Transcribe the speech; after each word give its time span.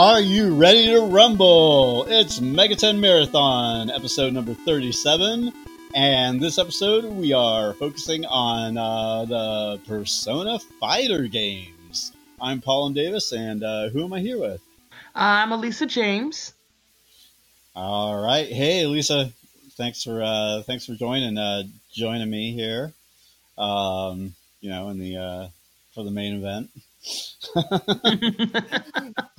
Are 0.00 0.18
you 0.18 0.54
ready 0.54 0.86
to 0.86 1.02
rumble? 1.02 2.06
It's 2.08 2.40
Megaten 2.40 3.00
Marathon, 3.00 3.90
episode 3.90 4.32
number 4.32 4.54
37. 4.54 5.52
And 5.94 6.40
this 6.40 6.56
episode, 6.56 7.04
we 7.04 7.34
are 7.34 7.74
focusing 7.74 8.24
on 8.24 8.78
uh, 8.78 9.26
the 9.26 9.80
Persona 9.86 10.58
Fighter 10.58 11.24
games. 11.24 12.12
I'm 12.40 12.62
Paul 12.62 12.86
and 12.86 12.94
Davis, 12.94 13.32
and 13.32 13.62
uh, 13.62 13.90
who 13.90 14.02
am 14.02 14.14
I 14.14 14.20
here 14.20 14.40
with? 14.40 14.62
I'm 15.14 15.52
Elisa 15.52 15.84
James. 15.84 16.54
All 17.76 18.24
right. 18.24 18.48
Hey, 18.48 18.84
Elisa. 18.84 19.30
Thanks 19.76 20.02
for 20.02 20.22
uh, 20.22 20.62
thanks 20.62 20.86
for 20.86 20.94
joining 20.94 21.36
uh, 21.36 21.64
joining 21.92 22.30
me 22.30 22.52
here. 22.52 22.94
Um, 23.58 24.34
you 24.62 24.70
know, 24.70 24.88
in 24.88 24.98
the 24.98 25.18
uh, 25.18 25.48
for 25.92 26.04
the 26.04 26.10
main 26.10 26.36
event. 26.36 26.70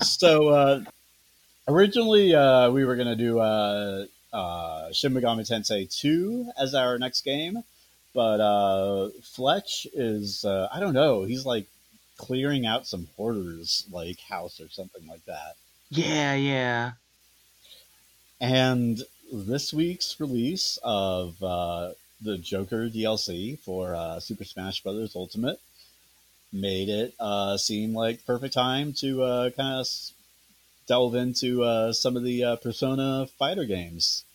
So 0.01 0.47
uh, 0.49 0.81
originally 1.67 2.33
uh, 2.33 2.72
we 2.72 2.85
were 2.85 2.95
going 2.95 3.07
to 3.07 3.16
do 3.16 3.39
uh, 3.39 4.05
uh, 4.33 4.91
Shin 4.91 5.13
Megami 5.13 5.47
Tensei 5.47 5.89
2 5.94 6.51
as 6.57 6.73
our 6.73 6.97
next 6.97 7.22
game, 7.22 7.63
but 8.13 8.39
uh, 8.39 9.09
Fletch 9.22 9.88
is 9.94 10.44
uh, 10.45 10.67
I 10.73 10.79
don't 10.79 10.94
know. 10.94 11.23
He's 11.23 11.45
like 11.45 11.67
clearing 12.17 12.66
out 12.66 12.88
some 12.88 13.07
hoarders 13.17 13.85
like 13.91 14.19
house 14.19 14.59
or 14.59 14.69
something 14.69 15.05
like 15.07 15.25
that. 15.25 15.55
Yeah, 15.89 16.35
yeah. 16.35 16.91
And 18.39 19.01
this 19.31 19.73
week's 19.73 20.19
release 20.19 20.79
of 20.83 21.41
uh, 21.43 21.91
the 22.22 22.38
Joker 22.38 22.89
DLC 22.89 23.59
for 23.59 23.95
uh, 23.95 24.19
Super 24.19 24.45
Smash 24.45 24.81
Bros. 24.81 25.16
Ultimate 25.16 25.59
made 26.53 26.89
it 26.89 27.13
uh, 27.19 27.57
seem 27.57 27.94
like 27.94 28.25
perfect 28.25 28.53
time 28.53 28.94
to 28.94 29.23
uh, 29.23 29.50
kind 29.51 29.79
of 29.79 29.88
delve 30.88 31.16
into 31.16 31.63
uh, 31.63 31.94
some 31.94 32.17
of 32.17 32.23
the 32.23 32.44
uh, 32.44 32.56
Persona 32.57 33.28
fighter 33.39 33.66
games. 33.66 34.25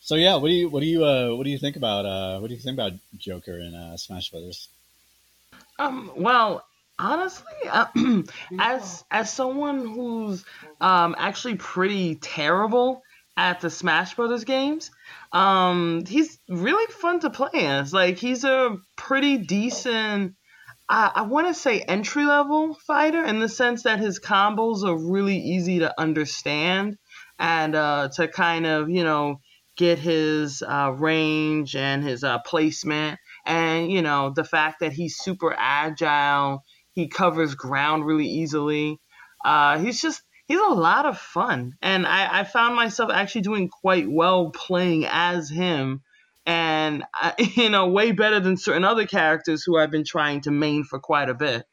So 0.00 0.14
yeah, 0.14 0.36
what 0.36 0.48
do 0.48 0.54
you 0.54 0.68
what 0.68 0.80
do 0.80 0.86
you 0.86 1.04
uh, 1.04 1.34
what 1.34 1.44
do 1.44 1.50
you 1.50 1.58
think 1.58 1.76
about 1.76 2.06
uh, 2.06 2.38
what 2.38 2.48
do 2.48 2.54
you 2.54 2.60
think 2.60 2.74
about 2.74 2.92
Joker 3.18 3.58
and 3.58 3.98
Smash 3.98 4.30
Brothers? 4.30 4.68
Um, 5.78 6.12
well, 6.16 6.64
honestly, 6.98 7.52
as 8.58 9.04
as 9.10 9.32
someone 9.32 9.86
who's 9.86 10.44
um, 10.80 11.16
actually 11.18 11.56
pretty 11.56 12.14
terrible 12.14 13.02
at 13.36 13.60
the 13.60 13.68
Smash 13.68 14.14
Brothers 14.14 14.44
games, 14.44 14.90
um, 15.32 16.04
he's 16.06 16.38
really 16.48 16.90
fun 16.92 17.20
to 17.20 17.30
play 17.30 17.66
as. 17.66 17.92
Like 17.92 18.16
he's 18.16 18.44
a 18.44 18.78
pretty 18.96 19.38
decent 19.38 20.36
I, 20.88 21.12
I 21.16 21.22
want 21.22 21.48
to 21.48 21.54
say 21.54 21.80
entry 21.80 22.24
level 22.24 22.74
fighter 22.74 23.24
in 23.24 23.40
the 23.40 23.48
sense 23.48 23.82
that 23.84 23.98
his 23.98 24.20
combos 24.20 24.84
are 24.84 24.96
really 24.96 25.38
easy 25.38 25.80
to 25.80 26.00
understand 26.00 26.96
and 27.38 27.74
uh, 27.74 28.08
to 28.14 28.28
kind 28.28 28.66
of 28.66 28.88
you 28.88 29.04
know 29.04 29.40
get 29.76 29.98
his 29.98 30.62
uh, 30.62 30.92
range 30.96 31.76
and 31.76 32.02
his 32.02 32.24
uh, 32.24 32.38
placement. 32.40 33.18
And 33.44 33.90
you 33.90 34.02
know 34.02 34.32
the 34.34 34.44
fact 34.44 34.80
that 34.80 34.92
he's 34.92 35.16
super 35.16 35.54
agile 35.56 36.62
he 36.96 37.08
covers 37.08 37.54
ground 37.54 38.06
really 38.06 38.26
easily. 38.26 38.98
Uh, 39.44 39.78
he's 39.78 40.00
just 40.00 40.22
he's 40.46 40.58
a 40.58 40.74
lot 40.74 41.04
of 41.04 41.18
fun. 41.18 41.74
And 41.82 42.06
I, 42.06 42.40
I 42.40 42.44
found 42.44 42.74
myself 42.74 43.10
actually 43.12 43.42
doing 43.42 43.68
quite 43.68 44.10
well 44.10 44.50
playing 44.50 45.06
as 45.06 45.50
him 45.50 46.02
and 46.46 47.04
you 47.38 47.68
know 47.68 47.88
way 47.88 48.12
better 48.12 48.40
than 48.40 48.56
certain 48.56 48.84
other 48.84 49.06
characters 49.06 49.64
who 49.64 49.76
I've 49.76 49.90
been 49.90 50.04
trying 50.04 50.42
to 50.42 50.50
main 50.50 50.84
for 50.84 50.98
quite 50.98 51.28
a 51.28 51.34
bit. 51.34 51.66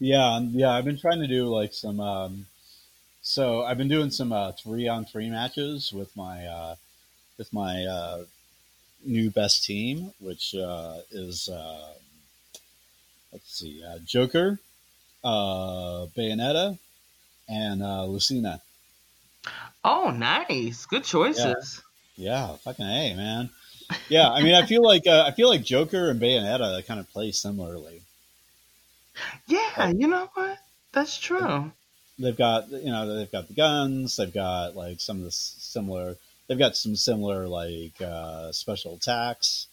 Yeah, 0.00 0.40
yeah, 0.40 0.70
I've 0.70 0.84
been 0.84 0.98
trying 0.98 1.20
to 1.20 1.26
do 1.26 1.46
like 1.46 1.74
some. 1.74 1.98
Um, 1.98 2.46
so 3.20 3.64
I've 3.64 3.76
been 3.76 3.88
doing 3.88 4.10
some 4.10 4.32
uh, 4.32 4.52
three 4.52 4.86
on 4.86 5.04
three 5.04 5.28
matches 5.28 5.92
with 5.92 6.16
my 6.16 6.46
uh, 6.46 6.76
with 7.36 7.52
my 7.52 7.84
uh, 7.84 8.24
new 9.04 9.30
best 9.30 9.64
team, 9.64 10.12
which 10.20 10.54
uh, 10.54 10.98
is 11.10 11.48
uh, 11.48 11.94
let's 13.32 13.58
see, 13.58 13.82
uh, 13.82 13.98
Joker, 14.04 14.60
Bayonetta, 15.24 16.78
and 17.48 17.80
Lucina. 18.10 18.60
Oh, 19.84 20.10
nice! 20.10 20.86
Good 20.86 21.04
choices. 21.04 21.82
Yeah, 21.82 21.87
fucking 22.56 22.84
a 22.84 23.14
man. 23.14 23.50
Yeah, 24.08 24.28
I 24.28 24.42
mean, 24.42 24.54
I 24.54 24.66
feel 24.66 24.82
like 24.82 25.06
uh, 25.06 25.24
I 25.26 25.30
feel 25.30 25.48
like 25.48 25.62
Joker 25.62 26.10
and 26.10 26.20
Bayonetta 26.20 26.84
kind 26.86 27.00
of 27.00 27.10
play 27.10 27.30
similarly. 27.32 28.02
Yeah, 29.46 29.70
like, 29.78 29.98
you 29.98 30.08
know 30.08 30.28
what? 30.34 30.58
That's 30.92 31.18
true. 31.18 31.72
They've 32.18 32.36
got 32.36 32.70
you 32.70 32.90
know 32.90 33.16
they've 33.16 33.30
got 33.30 33.48
the 33.48 33.54
guns. 33.54 34.16
They've 34.16 34.32
got 34.32 34.74
like 34.76 35.00
some 35.00 35.18
of 35.18 35.24
the 35.24 35.30
similar. 35.30 36.16
They've 36.46 36.58
got 36.58 36.76
some 36.76 36.96
similar 36.96 37.46
like 37.46 38.00
uh, 38.02 38.52
special 38.52 38.96
attacks, 38.96 39.68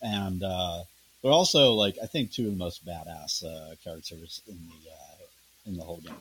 and 0.00 0.42
uh, 0.42 0.84
they're 1.22 1.32
also 1.32 1.72
like 1.72 1.96
I 2.02 2.06
think 2.06 2.30
two 2.30 2.46
of 2.46 2.52
the 2.52 2.58
most 2.58 2.86
badass 2.86 3.44
uh, 3.44 3.74
characters 3.82 4.40
in 4.46 4.58
the 4.68 4.90
uh, 4.90 5.24
in 5.66 5.76
the 5.76 5.82
whole 5.82 5.98
game. 6.00 6.14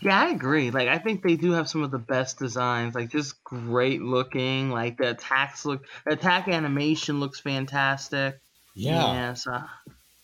Yeah, 0.00 0.20
I 0.20 0.30
agree. 0.30 0.70
Like, 0.70 0.88
I 0.88 0.98
think 0.98 1.22
they 1.22 1.36
do 1.36 1.52
have 1.52 1.68
some 1.68 1.82
of 1.82 1.90
the 1.90 1.98
best 1.98 2.38
designs. 2.38 2.94
Like, 2.94 3.10
just 3.10 3.42
great 3.44 4.02
looking. 4.02 4.70
Like 4.70 4.98
the 4.98 5.10
attacks 5.10 5.64
look, 5.64 5.84
the 6.04 6.12
attack 6.12 6.48
animation 6.48 7.20
looks 7.20 7.40
fantastic. 7.40 8.40
Yeah, 8.74 8.92
yeah 8.92 9.34
so 9.34 9.62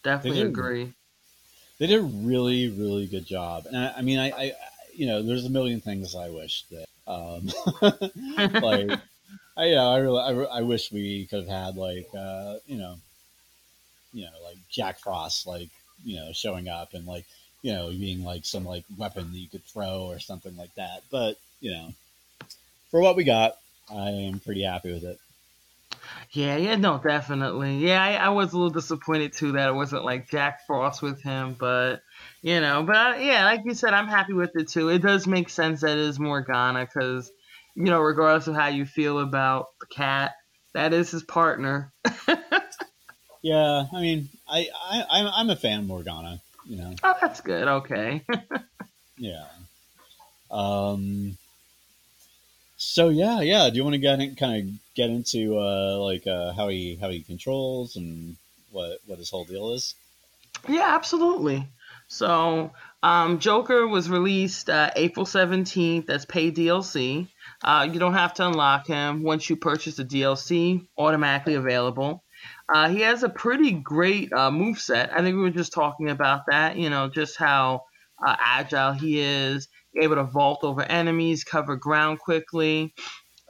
definitely 0.02 0.42
they 0.42 0.48
agree. 0.48 0.92
They 1.78 1.86
did 1.86 2.00
a 2.00 2.02
really, 2.02 2.68
really 2.68 3.06
good 3.06 3.26
job. 3.26 3.66
And 3.66 3.76
I, 3.76 3.94
I 3.98 4.02
mean, 4.02 4.18
I, 4.18 4.30
I, 4.30 4.52
you 4.94 5.06
know, 5.06 5.22
there's 5.22 5.46
a 5.46 5.50
million 5.50 5.80
things 5.80 6.14
I 6.14 6.28
wish 6.28 6.64
that, 6.70 6.86
um, 7.06 7.50
like, 8.62 8.98
I, 9.56 9.64
you 9.66 9.74
know, 9.74 9.90
I 9.90 9.98
really, 9.98 10.20
I, 10.20 10.58
I 10.58 10.62
wish 10.62 10.92
we 10.92 11.26
could 11.26 11.40
have 11.40 11.48
had 11.48 11.76
like, 11.76 12.08
uh, 12.16 12.56
you 12.66 12.76
know, 12.76 12.96
you 14.12 14.24
know, 14.24 14.30
like 14.44 14.56
Jack 14.70 14.98
Frost, 15.00 15.46
like, 15.46 15.70
you 16.04 16.16
know, 16.16 16.30
showing 16.32 16.68
up 16.68 16.94
and 16.94 17.06
like 17.06 17.24
you 17.62 17.72
know, 17.72 17.88
being 17.90 18.24
like 18.24 18.44
some 18.44 18.64
like 18.64 18.84
weapon 18.98 19.32
that 19.32 19.38
you 19.38 19.48
could 19.48 19.64
throw 19.64 20.02
or 20.02 20.18
something 20.18 20.56
like 20.56 20.74
that. 20.74 21.02
But 21.10 21.36
you 21.60 21.72
know, 21.72 21.94
for 22.90 23.00
what 23.00 23.16
we 23.16 23.24
got, 23.24 23.56
I 23.90 24.10
am 24.10 24.40
pretty 24.40 24.64
happy 24.64 24.92
with 24.92 25.04
it. 25.04 25.18
Yeah, 26.32 26.56
yeah, 26.56 26.76
no, 26.76 26.98
definitely. 26.98 27.78
Yeah, 27.78 28.02
I, 28.02 28.14
I 28.14 28.28
was 28.30 28.52
a 28.52 28.56
little 28.56 28.70
disappointed 28.70 29.32
too 29.32 29.52
that 29.52 29.68
it 29.68 29.74
wasn't 29.74 30.04
like 30.04 30.30
Jack 30.30 30.66
Frost 30.66 31.02
with 31.02 31.22
him, 31.22 31.54
but 31.58 32.02
you 32.42 32.60
know, 32.60 32.82
but 32.82 32.96
I, 32.96 33.22
yeah, 33.22 33.44
like 33.44 33.60
you 33.64 33.74
said, 33.74 33.94
I'm 33.94 34.08
happy 34.08 34.32
with 34.32 34.56
it 34.56 34.68
too. 34.68 34.88
It 34.88 35.00
does 35.00 35.26
make 35.26 35.48
sense 35.48 35.82
that 35.82 35.90
it 35.90 35.98
is 35.98 36.18
Morgana 36.18 36.84
because, 36.84 37.30
you 37.74 37.84
know, 37.84 38.00
regardless 38.00 38.48
of 38.48 38.54
how 38.54 38.68
you 38.68 38.84
feel 38.86 39.20
about 39.20 39.68
the 39.80 39.86
cat, 39.86 40.32
that 40.74 40.92
is 40.92 41.10
his 41.10 41.22
partner. 41.22 41.92
yeah, 43.42 43.84
I 43.92 44.00
mean, 44.00 44.28
I, 44.48 44.68
I 44.90 45.30
I'm 45.36 45.50
a 45.50 45.56
fan 45.56 45.80
of 45.80 45.86
Morgana 45.86 46.40
you 46.66 46.76
know. 46.76 46.94
Oh, 47.02 47.14
that's 47.20 47.40
good. 47.40 47.68
Okay. 47.68 48.24
yeah. 49.18 49.46
Um. 50.50 51.36
So 52.76 53.10
yeah, 53.10 53.40
yeah. 53.40 53.70
Do 53.70 53.76
you 53.76 53.84
want 53.84 53.94
to 53.94 53.98
get 53.98 54.20
in, 54.20 54.34
kind 54.34 54.62
of 54.62 54.74
get 54.94 55.10
into 55.10 55.58
uh, 55.58 55.98
like 55.98 56.26
uh, 56.26 56.52
how 56.52 56.68
he 56.68 56.96
how 57.00 57.10
he 57.10 57.22
controls 57.22 57.96
and 57.96 58.36
what 58.70 58.98
what 59.06 59.18
his 59.18 59.30
whole 59.30 59.44
deal 59.44 59.72
is? 59.72 59.94
Yeah, 60.68 60.94
absolutely. 60.94 61.66
So, 62.08 62.72
um, 63.02 63.38
Joker 63.38 63.86
was 63.86 64.10
released 64.10 64.68
uh, 64.68 64.90
April 64.96 65.24
17th 65.24 66.10
as 66.10 66.26
paid 66.26 66.54
DLC. 66.54 67.26
Uh, 67.64 67.88
you 67.90 67.98
don't 67.98 68.12
have 68.12 68.34
to 68.34 68.46
unlock 68.46 68.86
him. 68.86 69.22
Once 69.22 69.48
you 69.48 69.56
purchase 69.56 69.96
the 69.96 70.04
DLC, 70.04 70.86
automatically 70.98 71.54
available. 71.54 72.22
Uh, 72.68 72.88
he 72.88 73.00
has 73.00 73.22
a 73.22 73.28
pretty 73.28 73.72
great 73.72 74.32
uh, 74.32 74.50
move 74.50 74.78
set. 74.78 75.12
I 75.12 75.22
think 75.22 75.36
we 75.36 75.42
were 75.42 75.50
just 75.50 75.72
talking 75.72 76.10
about 76.10 76.42
that. 76.48 76.76
You 76.76 76.90
know, 76.90 77.08
just 77.08 77.36
how 77.36 77.84
uh, 78.24 78.36
agile 78.38 78.92
he 78.92 79.20
is, 79.20 79.68
able 80.00 80.16
to 80.16 80.24
vault 80.24 80.60
over 80.62 80.82
enemies, 80.82 81.44
cover 81.44 81.76
ground 81.76 82.18
quickly. 82.18 82.94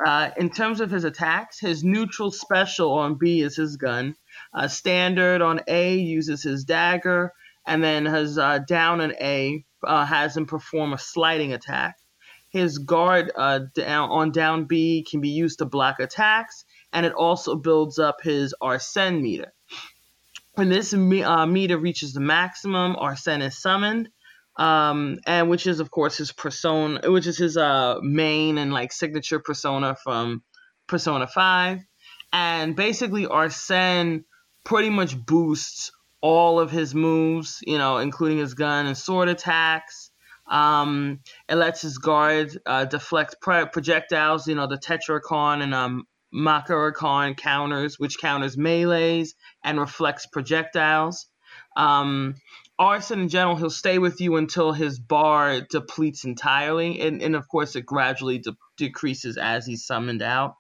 Uh, 0.04 0.30
in 0.36 0.50
terms 0.50 0.80
of 0.80 0.90
his 0.90 1.04
attacks, 1.04 1.60
his 1.60 1.84
neutral 1.84 2.32
special 2.32 2.92
on 2.94 3.16
B 3.16 3.40
is 3.40 3.56
his 3.56 3.76
gun. 3.76 4.16
Uh, 4.52 4.66
standard 4.66 5.42
on 5.42 5.60
A 5.68 5.96
uses 5.96 6.42
his 6.42 6.64
dagger, 6.64 7.32
and 7.66 7.84
then 7.84 8.06
his 8.06 8.38
uh, 8.38 8.58
down 8.66 9.00
on 9.00 9.12
A 9.20 9.64
has 9.86 10.36
him 10.36 10.46
perform 10.46 10.92
a 10.92 10.98
sliding 10.98 11.52
attack. 11.52 11.96
His 12.48 12.78
guard 12.78 13.30
down 13.36 14.10
on 14.10 14.32
down 14.32 14.64
B 14.64 15.06
can 15.08 15.20
be 15.20 15.30
used 15.30 15.60
to 15.60 15.64
block 15.64 16.00
attacks, 16.00 16.64
and 16.92 17.06
it 17.06 17.12
also 17.12 17.54
builds 17.54 17.98
up 17.98 18.22
his 18.22 18.54
Arsene 18.60 19.22
meter. 19.22 19.52
When 20.54 20.68
this 20.68 20.92
uh, 20.92 21.46
meter 21.46 21.78
reaches 21.78 22.12
the 22.12 22.20
maximum, 22.20 22.96
Arsene 22.96 23.40
is 23.40 23.58
summoned, 23.58 24.10
um, 24.56 25.18
and 25.26 25.48
which 25.48 25.66
is 25.66 25.80
of 25.80 25.90
course 25.90 26.16
his 26.16 26.32
persona, 26.32 27.10
which 27.10 27.26
is 27.26 27.38
his 27.38 27.56
uh, 27.56 27.98
main 28.02 28.58
and 28.58 28.72
like 28.72 28.92
signature 28.92 29.40
persona 29.40 29.96
from 30.02 30.42
Persona 30.86 31.26
Five, 31.26 31.80
and 32.32 32.76
basically 32.76 33.26
Arsene 33.26 34.24
pretty 34.64 34.90
much 34.90 35.16
boosts 35.24 35.92
all 36.20 36.60
of 36.60 36.70
his 36.70 36.94
moves, 36.94 37.58
you 37.66 37.78
know, 37.78 37.98
including 37.98 38.38
his 38.38 38.54
gun 38.54 38.86
and 38.86 38.96
sword 38.96 39.28
attacks. 39.28 40.10
Um, 40.46 41.20
it 41.48 41.54
lets 41.54 41.82
his 41.82 41.98
guard 41.98 42.56
uh, 42.66 42.84
deflect 42.84 43.40
projectiles, 43.40 44.46
you 44.46 44.54
know, 44.54 44.66
the 44.66 44.76
Tetrakarn 44.76 45.62
and 45.62 45.74
um, 45.74 46.06
Makarakarn 46.34 47.37
counters, 47.37 47.99
which 47.99 48.19
counters 48.19 48.56
melees 48.56 49.34
and 49.62 49.79
reflects 49.79 50.26
projectiles. 50.26 51.26
Um, 51.76 52.37
Arsene 52.79 53.20
in 53.20 53.29
general, 53.29 53.56
he'll 53.56 53.70
stay 53.70 53.99
with 53.99 54.20
you 54.20 54.37
until 54.37 54.73
his 54.73 54.99
bar 54.99 55.61
depletes 55.61 56.25
entirely, 56.25 57.00
and, 57.00 57.23
and 57.23 57.37
of 57.37 57.46
course 57.49 57.76
it 57.76 57.87
gradually 57.87 58.38
de- 58.38 58.56
decreases 58.76 59.37
as 59.37 59.67
he's 59.67 59.84
summoned 59.84 60.23
out. 60.23 60.56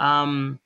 Um, 0.00 0.60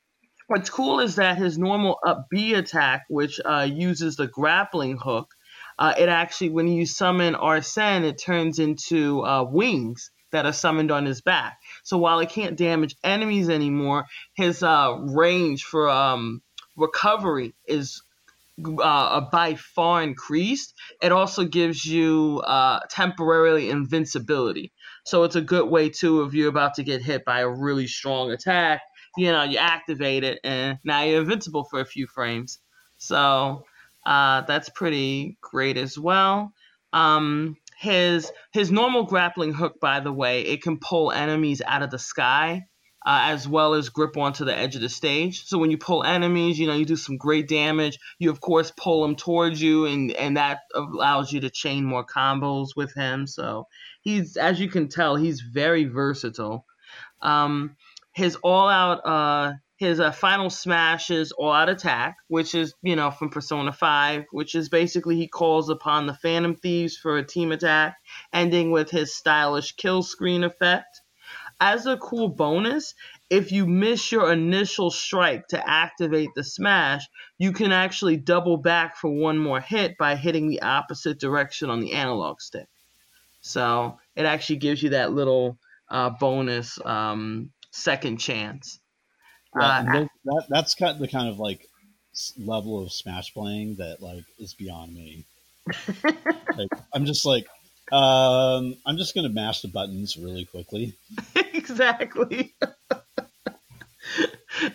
what's 0.47 0.71
cool 0.71 1.01
is 1.01 1.17
that 1.17 1.39
his 1.39 1.59
normal 1.59 1.99
up 2.07 2.27
B 2.31 2.55
attack, 2.55 3.05
which 3.09 3.41
uh, 3.45 3.69
uses 3.71 4.17
the 4.17 4.29
grappling 4.29 4.99
hook, 4.99 5.35
uh, 5.79 5.95
it 5.99 6.09
actually 6.09 6.51
when 6.51 6.69
you 6.69 6.87
summon 6.87 7.35
Arsene, 7.35 8.05
it 8.05 8.19
turns 8.19 8.59
into 8.59 9.25
uh, 9.25 9.43
wings 9.43 10.11
that 10.33 10.47
are 10.47 10.53
summoned 10.53 10.91
on 10.91 11.05
his 11.05 11.21
back. 11.21 11.59
So 11.87 11.99
while 11.99 12.19
it 12.19 12.31
can't 12.31 12.57
damage 12.57 12.97
enemies 13.05 13.49
anymore, 13.49 14.07
his 14.35 14.61
uh, 14.61 14.97
range 14.99 15.63
for 15.63 15.89
um, 15.89 16.43
recovery 16.75 17.55
is 17.69 18.03
uh, 18.83 19.21
by 19.31 19.55
far 19.55 20.03
increased. 20.03 20.75
It 21.01 21.13
also 21.13 21.45
gives 21.45 21.87
you 21.87 22.43
uh, 22.45 22.81
temporarily 22.91 23.71
invincibility. 23.71 24.73
So 25.05 25.23
it's 25.23 25.37
a 25.37 25.41
good 25.41 25.71
way 25.71 25.89
too 25.89 26.25
if 26.25 26.35
you're 26.35 26.49
about 26.49 26.75
to 26.75 26.83
get 26.83 27.03
hit 27.03 27.25
by 27.25 27.43
a 27.43 27.49
really 27.49 27.87
strong 27.87 28.33
attack. 28.33 28.81
You 29.17 29.31
know, 29.31 29.45
you 29.45 29.59
activate 29.59 30.25
it 30.25 30.41
and 30.43 30.81
now 30.83 31.05
you're 31.05 31.21
invincible 31.21 31.69
for 31.71 31.79
a 31.79 31.87
few 31.87 32.09
frames. 32.09 32.59
So 32.99 33.65
uh, 34.05 34.41
that's 34.41 34.71
pretty 34.71 35.39
great 35.41 35.77
as 35.77 35.97
well. 35.97 36.53
Um, 36.93 37.57
his 37.79 38.31
his 38.53 38.71
normal 38.71 39.05
grappling 39.05 39.55
hook, 39.55 39.81
by 39.81 40.01
the 40.01 40.13
way, 40.13 40.43
it 40.43 40.63
can 40.63 40.79
pull 40.79 41.13
enemies 41.13 41.63
out 41.65 41.83
of 41.83 41.91
the 41.91 41.99
sky. 41.99 42.67
Uh, 43.09 43.31
as 43.31 43.47
well 43.47 43.75
as 43.75 43.89
grip 43.91 44.17
onto 44.17 44.45
the 44.45 44.53
edge 44.53 44.75
of 44.75 44.81
the 44.81 44.89
stage. 44.89 45.45
So 45.47 45.59
when 45.59 45.71
you 45.71 45.79
pull 45.79 46.03
enemies, 46.03 46.59
you 46.59 46.67
know, 46.67 46.75
you 46.75 46.85
do 46.85 46.97
some 46.97 47.19
great 47.19 47.47
damage. 47.47 48.01
You 48.19 48.31
of 48.31 48.41
course 48.41 48.73
pull 48.77 49.03
them 49.03 49.15
towards 49.15 49.63
you, 49.63 49.87
and 49.87 50.11
and 50.11 50.37
that 50.37 50.63
allows 50.75 51.33
you 51.33 51.43
to 51.43 51.49
chain 51.49 51.85
more 51.85 52.05
combos 52.05 52.71
with 52.75 52.93
him. 52.95 53.29
So 53.29 53.69
he's, 54.01 54.37
as 54.37 54.59
you 54.59 54.69
can 54.69 54.89
tell, 54.89 55.15
he's 55.15 55.41
very 55.41 55.85
versatile. 55.85 56.67
Um, 57.23 57.77
his 58.13 58.35
all-out 58.43 59.07
uh, 59.07 59.53
his 59.77 60.01
uh, 60.01 60.11
final 60.11 60.49
smash 60.49 61.11
is 61.11 61.33
all 61.33 61.53
out 61.53 61.69
attack, 61.69 62.17
which 62.29 62.55
is, 62.55 62.75
you 62.83 62.97
know, 62.97 63.11
from 63.11 63.29
Persona 63.29 63.73
5, 63.73 64.25
which 64.31 64.55
is 64.55 64.71
basically 64.71 65.17
he 65.17 65.29
calls 65.29 65.69
upon 65.69 66.07
the 66.07 66.15
Phantom 66.15 66.55
Thieves 66.55 66.97
for 66.97 67.19
a 67.19 67.27
team 67.27 67.53
attack, 67.53 67.97
ending 68.33 68.71
with 68.71 68.91
his 68.91 69.15
stylish 69.15 69.73
kill 69.73 70.03
screen 70.03 70.45
effect. 70.45 71.03
As 71.61 71.87
a 71.87 71.99
cool 71.99 72.29
bonus, 72.29 72.95
if 73.29 73.53
you 73.53 73.67
miss 73.67 74.13
your 74.13 74.33
initial 74.33 74.91
strike 74.91 75.49
to 75.49 75.69
activate 75.69 76.31
the 76.35 76.45
smash, 76.45 77.07
you 77.37 77.53
can 77.53 77.73
actually 77.73 78.17
double 78.17 78.57
back 78.57 78.97
for 78.97 79.11
one 79.11 79.39
more 79.39 79.61
hit 79.61 79.99
by 79.99 80.17
hitting 80.17 80.49
the 80.49 80.63
opposite 80.63 81.19
direction 81.19 81.69
on 81.69 81.81
the 81.81 81.93
analog 81.93 82.41
stick. 82.41 82.69
So 83.43 83.99
it 84.15 84.25
actually 84.25 84.57
gives 84.57 84.83
you 84.83 84.91
that 84.91 85.13
little 85.13 85.59
uh, 85.91 86.11
bonus 86.11 86.79
um, 86.85 87.51
second 87.71 88.19
chance. 88.19 88.81
Uh, 89.59 90.07
that, 90.25 90.47
that's 90.49 90.75
kind 90.75 90.93
of 90.93 90.99
the 90.99 91.09
kind 91.09 91.29
of 91.29 91.39
like 91.39 91.67
level 92.39 92.83
of 92.83 92.93
Smash 92.93 93.33
playing 93.33 93.77
that 93.77 94.01
like 94.01 94.25
is 94.39 94.55
beyond 94.55 94.95
me. 94.95 95.25
like, 96.57 96.69
I'm 96.93 97.07
just 97.07 97.27
like, 97.27 97.47
um, 97.93 98.77
I'm 98.85 98.97
just 98.97 99.15
gonna 99.15 99.29
mash 99.29 99.63
the 99.63 99.69
buttons 99.69 100.17
really 100.17 100.45
quickly. 100.45 100.95
exactly. 101.35 102.55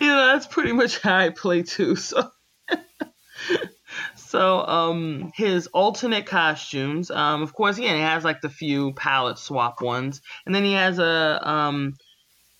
you 0.00 0.06
know, 0.06 0.26
that's 0.26 0.46
pretty 0.46 0.72
much 0.72 0.98
how 0.98 1.16
I 1.16 1.30
play 1.30 1.62
too. 1.62 1.96
So, 1.96 2.30
so 4.16 4.66
um, 4.66 5.32
his 5.34 5.66
alternate 5.68 6.26
costumes, 6.26 7.10
um, 7.10 7.42
of 7.42 7.52
course, 7.54 7.78
yeah, 7.78 7.94
he 7.94 8.00
has 8.00 8.24
like 8.24 8.40
the 8.40 8.50
few 8.50 8.92
palette 8.94 9.38
swap 9.38 9.82
ones, 9.82 10.20
and 10.46 10.54
then 10.54 10.64
he 10.64 10.72
has 10.74 10.98
a 10.98 11.40
um 11.48 11.94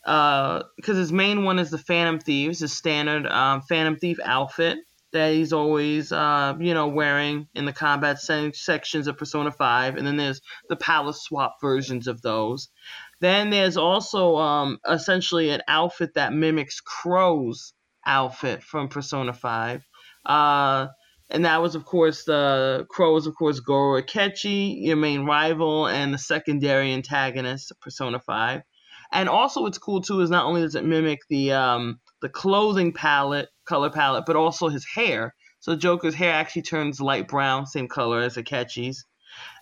because 0.04 0.64
uh, 0.88 0.94
his 0.94 1.12
main 1.12 1.44
one 1.44 1.58
is 1.58 1.70
the 1.70 1.78
Phantom 1.78 2.18
Thieves, 2.18 2.60
his 2.60 2.76
standard 2.76 3.26
um, 3.26 3.62
Phantom 3.62 3.96
Thief 3.96 4.18
outfit 4.24 4.78
that 5.12 5.32
he's 5.32 5.52
always, 5.52 6.10
uh, 6.10 6.54
you 6.58 6.74
know, 6.74 6.88
wearing 6.88 7.46
in 7.54 7.66
the 7.66 7.72
combat 7.72 8.18
se- 8.18 8.52
sections 8.54 9.06
of 9.06 9.18
Persona 9.18 9.50
5. 9.50 9.96
And 9.96 10.06
then 10.06 10.16
there's 10.16 10.40
the 10.68 10.76
palace 10.76 11.22
swap 11.22 11.56
versions 11.60 12.06
of 12.06 12.22
those. 12.22 12.68
Then 13.20 13.50
there's 13.50 13.76
also 13.76 14.36
um, 14.36 14.78
essentially 14.88 15.50
an 15.50 15.60
outfit 15.68 16.14
that 16.14 16.32
mimics 16.32 16.80
Crow's 16.80 17.74
outfit 18.06 18.62
from 18.62 18.88
Persona 18.88 19.32
5. 19.34 19.86
Uh, 20.24 20.86
and 21.30 21.44
that 21.44 21.62
was, 21.62 21.74
of 21.74 21.84
course, 21.84 22.24
the 22.24 22.86
Crow 22.90 23.14
was, 23.14 23.26
of 23.26 23.34
course, 23.34 23.60
Goro 23.60 24.00
Akechi, 24.00 24.82
your 24.82 24.96
main 24.96 25.24
rival, 25.24 25.86
and 25.86 26.12
the 26.12 26.18
secondary 26.18 26.92
antagonist 26.92 27.70
of 27.70 27.80
Persona 27.80 28.18
5. 28.18 28.62
And 29.12 29.28
also, 29.28 29.62
what's 29.62 29.78
cool 29.78 30.00
too 30.00 30.20
is 30.20 30.30
not 30.30 30.46
only 30.46 30.62
does 30.62 30.74
it 30.74 30.84
mimic 30.84 31.20
the 31.28 31.52
um, 31.52 32.00
the 32.20 32.28
clothing 32.28 32.92
palette, 32.92 33.48
color 33.64 33.90
palette, 33.90 34.24
but 34.26 34.36
also 34.36 34.68
his 34.68 34.86
hair. 34.86 35.34
So 35.60 35.76
Joker's 35.76 36.14
hair 36.14 36.32
actually 36.32 36.62
turns 36.62 37.00
light 37.00 37.28
brown, 37.28 37.66
same 37.66 37.88
color 37.88 38.20
as 38.20 38.36
Akechi's. 38.36 39.04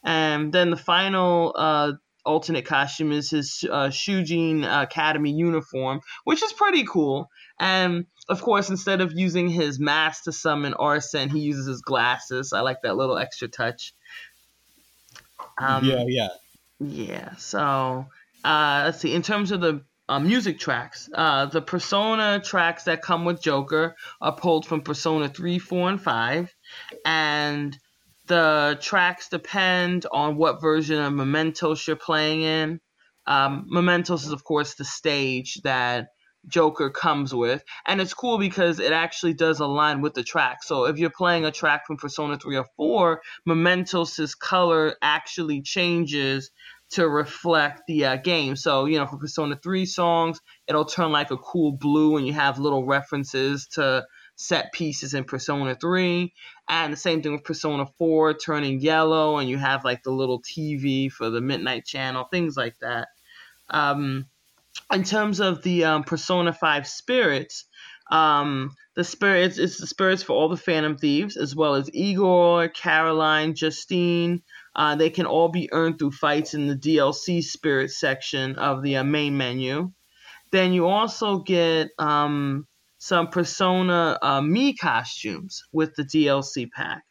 And 0.05 0.53
then 0.53 0.71
the 0.71 0.77
final 0.77 1.55
uh, 1.57 1.93
alternate 2.25 2.65
costume 2.65 3.13
is 3.13 3.31
his 3.31 3.65
uh, 3.71 3.89
Shujin 3.89 4.65
Academy 4.65 5.31
uniform, 5.31 6.01
which 6.25 6.43
is 6.43 6.53
pretty 6.53 6.85
cool. 6.85 7.29
And 7.59 8.07
of 8.29 8.41
course, 8.41 8.71
instead 8.71 9.01
of 9.01 9.13
using 9.13 9.49
his 9.49 9.79
mask 9.79 10.25
to 10.25 10.33
summon 10.33 10.75
Arsene, 10.75 11.29
he 11.29 11.41
uses 11.41 11.67
his 11.67 11.83
glasses. 11.83 12.53
I 12.53 12.61
like 12.61 12.79
that 12.83 12.97
little 12.97 13.19
extra 13.19 13.49
touch. 13.49 13.93
Um, 15.59 15.85
yeah, 15.85 16.05
yeah. 16.07 16.29
Yeah, 16.83 17.37
so 17.37 18.07
uh, 18.45 18.83
let's 18.87 19.01
see, 19.01 19.15
in 19.15 19.23
terms 19.23 19.51
of 19.51 19.61
the 19.61 19.85
uh, 20.09 20.19
music 20.19 20.59
tracks, 20.59 21.09
uh, 21.15 21.47
the 21.47 21.63
Persona 21.63 22.41
tracks 22.45 22.85
that 22.85 23.03
come 23.03 23.25
with 23.25 23.41
Joker 23.41 23.95
are 24.21 24.35
pulled 24.35 24.67
from 24.67 24.81
Persona 24.81 25.29
3, 25.29 25.59
4, 25.59 25.91
and 25.91 26.03
5. 26.03 26.55
And 27.05 27.79
the 28.27 28.79
tracks 28.81 29.29
depend 29.29 30.07
on 30.11 30.37
what 30.37 30.61
version 30.61 31.01
of 31.01 31.13
Mementos 31.13 31.87
you're 31.87 31.97
playing 31.97 32.43
in. 32.43 32.81
Um, 33.27 33.67
Mementos 33.69 34.25
is, 34.25 34.33
of 34.33 34.43
course, 34.43 34.75
the 34.75 34.85
stage 34.85 35.61
that 35.63 36.09
Joker 36.49 36.91
comes 36.91 37.35
with. 37.35 37.63
And 37.87 38.01
it's 38.01 38.15
cool 38.15 38.39
because 38.39 38.81
it 38.81 38.93
actually 38.93 39.35
does 39.35 39.61
align 39.61 40.01
with 40.01 40.15
the 40.15 40.25
track. 40.25 40.63
So 40.63 40.87
if 40.87 40.99
you're 40.99 41.11
playing 41.11 41.45
a 41.45 41.53
track 41.53 41.87
from 41.87 41.99
Persona 41.99 42.39
3 42.39 42.57
or 42.57 42.67
4, 42.77 43.21
Mementos' 43.47 44.35
color 44.35 44.97
actually 45.03 45.63
changes 45.63 46.51
to 46.91 47.09
reflect 47.09 47.83
the 47.87 48.05
uh, 48.05 48.17
game. 48.17 48.57
So, 48.57 48.87
you 48.87 48.99
know, 48.99 49.07
for 49.07 49.17
Persona 49.17 49.59
3 49.63 49.87
songs, 49.87 50.41
it'll 50.67 50.85
turn 50.85 51.13
like 51.13 51.31
a 51.31 51.37
cool 51.37 51.73
blue 51.73 52.17
and 52.17 52.27
you 52.27 52.33
have 52.33 52.59
little 52.59 52.85
references 52.85 53.69
to 53.75 54.07
set 54.37 54.73
pieces 54.73 55.15
in 55.15 55.25
Persona 55.25 55.75
3. 55.75 56.33
And 56.69 56.93
the 56.93 56.97
same 56.97 57.23
thing 57.23 57.33
with 57.33 57.45
Persona 57.45 57.87
4 57.99 58.35
turning 58.35 58.81
yellow 58.81 59.39
and 59.39 59.49
you 59.49 59.59
have 59.59 59.85
like 59.85 60.03
the 60.03 60.11
little 60.11 60.43
TV 60.43 61.11
for 61.11 61.31
the 61.31 61.41
Midnight 61.41 61.85
Channel, 61.85 62.25
things 62.25 62.57
like 62.57 62.79
that. 62.81 63.09
Um, 63.69 64.27
in 64.93 65.05
terms 65.05 65.41
of 65.41 65.63
the 65.63 65.85
um, 65.85 66.05
Persona 66.05 66.53
5 66.53 66.87
spirits, 66.89 67.67
um, 68.11 68.75
the 68.97 69.05
spirits, 69.05 69.59
it's 69.59 69.79
the 69.79 69.87
spirits 69.87 70.23
for 70.23 70.33
all 70.33 70.49
the 70.49 70.57
Phantom 70.57 70.97
Thieves, 70.97 71.37
as 71.37 71.55
well 71.55 71.77
as 71.77 71.89
Igor, 71.93 72.69
Caroline, 72.69 73.55
Justine, 73.55 74.43
uh, 74.75 74.95
they 74.95 75.11
can 75.11 75.27
all 75.27 75.49
be 75.49 75.69
earned 75.73 75.99
through 75.99 76.13
fights 76.13 76.55
in 76.55 76.69
the 76.69 76.77
DLC 76.77 77.43
Spirit 77.43 77.91
section 77.91 78.57
of 78.57 78.83
the 78.83 78.99
uh, 78.99 79.05
main 79.05 79.37
menu. 79.37 79.91
Then 80.53 80.73
you 80.73 80.87
also 80.87 81.39
get 81.39 81.91
um, 81.99 82.67
some 82.99 83.29
Persona 83.29 84.19
uh, 84.21 84.41
Mii 84.41 84.79
costumes 84.79 85.65
with 85.73 85.95
the 85.97 86.05
DLC 86.05 86.71
pack. 86.71 87.03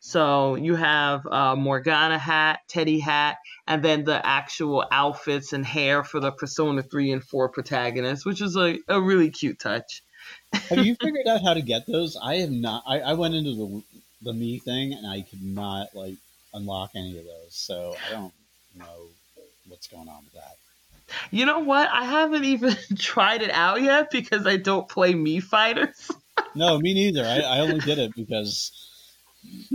So 0.00 0.56
you 0.56 0.74
have 0.74 1.24
uh, 1.26 1.54
Morgana 1.54 2.18
hat, 2.18 2.60
Teddy 2.68 2.98
hat, 2.98 3.36
and 3.68 3.84
then 3.84 4.04
the 4.04 4.24
actual 4.26 4.84
outfits 4.90 5.52
and 5.52 5.64
hair 5.64 6.02
for 6.02 6.18
the 6.18 6.32
Persona 6.32 6.82
3 6.82 7.12
and 7.12 7.22
4 7.22 7.50
protagonists, 7.50 8.26
which 8.26 8.40
is 8.40 8.56
a, 8.56 8.78
a 8.88 9.00
really 9.00 9.30
cute 9.30 9.60
touch. 9.60 10.02
have 10.52 10.84
you 10.84 10.96
figured 11.00 11.28
out 11.28 11.42
how 11.42 11.54
to 11.54 11.62
get 11.62 11.86
those? 11.86 12.16
I 12.20 12.36
have 12.36 12.50
not. 12.50 12.82
I, 12.86 13.00
I 13.00 13.12
went 13.12 13.34
into 13.34 13.54
the 13.54 13.82
the 14.22 14.32
Mii 14.32 14.62
thing 14.62 14.92
and 14.92 15.06
I 15.06 15.22
could 15.22 15.42
not 15.42 15.88
like 15.94 16.14
unlock 16.54 16.90
any 16.94 17.18
of 17.18 17.24
those. 17.24 17.50
So 17.50 17.96
I 18.08 18.12
don't 18.12 18.32
know 18.76 19.06
what's 19.68 19.86
going 19.86 20.08
on 20.08 20.24
with 20.24 20.34
that. 20.34 20.56
You 21.30 21.46
know 21.46 21.60
what? 21.60 21.88
I 21.88 22.04
haven't 22.04 22.44
even 22.44 22.76
tried 22.98 23.42
it 23.42 23.50
out 23.50 23.82
yet 23.82 24.10
because 24.10 24.46
I 24.46 24.56
don't 24.56 24.88
play 24.88 25.14
Mii 25.14 25.42
Fighters. 25.42 26.10
no, 26.54 26.78
me 26.78 26.94
neither. 26.94 27.24
I, 27.24 27.40
I 27.40 27.60
only 27.60 27.80
did 27.80 27.98
it 27.98 28.14
because 28.14 28.72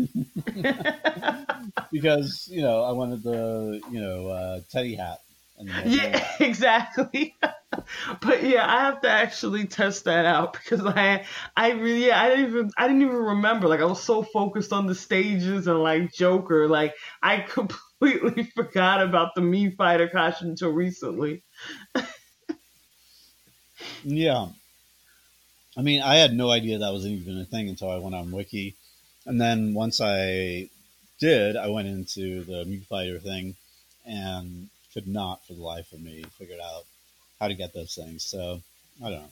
because 1.91 2.47
you 2.49 2.61
know 2.61 2.83
I 2.83 2.91
wanted 2.91 3.23
the 3.23 3.81
you 3.91 3.99
know 3.99 4.27
uh, 4.27 4.59
Teddy 4.71 4.95
hat. 4.95 5.19
Yeah, 5.59 6.27
exactly. 6.39 7.35
but 8.21 8.43
yeah, 8.43 8.65
I 8.65 8.81
have 8.85 9.01
to 9.01 9.09
actually 9.09 9.65
test 9.65 10.05
that 10.05 10.25
out 10.25 10.53
because 10.63 10.85
I 10.85 11.25
I 11.55 11.71
really 11.71 12.07
yeah, 12.07 12.21
I 12.21 12.29
didn't 12.29 12.45
even 12.47 12.71
I 12.77 12.87
didn't 12.87 13.01
even 13.01 13.15
remember. 13.15 13.67
Like 13.67 13.79
I 13.79 13.85
was 13.85 14.01
so 14.01 14.23
focused 14.23 14.73
on 14.73 14.87
the 14.87 14.95
stages 14.95 15.67
and 15.67 15.81
like 15.81 16.13
Joker, 16.13 16.67
like 16.67 16.95
I 17.21 17.39
completely 17.39 18.43
forgot 18.55 19.01
about 19.01 19.35
the 19.35 19.41
Mii 19.41 19.75
Fighter 19.75 20.07
costume 20.07 20.49
until 20.49 20.71
recently. 20.71 21.43
yeah. 24.03 24.47
I 25.75 25.81
mean, 25.81 26.01
I 26.01 26.15
had 26.15 26.33
no 26.33 26.49
idea 26.49 26.79
that 26.79 26.93
was 26.93 27.05
even 27.05 27.39
a 27.39 27.45
thing 27.45 27.69
until 27.69 27.91
I 27.91 27.99
went 27.99 28.15
on 28.15 28.31
Wiki. 28.31 28.75
And 29.27 29.39
then 29.39 29.75
once 29.75 30.01
I 30.01 30.69
did, 31.19 31.55
I 31.55 31.67
went 31.67 31.87
into 31.87 32.43
the 32.43 32.63
Mii 32.65 32.83
Fighter 32.87 33.19
thing 33.19 33.55
and 34.05 34.69
could 34.97 35.07
not 35.07 35.45
for 35.45 35.53
the 35.53 35.61
life 35.61 35.93
of 35.93 36.01
me 36.01 36.23
figure 36.39 36.57
out 36.59 36.83
how 37.39 37.47
to 37.47 37.53
get 37.53 37.71
those 37.71 37.93
things. 37.93 38.23
So 38.23 38.59
I 39.03 39.11
don't 39.11 39.19
know. 39.19 39.31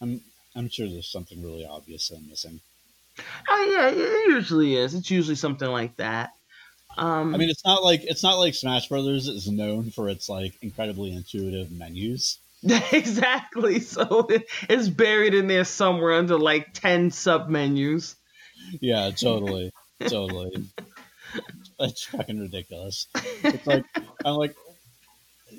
I'm 0.00 0.20
I'm 0.56 0.68
sure 0.68 0.88
there's 0.88 1.06
something 1.06 1.40
really 1.40 1.64
obvious 1.64 2.10
I'm 2.10 2.28
missing. 2.28 2.58
Oh 3.48 3.70
yeah, 3.72 3.90
it 3.90 4.28
usually 4.28 4.74
is. 4.74 4.92
It's 4.92 5.12
usually 5.12 5.36
something 5.36 5.68
like 5.68 5.96
that. 5.98 6.32
Um, 6.96 7.32
I 7.32 7.38
mean, 7.38 7.48
it's 7.48 7.64
not 7.64 7.84
like 7.84 8.02
it's 8.02 8.24
not 8.24 8.40
like 8.40 8.54
Smash 8.56 8.88
Brothers 8.88 9.28
is 9.28 9.48
known 9.48 9.92
for 9.92 10.08
its 10.08 10.28
like 10.28 10.54
incredibly 10.62 11.12
intuitive 11.14 11.70
menus. 11.70 12.38
exactly. 12.92 13.78
So 13.78 14.26
it's 14.68 14.88
buried 14.88 15.34
in 15.34 15.46
there 15.46 15.64
somewhere 15.64 16.14
under 16.14 16.36
like 16.36 16.72
ten 16.72 17.12
sub 17.12 17.48
menus. 17.48 18.16
Yeah, 18.80 19.10
totally, 19.10 19.70
totally. 20.08 20.64
That's 21.78 22.02
fucking 22.04 22.40
ridiculous. 22.40 23.06
It's 23.44 23.66
like 23.66 23.84
I'm 24.24 24.34
like, 24.34 24.56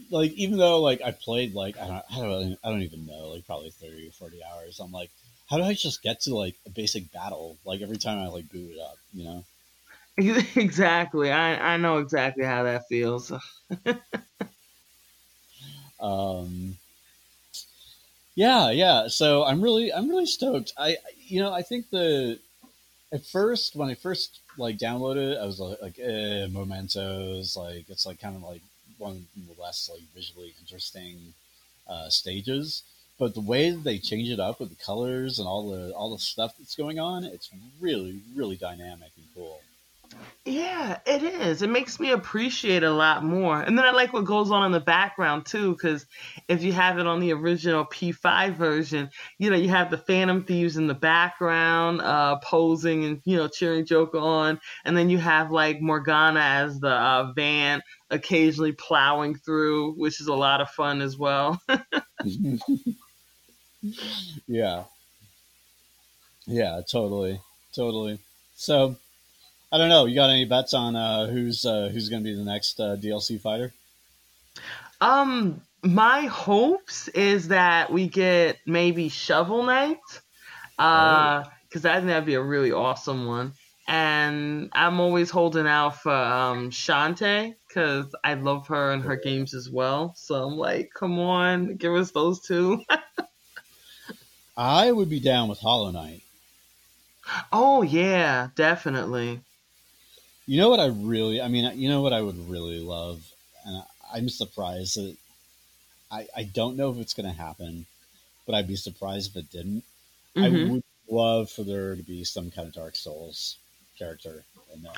like 0.10 0.32
even 0.34 0.58
though 0.58 0.82
like 0.82 1.02
I 1.02 1.12
played 1.12 1.54
like 1.54 1.78
I 1.78 1.88
don't 1.88 2.04
I 2.12 2.16
don't 2.22 2.60
I 2.64 2.70
don't 2.70 2.84
even 2.84 3.06
know 3.06 3.30
like 3.30 3.46
probably 3.46 3.72
thirty 3.72 4.08
or 4.08 4.12
forty 4.12 4.42
hours. 4.44 4.80
I'm 4.80 4.92
like, 4.92 5.10
how 5.50 5.58
do 5.58 5.64
I 5.64 5.74
just 5.74 6.04
get 6.04 6.22
to 6.22 6.36
like 6.36 6.56
a 6.66 6.70
basic 6.70 7.12
battle 7.12 7.58
like 7.66 7.82
every 7.82 7.98
time 7.98 8.20
I 8.20 8.28
like 8.28 8.50
boot 8.50 8.76
it 8.76 8.80
up? 8.80 8.98
You 9.14 9.26
know. 9.26 9.44
Exactly. 10.56 11.32
I 11.32 11.74
I 11.74 11.78
know 11.78 11.98
exactly 11.98 12.46
how 12.46 12.64
that 12.64 12.88
feels. 12.88 13.32
um. 16.00 16.78
Yeah, 18.36 18.70
yeah. 18.72 19.08
So 19.08 19.46
I'm 19.46 19.62
really 19.62 19.94
I'm 19.94 20.10
really 20.10 20.26
stoked. 20.26 20.74
I 20.78 20.98
you 21.28 21.42
know 21.42 21.54
I 21.54 21.62
think 21.62 21.90
the 21.90 22.40
at 23.14 23.26
first 23.26 23.76
when 23.76 23.90
I 23.90 23.96
first 23.96 24.40
like 24.58 24.78
downloaded 24.78 25.34
it, 25.34 25.38
I 25.40 25.46
was 25.46 25.60
like, 25.60 25.82
like 25.82 26.00
eh, 26.00 26.48
Mementos, 26.50 27.56
like 27.58 27.90
it's 27.90 28.06
like 28.06 28.20
kind 28.20 28.36
of 28.36 28.44
like 28.44 28.62
one 28.98 29.28
of 29.36 29.48
the 29.48 29.62
less 29.62 29.90
like 29.92 30.04
visually 30.14 30.54
interesting 30.60 31.34
uh, 31.88 32.10
stages. 32.10 32.84
But 33.18 33.34
the 33.34 33.42
way 33.42 33.72
they 33.72 33.98
change 33.98 34.30
it 34.30 34.40
up 34.40 34.60
with 34.60 34.70
the 34.70 34.84
colors 34.84 35.40
and 35.40 35.48
all 35.48 35.70
the 35.70 35.94
all 35.94 36.12
the 36.12 36.20
stuff 36.20 36.56
that's 36.58 36.76
going 36.76 37.00
on, 37.00 37.24
it's 37.24 37.50
really 37.80 38.22
really 38.36 38.58
dynamic 38.58 39.12
and 39.16 39.26
cool. 39.34 39.62
Yeah, 40.48 41.00
it 41.08 41.24
is. 41.24 41.64
It 41.64 41.72
makes 41.72 42.00
me 42.00 42.12
appreciate 42.12 42.84
a 42.84 42.92
lot 42.92 43.24
more. 43.24 43.60
And 43.60 43.76
then 43.76 43.84
I 43.84 43.90
like 43.92 44.14
what 44.14 44.26
goes 44.26 44.52
on 44.52 44.64
in 44.64 44.72
the 44.72 44.80
background 44.80 45.48
too, 45.48 45.72
because 45.72 46.06
if 46.48 46.62
you 46.62 46.72
have 46.72 47.00
it 47.00 47.08
on 47.08 47.20
the 47.20 47.34
original 47.34 47.84
P5 47.84 48.54
version, 48.54 49.10
you 49.40 49.50
know, 49.50 49.56
you 49.56 49.70
have 49.70 49.90
the 49.90 49.98
Phantom 49.98 50.44
Thieves 50.44 50.78
in 50.78 50.86
the 50.86 50.94
background, 50.94 52.00
uh, 52.02 52.38
posing 52.44 53.06
and, 53.06 53.22
you 53.26 53.38
know, 53.38 53.48
cheering 53.48 53.88
Joker 53.88 54.20
on. 54.20 54.60
And 54.84 54.96
then 54.96 55.10
you 55.10 55.18
have 55.18 55.50
like 55.50 55.82
Morgana 55.82 56.42
as 56.42 56.80
the 56.80 56.92
uh, 56.92 57.34
van 57.34 57.82
occasionally 58.12 58.74
plowing 58.74 59.34
through, 59.36 59.94
which 59.94 60.22
is 60.22 60.28
a 60.28 60.36
lot 60.36 60.62
of 60.62 60.70
fun 60.70 61.02
as 61.02 61.18
well. 61.18 61.60
yeah. 64.48 64.84
Yeah, 66.46 66.82
totally. 66.88 67.42
Totally. 67.74 68.20
So, 68.56 68.98
I 69.76 69.78
don't 69.78 69.90
know. 69.90 70.06
You 70.06 70.16
got 70.16 70.30
any 70.30 70.46
bets 70.46 70.74
on 70.74 70.96
uh, 70.96 71.28
who's 71.28 71.66
uh, 71.66 71.90
who's 71.92 72.08
going 72.08 72.24
to 72.24 72.30
be 72.30 72.34
the 72.34 72.46
next 72.46 72.80
uh, 72.80 72.96
DLC 72.96 73.38
fighter? 73.38 73.74
Um, 75.02 75.60
my 75.84 76.22
hopes 76.22 77.10
is 77.10 77.50
that 77.50 77.92
we 77.92 78.08
get 78.08 78.58
maybe 78.66 79.10
Shovel 79.10 79.64
Knight, 79.64 80.00
because 80.78 81.84
uh, 81.84 81.90
I 81.90 81.96
think 81.96 82.06
that'd 82.06 82.26
be 82.26 82.36
a 82.36 82.42
really 82.42 82.72
awesome 82.72 83.26
one. 83.26 83.52
And 83.86 84.70
I'm 84.72 85.02
always 85.02 85.30
holding 85.30 85.68
out 85.68 86.02
for 86.02 86.16
um, 86.16 86.72
Shantae 86.72 87.56
because 87.68 88.16
I 88.24 88.36
love 88.36 88.68
her 88.68 88.94
and 88.94 89.04
her 89.04 89.18
games 89.18 89.54
as 89.54 89.70
well. 89.70 90.14
So 90.16 90.36
I'm 90.36 90.56
like, 90.56 90.92
come 90.98 91.20
on, 91.20 91.76
give 91.76 91.94
us 91.94 92.12
those 92.12 92.40
two. 92.40 92.82
I 94.56 94.90
would 94.90 95.10
be 95.10 95.20
down 95.20 95.50
with 95.50 95.60
Hollow 95.60 95.92
Knight. 95.92 96.22
Oh 97.52 97.82
yeah, 97.82 98.50
definitely. 98.56 99.42
You 100.48 100.60
know 100.60 100.70
what 100.70 100.80
I 100.80 100.88
really, 100.88 101.42
I 101.42 101.48
mean, 101.48 101.78
you 101.78 101.90
know 101.90 102.02
what 102.02 102.14
I 102.14 102.22
would 102.22 102.50
really 102.50 102.80
love, 102.80 103.24
and 103.66 103.84
I'm 104.14 104.30
surprised 104.30 104.98
that 104.98 105.16
I, 106.12 106.28
I 106.36 106.44
don't 106.44 106.78
know 106.78 106.92
if 106.92 106.98
it's 106.98 107.14
going 107.14 107.30
to 107.30 107.38
happen, 107.38 107.86
but 108.46 108.56
I'd 108.56 108.68
be 108.68 108.76
surprised 108.76 109.32
if 109.32 109.38
it 109.38 109.52
didn't. 109.52 109.84
Mm-hmm. 110.36 110.44
I 110.44 110.72
would 110.72 110.84
love 111.10 111.50
for 111.50 111.64
there 111.64 111.96
to 111.96 112.04
be 112.04 112.24
some 112.24 112.52
kind 112.52 112.68
of 112.68 112.74
Dark 112.74 112.96
Souls 112.96 113.58
character 113.98 114.44
in 114.74 114.84
there. 114.84 114.92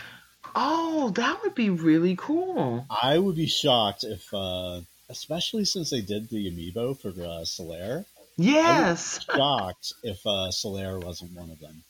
Oh, 0.56 1.12
that 1.16 1.42
would 1.44 1.56
be 1.56 1.70
really 1.70 2.16
cool. 2.16 2.86
I 2.90 3.18
would 3.18 3.36
be 3.36 3.48
shocked 3.48 4.04
if, 4.04 4.34
uh, 4.34 4.82
especially 5.10 5.66
since 5.66 5.90
they 5.90 6.02
did 6.02 6.30
the 6.30 6.50
amiibo 6.50 7.00
for 7.00 7.10
uh, 7.10 7.44
Solaire. 7.44 8.06
Yes. 8.38 9.20
shocked 9.36 9.94
if 10.04 10.26
uh, 10.26 10.52
Solaire 10.52 11.04
wasn't 11.04 11.34
one 11.34 11.50
of 11.50 11.60
them. 11.60 11.84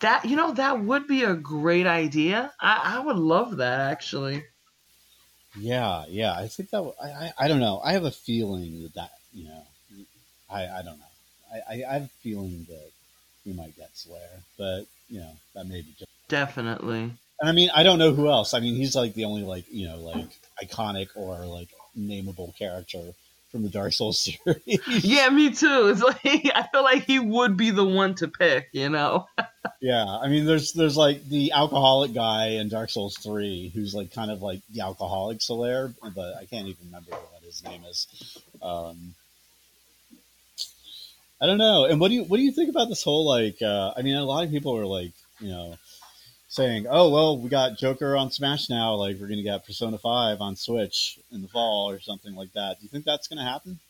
That 0.00 0.24
you 0.24 0.36
know 0.36 0.52
that 0.54 0.82
would 0.84 1.06
be 1.06 1.24
a 1.24 1.34
great 1.34 1.86
idea. 1.86 2.52
I, 2.60 2.96
I 2.96 3.00
would 3.00 3.16
love 3.16 3.58
that 3.58 3.80
actually. 3.80 4.44
Yeah, 5.58 6.04
yeah. 6.08 6.32
I 6.34 6.48
think 6.48 6.70
that 6.70 6.92
I, 7.02 7.06
I, 7.06 7.32
I 7.40 7.48
don't 7.48 7.60
know. 7.60 7.80
I 7.84 7.92
have 7.92 8.04
a 8.04 8.10
feeling 8.10 8.82
that 8.82 8.94
that 8.94 9.10
you 9.32 9.44
know, 9.44 9.66
I 10.50 10.66
I 10.66 10.82
don't 10.82 10.98
know. 10.98 11.04
I, 11.68 11.84
I, 11.84 11.92
have 11.94 12.04
a 12.04 12.10
feeling 12.22 12.66
that 12.68 12.90
we 13.44 13.52
might 13.52 13.76
get 13.76 13.92
Solaire, 13.94 14.42
but 14.56 14.86
you 15.08 15.20
know 15.20 15.32
that 15.54 15.66
may 15.66 15.82
be 15.82 15.94
just 15.98 16.10
definitely. 16.28 17.12
And 17.40 17.48
I 17.48 17.52
mean, 17.52 17.70
I 17.74 17.82
don't 17.82 17.98
know 17.98 18.12
who 18.12 18.28
else. 18.28 18.54
I 18.54 18.60
mean, 18.60 18.76
he's 18.76 18.96
like 18.96 19.14
the 19.14 19.24
only 19.24 19.42
like 19.42 19.66
you 19.70 19.88
know 19.88 19.98
like 19.98 20.30
iconic 20.62 21.08
or 21.14 21.44
like 21.46 21.68
nameable 21.96 22.56
character 22.56 23.12
from 23.52 23.62
the 23.62 23.68
Dark 23.68 23.92
Souls 23.92 24.18
series. 24.18 24.80
yeah, 25.04 25.28
me 25.28 25.50
too. 25.50 25.88
It's 25.88 26.02
like 26.02 26.20
I 26.24 26.66
feel 26.72 26.82
like 26.82 27.04
he 27.04 27.18
would 27.18 27.56
be 27.56 27.70
the 27.70 27.84
one 27.84 28.14
to 28.16 28.26
pick, 28.26 28.68
you 28.72 28.88
know. 28.88 29.26
yeah, 29.80 30.04
I 30.04 30.28
mean, 30.28 30.46
there's 30.46 30.72
there's 30.72 30.96
like 30.96 31.24
the 31.28 31.52
alcoholic 31.52 32.14
guy 32.14 32.52
in 32.52 32.68
Dark 32.68 32.90
Souls 32.90 33.16
three, 33.18 33.70
who's 33.74 33.94
like 33.94 34.12
kind 34.12 34.30
of 34.30 34.42
like 34.42 34.60
the 34.72 34.80
alcoholic 34.80 35.38
Solaire, 35.38 35.94
but 36.14 36.34
I 36.36 36.46
can't 36.46 36.66
even 36.66 36.86
remember 36.86 37.10
what 37.12 37.42
his 37.44 37.62
name 37.62 37.84
is. 37.84 38.08
Um, 38.62 39.14
I 41.40 41.46
don't 41.46 41.58
know. 41.58 41.84
And 41.84 42.00
what 42.00 42.08
do 42.08 42.14
you 42.14 42.24
what 42.24 42.38
do 42.38 42.42
you 42.42 42.52
think 42.52 42.70
about 42.70 42.88
this 42.88 43.04
whole 43.04 43.26
like? 43.26 43.60
Uh, 43.60 43.92
I 43.96 44.02
mean, 44.02 44.16
a 44.16 44.24
lot 44.24 44.44
of 44.44 44.50
people 44.50 44.76
are 44.78 44.86
like, 44.86 45.12
you 45.40 45.48
know, 45.48 45.76
saying, 46.52 46.86
"Oh 46.88 47.08
well, 47.08 47.38
we 47.38 47.48
got 47.48 47.78
Joker 47.78 48.14
on 48.14 48.30
Smash 48.30 48.68
now. 48.68 48.94
Like 48.94 49.16
we're 49.18 49.26
gonna 49.26 49.42
get 49.42 49.64
Persona 49.64 49.96
Five 49.96 50.40
on 50.40 50.54
Switch 50.54 51.18
in 51.30 51.40
the 51.40 51.48
fall 51.48 51.90
or 51.90 51.98
something 51.98 52.34
like 52.34 52.52
that." 52.52 52.78
Do 52.78 52.84
you 52.84 52.90
think 52.90 53.06
that's 53.06 53.26
gonna 53.26 53.44
happen? 53.44 53.80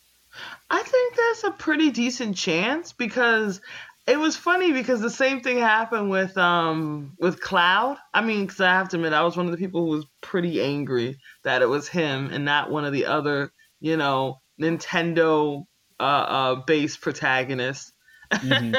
I 0.71 0.83
think 0.83 1.16
there's 1.16 1.45
a 1.45 1.50
pretty 1.50 1.90
decent 1.90 2.37
chance 2.37 2.92
because 2.92 3.61
it 4.07 4.19
was 4.19 4.37
funny 4.37 4.73
because 4.73 5.00
the 5.00 5.11
same 5.11 5.40
thing 5.40 5.59
happened 5.59 6.09
with 6.09 6.38
um 6.38 7.16
with 7.19 7.40
Cloud. 7.40 7.99
I 8.14 8.21
mean, 8.21 8.47
because 8.47 8.61
I 8.61 8.71
have 8.71 8.88
to 8.90 8.97
admit, 8.97 9.12
I 9.12 9.25
was 9.25 9.37
one 9.37 9.47
of 9.47 9.52
the 9.52 9.59
people 9.59 9.85
who 9.85 9.90
was 9.90 10.07
pretty 10.21 10.62
angry 10.62 11.19
that 11.42 11.62
it 11.62 11.69
was 11.69 11.88
him 11.88 12.31
and 12.33 12.45
not 12.45 12.71
one 12.71 12.85
of 12.85 12.92
the 12.92 13.07
other, 13.07 13.52
you 13.81 13.97
know, 13.97 14.40
Nintendo 14.61 15.64
uh, 15.99 16.02
uh 16.02 16.54
based 16.64 17.00
protagonists. 17.00 17.92
Mm-hmm. 18.31 18.75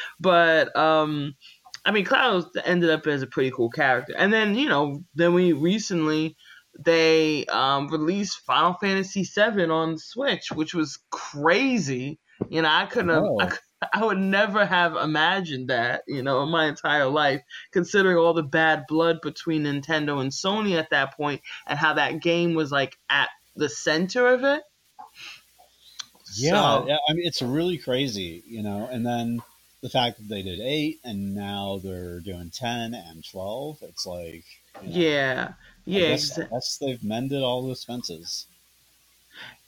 but 0.20 0.74
um 0.76 1.36
I 1.84 1.90
mean, 1.90 2.04
Cloud 2.04 2.46
ended 2.64 2.90
up 2.90 3.06
as 3.06 3.22
a 3.22 3.26
pretty 3.26 3.50
cool 3.50 3.70
character. 3.70 4.14
And 4.16 4.32
then, 4.32 4.54
you 4.54 4.68
know, 4.68 5.04
then 5.14 5.34
we 5.34 5.52
recently 5.52 6.36
they 6.78 7.46
um, 7.46 7.88
released 7.88 8.40
Final 8.40 8.74
Fantasy 8.74 9.22
VII 9.22 9.64
on 9.66 9.98
Switch, 9.98 10.50
which 10.50 10.74
was 10.74 10.98
crazy. 11.10 12.18
You 12.48 12.62
know, 12.62 12.68
I 12.70 12.86
couldn't 12.86 13.10
have, 13.10 13.22
oh. 13.22 13.38
I, 13.40 13.52
I 13.92 14.04
would 14.04 14.18
never 14.18 14.64
have 14.64 14.96
imagined 14.96 15.68
that, 15.68 16.02
you 16.08 16.22
know, 16.22 16.42
in 16.42 16.48
my 16.48 16.66
entire 16.66 17.06
life, 17.06 17.42
considering 17.72 18.16
all 18.16 18.34
the 18.34 18.42
bad 18.42 18.84
blood 18.88 19.20
between 19.22 19.64
Nintendo 19.64 20.20
and 20.20 20.32
Sony 20.32 20.78
at 20.78 20.90
that 20.90 21.16
point 21.16 21.42
and 21.66 21.78
how 21.78 21.94
that 21.94 22.20
game 22.20 22.54
was 22.54 22.72
like 22.72 22.96
at 23.08 23.28
the 23.56 23.68
center 23.68 24.26
of 24.26 24.42
it. 24.42 24.62
Yeah, 26.36 26.80
so, 26.80 26.88
yeah 26.88 26.96
I 27.08 27.12
mean, 27.12 27.26
it's 27.26 27.42
really 27.42 27.78
crazy, 27.78 28.42
you 28.46 28.62
know, 28.62 28.88
and 28.90 29.06
then 29.06 29.42
the 29.84 29.90
fact 29.90 30.16
that 30.16 30.28
they 30.30 30.40
did 30.40 30.60
eight 30.60 30.98
and 31.04 31.34
now 31.34 31.78
they're 31.84 32.18
doing 32.20 32.48
ten 32.48 32.94
and 32.94 33.22
twelve, 33.22 33.76
it's 33.82 34.06
like 34.06 34.44
you 34.82 34.88
know, 34.88 34.96
yeah, 34.96 35.52
yeah. 35.84 36.04
I 36.04 36.08
guess, 36.08 36.38
I 36.38 36.44
guess 36.44 36.78
they've 36.78 37.04
mended 37.04 37.42
all 37.42 37.66
those 37.66 37.84
fences. 37.84 38.46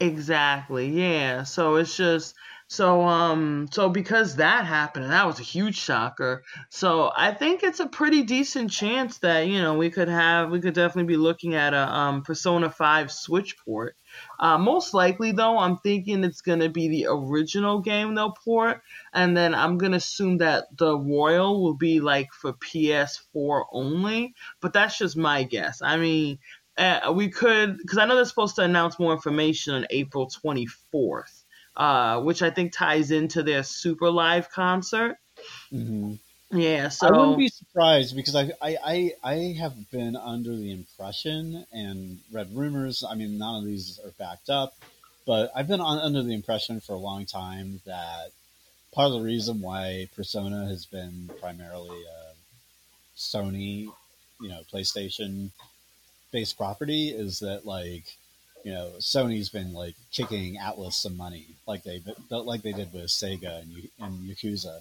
Exactly. 0.00 0.88
Yeah. 0.88 1.44
So 1.44 1.76
it's 1.76 1.96
just 1.96 2.34
so 2.68 3.02
um 3.02 3.68
so 3.70 3.88
because 3.88 4.36
that 4.36 4.64
happened 4.66 5.04
and 5.04 5.12
that 5.12 5.26
was 5.26 5.38
a 5.38 5.44
huge 5.44 5.76
shocker. 5.76 6.42
So 6.68 7.12
I 7.16 7.32
think 7.32 7.62
it's 7.62 7.78
a 7.80 7.86
pretty 7.86 8.24
decent 8.24 8.72
chance 8.72 9.18
that, 9.18 9.46
you 9.46 9.62
know, 9.62 9.74
we 9.78 9.88
could 9.90 10.08
have 10.08 10.50
we 10.50 10.60
could 10.60 10.74
definitely 10.74 11.14
be 11.14 11.16
looking 11.16 11.54
at 11.54 11.74
a 11.74 11.88
um 11.94 12.22
Persona 12.22 12.68
5 12.70 13.10
Switch 13.12 13.56
port. 13.64 13.96
Uh, 14.40 14.58
most 14.58 14.94
likely 14.94 15.32
though, 15.32 15.58
I'm 15.58 15.76
thinking 15.78 16.24
it's 16.24 16.40
gonna 16.40 16.68
be 16.68 16.88
the 16.88 17.06
original 17.08 17.80
game 17.80 18.14
they'll 18.14 18.34
port, 18.44 18.80
and 19.12 19.36
then 19.36 19.54
I'm 19.54 19.78
gonna 19.78 19.98
assume 19.98 20.38
that 20.38 20.64
the 20.76 20.98
Royal 20.98 21.62
will 21.62 21.74
be 21.76 22.00
like 22.00 22.28
for 22.32 22.52
PS4 22.54 23.66
only. 23.72 24.34
But 24.60 24.72
that's 24.72 24.98
just 24.98 25.16
my 25.16 25.44
guess. 25.44 25.82
I 25.82 25.96
mean, 25.98 26.38
uh, 26.78 27.12
we 27.14 27.28
could 27.28 27.78
because 27.78 27.98
I 27.98 28.06
know 28.06 28.16
they're 28.16 28.24
supposed 28.24 28.56
to 28.56 28.62
announce 28.62 28.98
more 28.98 29.12
information 29.12 29.74
on 29.74 29.86
April 29.90 30.28
24th, 30.28 31.42
uh, 31.76 32.20
which 32.20 32.42
I 32.42 32.50
think 32.50 32.72
ties 32.72 33.10
into 33.10 33.42
their 33.42 33.62
Super 33.62 34.10
Live 34.10 34.50
concert. 34.50 35.16
Mm-hmm. 35.72 36.14
Yeah, 36.52 36.90
so 36.90 37.08
I 37.08 37.10
wouldn't 37.10 37.38
be 37.38 37.48
surprised 37.48 38.14
because 38.14 38.36
I, 38.36 38.52
I, 38.62 38.76
I, 38.84 39.12
I 39.24 39.56
have 39.58 39.90
been 39.90 40.14
under 40.14 40.54
the 40.54 40.70
impression 40.70 41.66
and 41.72 42.20
read 42.30 42.54
rumors. 42.54 43.02
I 43.08 43.16
mean, 43.16 43.36
none 43.36 43.56
of 43.56 43.64
these 43.64 43.98
are 44.04 44.12
backed 44.16 44.48
up, 44.48 44.74
but 45.26 45.50
I've 45.56 45.66
been 45.66 45.80
on, 45.80 45.98
under 45.98 46.22
the 46.22 46.34
impression 46.34 46.80
for 46.80 46.92
a 46.92 46.98
long 46.98 47.26
time 47.26 47.80
that 47.84 48.30
part 48.92 49.08
of 49.08 49.14
the 49.14 49.22
reason 49.22 49.60
why 49.60 50.08
Persona 50.14 50.66
has 50.68 50.86
been 50.86 51.30
primarily 51.40 52.00
a 52.04 52.34
Sony, 53.18 53.90
you 54.40 54.48
know, 54.48 54.60
PlayStation 54.72 55.50
based 56.36 56.58
property 56.58 57.08
is 57.08 57.38
that 57.38 57.64
like 57.64 58.04
you 58.62 58.70
know 58.70 58.92
Sony's 58.98 59.48
been 59.48 59.72
like 59.72 59.94
kicking 60.12 60.56
Atlus 60.56 60.92
some 60.92 61.16
money 61.16 61.46
like 61.66 61.82
they 61.82 62.02
like 62.28 62.60
they 62.60 62.72
did 62.72 62.92
with 62.92 63.06
Sega 63.06 63.62
and, 63.62 63.72
and 63.98 64.28
Yakuza 64.28 64.80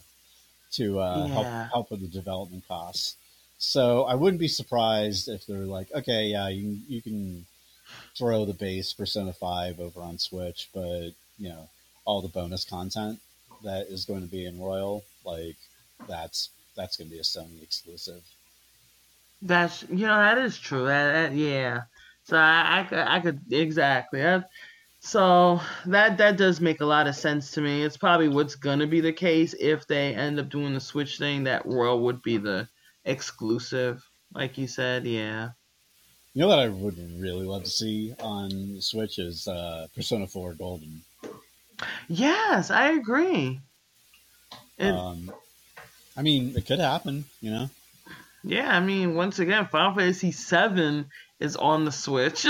to 0.74 1.00
uh, 1.00 1.26
yeah. 1.26 1.34
help 1.34 1.48
help 1.72 1.92
with 1.92 2.02
the 2.02 2.08
development 2.08 2.68
costs. 2.68 3.16
So 3.58 4.04
I 4.04 4.16
wouldn't 4.16 4.42
be 4.42 4.50
surprised 4.50 5.30
if 5.30 5.46
they're 5.46 5.72
like, 5.78 5.90
okay, 5.96 6.26
yeah, 6.26 6.50
you 6.50 6.64
can, 6.64 6.84
you 6.90 7.02
can 7.02 7.46
throw 8.18 8.44
the 8.44 8.54
base 8.54 8.92
Persona 8.92 9.32
Five 9.32 9.80
over 9.80 10.02
on 10.02 10.18
Switch, 10.18 10.70
but 10.74 11.12
you 11.40 11.50
know 11.54 11.70
all 12.04 12.22
the 12.22 12.28
bonus 12.28 12.66
content 12.66 13.22
that 13.64 13.88
is 13.88 14.04
going 14.04 14.24
to 14.24 14.36
be 14.38 14.46
in 14.46 14.60
Royal, 14.60 15.06
like 15.24 15.56
that's 16.06 16.50
that's 16.76 16.98
going 16.98 17.10
to 17.10 17.16
be 17.16 17.22
a 17.22 17.24
Sony 17.24 17.64
exclusive. 17.64 18.24
That's 19.46 19.86
you 19.90 20.08
know 20.08 20.18
that 20.18 20.40
is 20.40 20.58
true. 20.58 20.86
That, 20.86 21.14
that 21.14 21.36
yeah. 21.36 21.84
So 22.24 22.36
I, 22.36 22.80
I 22.80 22.84
could 22.84 22.98
I 22.98 23.20
could 23.20 23.42
exactly. 23.52 24.22
That, 24.22 24.50
so 25.02 25.62
that 25.86 26.18
that 26.18 26.38
does 26.38 26.60
make 26.60 26.82
a 26.82 26.86
lot 26.86 27.06
of 27.06 27.16
sense 27.16 27.52
to 27.52 27.62
me. 27.62 27.84
It's 27.84 27.96
probably 27.96 28.28
what's 28.28 28.56
gonna 28.56 28.88
be 28.88 29.02
the 29.02 29.14
case 29.14 29.54
if 29.60 29.86
they 29.86 30.16
end 30.16 30.40
up 30.40 30.50
doing 30.50 30.74
the 30.74 30.80
Switch 30.80 31.20
thing. 31.20 31.44
That 31.44 31.64
Royal 31.66 32.02
would 32.02 32.24
be 32.24 32.38
the 32.38 32.68
exclusive, 33.06 34.04
like 34.34 34.58
you 34.58 34.68
said. 34.68 35.06
Yeah. 35.06 35.50
You 36.34 36.42
know 36.42 36.48
what 36.48 36.60
I 36.60 36.68
would 36.68 36.98
really 37.22 37.46
love 37.46 37.64
to 37.66 37.70
see 37.70 38.16
on 38.20 38.82
Switch 38.82 39.20
is 39.20 39.48
uh, 39.48 39.88
Persona 39.96 40.26
Four 40.26 40.56
Golden. 40.56 41.04
Yes, 42.08 42.72
I 42.72 42.94
agree. 42.94 43.60
It, 44.80 44.92
um, 44.92 45.32
I 46.18 46.24
mean, 46.24 46.54
it 46.58 46.66
could 46.66 46.80
happen. 46.80 47.26
You 47.42 47.52
know. 47.52 47.70
Yeah, 48.48 48.70
I 48.70 48.80
mean, 48.80 49.16
once 49.16 49.40
again, 49.40 49.66
Final 49.66 49.96
Fantasy 49.96 50.30
VII 50.30 51.06
is 51.40 51.56
on 51.56 51.84
the 51.84 51.92
Switch. 51.92 52.42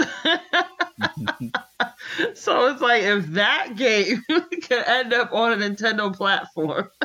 so 2.33 2.67
it's 2.67 2.81
like 2.81 3.03
if 3.03 3.27
that 3.27 3.77
game 3.77 4.21
could 4.29 4.83
end 4.85 5.13
up 5.13 5.31
on 5.31 5.53
a 5.53 5.55
Nintendo 5.55 6.13
platform. 6.13 6.89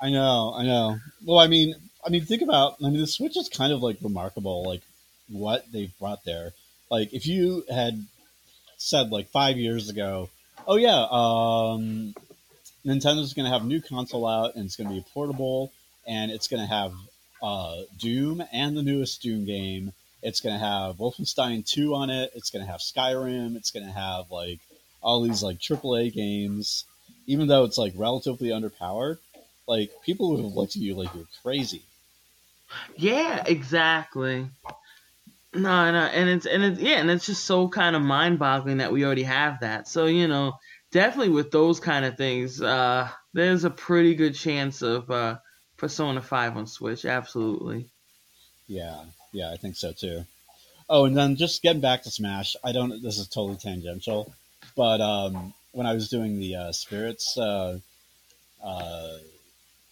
I 0.00 0.10
know, 0.10 0.54
I 0.56 0.62
know. 0.62 0.98
Well, 1.24 1.40
I 1.40 1.48
mean, 1.48 1.74
I 2.06 2.10
mean, 2.10 2.24
think 2.24 2.42
about. 2.42 2.76
I 2.80 2.88
mean, 2.88 3.00
the 3.00 3.08
Switch 3.08 3.36
is 3.36 3.48
kind 3.48 3.72
of 3.72 3.82
like 3.82 3.96
remarkable, 4.00 4.62
like 4.64 4.82
what 5.28 5.64
they've 5.72 5.98
brought 5.98 6.24
there. 6.24 6.52
Like, 6.88 7.12
if 7.12 7.26
you 7.26 7.64
had 7.68 8.00
said 8.76 9.10
like 9.10 9.26
five 9.30 9.56
years 9.56 9.88
ago, 9.88 10.30
"Oh 10.68 10.76
yeah, 10.76 11.04
um, 11.10 12.14
Nintendo's 12.86 13.34
going 13.34 13.46
to 13.46 13.52
have 13.52 13.64
a 13.64 13.66
new 13.66 13.82
console 13.82 14.24
out 14.28 14.54
and 14.54 14.66
it's 14.66 14.76
going 14.76 14.88
to 14.88 14.94
be 14.94 15.04
portable 15.12 15.72
and 16.06 16.30
it's 16.30 16.48
going 16.48 16.62
to 16.62 16.68
have 16.68 16.92
uh, 17.42 17.82
Doom 17.98 18.42
and 18.52 18.76
the 18.76 18.82
newest 18.82 19.22
Doom 19.22 19.44
game. 19.44 19.92
It's 20.22 20.40
going 20.40 20.58
to 20.58 20.64
have 20.64 20.96
Wolfenstein 20.96 21.66
2 21.66 21.94
on 21.94 22.10
it. 22.10 22.30
It's 22.34 22.50
going 22.50 22.64
to 22.64 22.70
have 22.70 22.80
Skyrim. 22.80 23.56
It's 23.56 23.70
going 23.70 23.86
to 23.86 23.92
have 23.92 24.30
like 24.30 24.60
all 25.02 25.22
these 25.22 25.42
like 25.42 25.58
AAA 25.58 26.12
games. 26.12 26.84
Even 27.26 27.48
though 27.48 27.64
it's 27.64 27.78
like 27.78 27.92
relatively 27.96 28.48
underpowered, 28.48 29.18
like 29.66 29.90
people 30.04 30.30
would 30.30 30.44
have 30.44 30.54
looked 30.54 30.76
at 30.76 30.82
you 30.82 30.94
like 30.94 31.14
you're 31.14 31.24
crazy. 31.42 31.82
Yeah, 32.96 33.42
exactly. 33.46 34.46
No, 35.54 35.90
no, 35.90 35.98
and 35.98 36.28
it's 36.28 36.46
and 36.46 36.62
it's 36.62 36.80
yeah, 36.80 36.96
and 36.96 37.10
it's 37.10 37.26
just 37.26 37.44
so 37.44 37.68
kind 37.68 37.96
of 37.96 38.02
mind-boggling 38.02 38.78
that 38.78 38.92
we 38.92 39.04
already 39.04 39.22
have 39.22 39.60
that. 39.60 39.88
So 39.88 40.06
you 40.06 40.28
know, 40.28 40.54
definitely 40.92 41.32
with 41.32 41.50
those 41.50 41.80
kind 41.80 42.04
of 42.04 42.16
things, 42.16 42.60
uh, 42.60 43.08
there's 43.32 43.64
a 43.64 43.70
pretty 43.70 44.14
good 44.14 44.34
chance 44.34 44.82
of 44.82 45.10
uh, 45.10 45.38
Persona 45.76 46.22
5 46.22 46.56
on 46.56 46.66
Switch, 46.66 47.04
absolutely. 47.04 47.86
Yeah, 48.68 49.04
yeah, 49.32 49.50
I 49.50 49.56
think 49.56 49.76
so 49.76 49.92
too. 49.92 50.24
Oh, 50.88 51.04
and 51.04 51.16
then 51.16 51.36
just 51.36 51.62
getting 51.62 51.80
back 51.80 52.02
to 52.02 52.10
Smash, 52.10 52.56
I 52.62 52.72
don't. 52.72 53.02
This 53.02 53.18
is 53.18 53.28
totally 53.28 53.56
tangential, 53.56 54.32
but 54.76 55.00
um, 55.00 55.52
when 55.72 55.86
I 55.86 55.94
was 55.94 56.08
doing 56.08 56.38
the 56.38 56.56
uh, 56.56 56.72
spirits, 56.72 57.36
uh, 57.36 57.78
uh, 58.62 59.18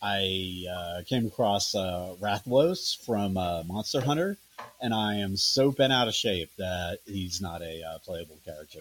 I 0.00 0.64
uh, 0.70 1.02
came 1.08 1.26
across 1.26 1.74
uh, 1.74 2.14
Rathalos 2.20 2.96
from 3.04 3.36
uh, 3.36 3.64
Monster 3.64 4.00
Hunter, 4.02 4.36
and 4.80 4.94
I 4.94 5.16
am 5.16 5.36
so 5.36 5.72
bent 5.72 5.92
out 5.92 6.08
of 6.08 6.14
shape 6.14 6.50
that 6.58 6.98
he's 7.06 7.40
not 7.40 7.62
a 7.62 7.82
uh, 7.82 7.98
playable 7.98 8.38
character. 8.44 8.80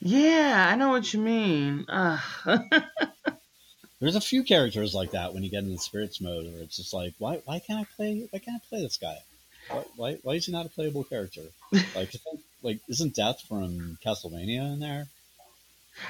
Yeah, 0.00 0.68
I 0.70 0.76
know 0.76 0.90
what 0.90 1.12
you 1.12 1.20
mean. 1.20 1.86
There's 4.00 4.16
a 4.16 4.20
few 4.20 4.42
characters 4.44 4.94
like 4.94 5.12
that 5.12 5.32
when 5.32 5.42
you 5.42 5.50
get 5.50 5.64
into 5.64 5.78
spirits 5.78 6.20
mode, 6.20 6.44
where 6.52 6.62
it's 6.62 6.76
just 6.76 6.92
like, 6.92 7.14
why, 7.18 7.40
why 7.44 7.60
can't 7.60 7.80
I 7.80 7.86
play? 7.96 8.28
Why 8.30 8.38
can't 8.38 8.60
I 8.62 8.68
play 8.68 8.82
this 8.82 8.98
guy? 8.98 9.16
Why, 9.68 9.84
why, 9.96 10.18
why 10.22 10.34
is 10.34 10.46
he 10.46 10.52
not 10.52 10.66
a 10.66 10.70
playable 10.70 11.04
character? 11.04 11.42
Like, 11.94 12.12
like, 12.62 12.80
isn't 12.88 13.14
Death 13.14 13.40
from 13.48 13.98
Castlevania 14.04 14.72
in 14.72 14.80
there? 14.80 15.06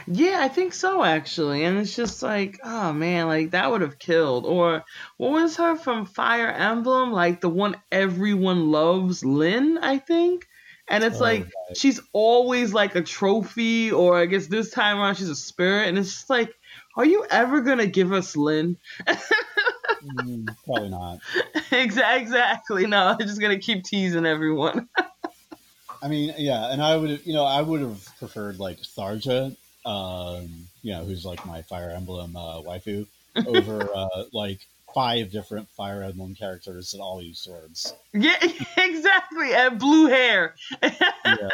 Yeah, 0.07 0.38
I 0.40 0.49
think 0.49 0.72
so 0.75 1.05
actually. 1.05 1.64
And 1.64 1.79
it's 1.79 1.94
just 1.94 2.22
like, 2.22 2.59
oh 2.64 2.92
man, 2.92 3.27
like 3.27 3.51
that 3.53 3.70
would 3.70 3.83
have 3.83 3.99
killed. 3.99 4.44
Or 4.44 4.85
what 5.16 5.33
was 5.33 5.57
her 5.57 5.77
from 5.77 6.07
Fire 6.07 6.49
Emblem? 6.49 7.12
Like 7.12 7.40
the 7.40 7.49
one 7.49 7.77
everyone 7.92 8.70
loves, 8.70 9.25
Lyn, 9.25 9.79
I 9.79 9.99
think. 9.99 10.46
And 10.88 11.03
it's 11.03 11.18
oh, 11.18 11.25
like 11.25 11.44
right. 11.44 11.77
she's 11.77 12.01
always 12.12 12.72
like 12.72 12.94
a 12.94 13.03
trophy, 13.03 13.90
or 13.90 14.18
I 14.18 14.27
guess 14.27 14.46
this 14.46 14.70
time 14.70 14.99
around 14.99 15.16
she's 15.16 15.29
a 15.29 15.37
spirit, 15.37 15.88
and 15.88 15.99
it's 15.99 16.12
just 16.12 16.31
like 16.31 16.55
are 16.96 17.04
you 17.04 17.24
ever 17.30 17.61
gonna 17.61 17.87
give 17.87 18.12
us 18.12 18.37
Lyn? 18.37 18.76
mm, 19.06 20.56
probably 20.64 20.88
not. 20.90 21.18
Exactly. 21.72 22.87
No, 22.87 23.09
I'm 23.09 23.18
just 23.18 23.40
gonna 23.40 23.59
keep 23.59 23.85
teasing 23.85 24.24
everyone. 24.24 24.88
I 26.02 26.09
mean, 26.09 26.35
yeah, 26.38 26.70
and 26.70 26.80
I 26.80 26.96
would, 26.96 27.26
you 27.26 27.32
know, 27.32 27.44
I 27.44 27.61
would 27.61 27.80
have 27.80 28.06
preferred 28.18 28.59
like 28.59 28.78
Tharja, 28.80 29.56
um, 29.85 30.48
you 30.82 30.92
know, 30.92 31.04
who's 31.04 31.24
like 31.24 31.44
my 31.44 31.62
Fire 31.62 31.90
Emblem 31.90 32.37
uh, 32.37 32.62
waifu, 32.62 33.06
over 33.46 33.88
uh, 33.92 34.24
like 34.32 34.61
five 34.94 35.32
different 35.32 35.68
Fire 35.70 36.02
Emblem 36.02 36.35
characters 36.35 36.92
that 36.92 37.00
all 37.00 37.20
use 37.20 37.40
swords. 37.40 37.94
Yeah, 38.12 38.37
exactly, 38.76 39.52
and 39.52 39.78
blue 39.78 40.06
hair. 40.06 40.54
yeah. 40.82 41.48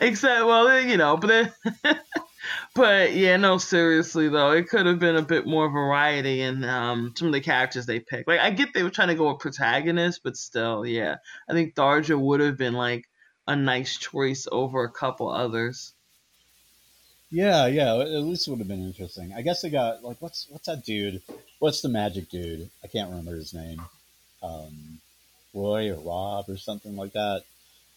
Except, 0.00 0.46
well, 0.46 0.80
you 0.80 0.96
know, 0.96 1.16
but 1.16 1.28
then 1.28 1.52
but 2.74 3.14
yeah, 3.14 3.36
no, 3.36 3.58
seriously 3.58 4.28
though, 4.28 4.52
it 4.52 4.68
could 4.68 4.86
have 4.86 4.98
been 4.98 5.16
a 5.16 5.22
bit 5.22 5.46
more 5.46 5.68
variety 5.68 6.42
in 6.42 6.64
um, 6.64 7.12
some 7.16 7.28
of 7.28 7.32
the 7.32 7.40
characters 7.40 7.86
they 7.86 8.00
picked. 8.00 8.28
Like 8.28 8.40
I 8.40 8.50
get 8.50 8.72
they 8.74 8.82
were 8.82 8.90
trying 8.90 9.08
to 9.08 9.14
go 9.14 9.28
with 9.30 9.40
protagonists, 9.40 10.20
but 10.22 10.36
still, 10.36 10.86
yeah, 10.86 11.16
I 11.48 11.52
think 11.52 11.74
Tharja 11.74 12.18
would 12.18 12.40
have 12.40 12.56
been 12.56 12.74
like 12.74 13.08
a 13.46 13.56
nice 13.56 13.96
choice 13.98 14.46
over 14.50 14.84
a 14.84 14.90
couple 14.90 15.28
others. 15.28 15.92
Yeah, 17.30 17.66
yeah, 17.66 17.94
at 17.94 18.22
least 18.22 18.48
it 18.48 18.50
would 18.50 18.58
have 18.58 18.68
been 18.68 18.84
interesting. 18.84 19.32
I 19.32 19.42
guess 19.42 19.62
they 19.62 19.70
got 19.70 20.02
like 20.02 20.16
what's 20.20 20.46
what's 20.50 20.66
that 20.66 20.84
dude? 20.84 21.22
What's 21.58 21.80
the 21.80 21.88
magic 21.88 22.28
dude? 22.28 22.70
I 22.82 22.88
can't 22.88 23.10
remember 23.10 23.36
his 23.36 23.54
name. 23.54 23.80
Um, 24.42 25.00
Roy 25.54 25.90
or 25.90 26.00
Rob 26.00 26.48
or 26.48 26.56
something 26.56 26.96
like 26.96 27.12
that. 27.12 27.42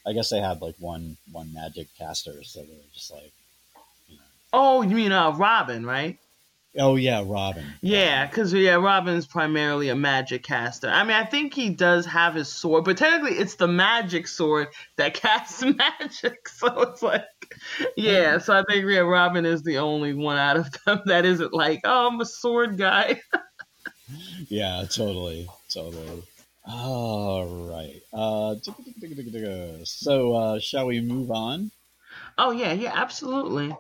I 0.06 0.14
guess 0.14 0.30
they 0.30 0.42
had 0.42 0.62
like 0.62 0.76
one 0.80 1.18
one 1.32 1.54
magic 1.54 1.88
caster, 1.98 2.44
so 2.44 2.62
they 2.62 2.68
were 2.68 2.94
just 2.94 3.12
like 3.12 3.32
Oh, 4.54 4.84
you 4.84 4.96
mean 4.96 5.12
uh 5.12 5.32
Robin, 5.32 5.86
right? 5.86 6.20
Oh 6.78 6.96
yeah, 6.96 7.24
Robin. 7.26 7.66
Yeah, 7.82 8.26
because 8.26 8.52
yeah, 8.52 8.76
Robin's 8.76 9.28
primarily 9.28 9.90
a 9.90 9.96
magic 9.96 10.44
caster. 10.44 10.90
I 10.90 11.04
mean, 11.04 11.16
I 11.16 11.24
think 11.24 11.54
he 11.54 11.70
does 11.70 12.06
have 12.08 12.34
his 12.34 12.50
sword, 12.50 12.86
but 12.86 12.98
technically, 12.98 13.38
it's 13.38 13.56
the 13.56 13.68
magic 13.68 14.28
sword 14.28 14.70
that 14.96 15.14
casts 15.16 15.64
magic. 15.64 16.48
So 16.64 16.82
it's 16.82 17.02
like, 17.04 17.26
yeah. 17.98 18.38
So 18.38 18.58
I 18.58 18.64
think 18.70 18.86
yeah, 18.88 19.00
Robin 19.00 19.46
is 19.46 19.64
the 19.64 19.80
only 19.80 20.14
one 20.14 20.38
out 20.38 20.58
of 20.58 20.72
them 20.86 21.02
that 21.06 21.26
isn't 21.26 21.54
like, 21.54 21.82
oh, 21.84 22.08
I'm 22.08 22.22
a 22.22 22.26
sword 22.26 22.78
guy. 22.78 23.20
yeah, 24.48 24.86
totally, 24.90 25.48
totally. 25.70 26.24
All 26.66 27.70
right. 27.70 28.02
Uh, 28.14 28.56
so 29.84 30.34
uh, 30.34 30.60
shall 30.60 30.88
we 30.88 31.02
move 31.02 31.32
on? 31.32 31.70
Oh 32.38 32.52
yeah, 32.52 32.74
yeah, 32.74 32.94
absolutely. 32.96 33.76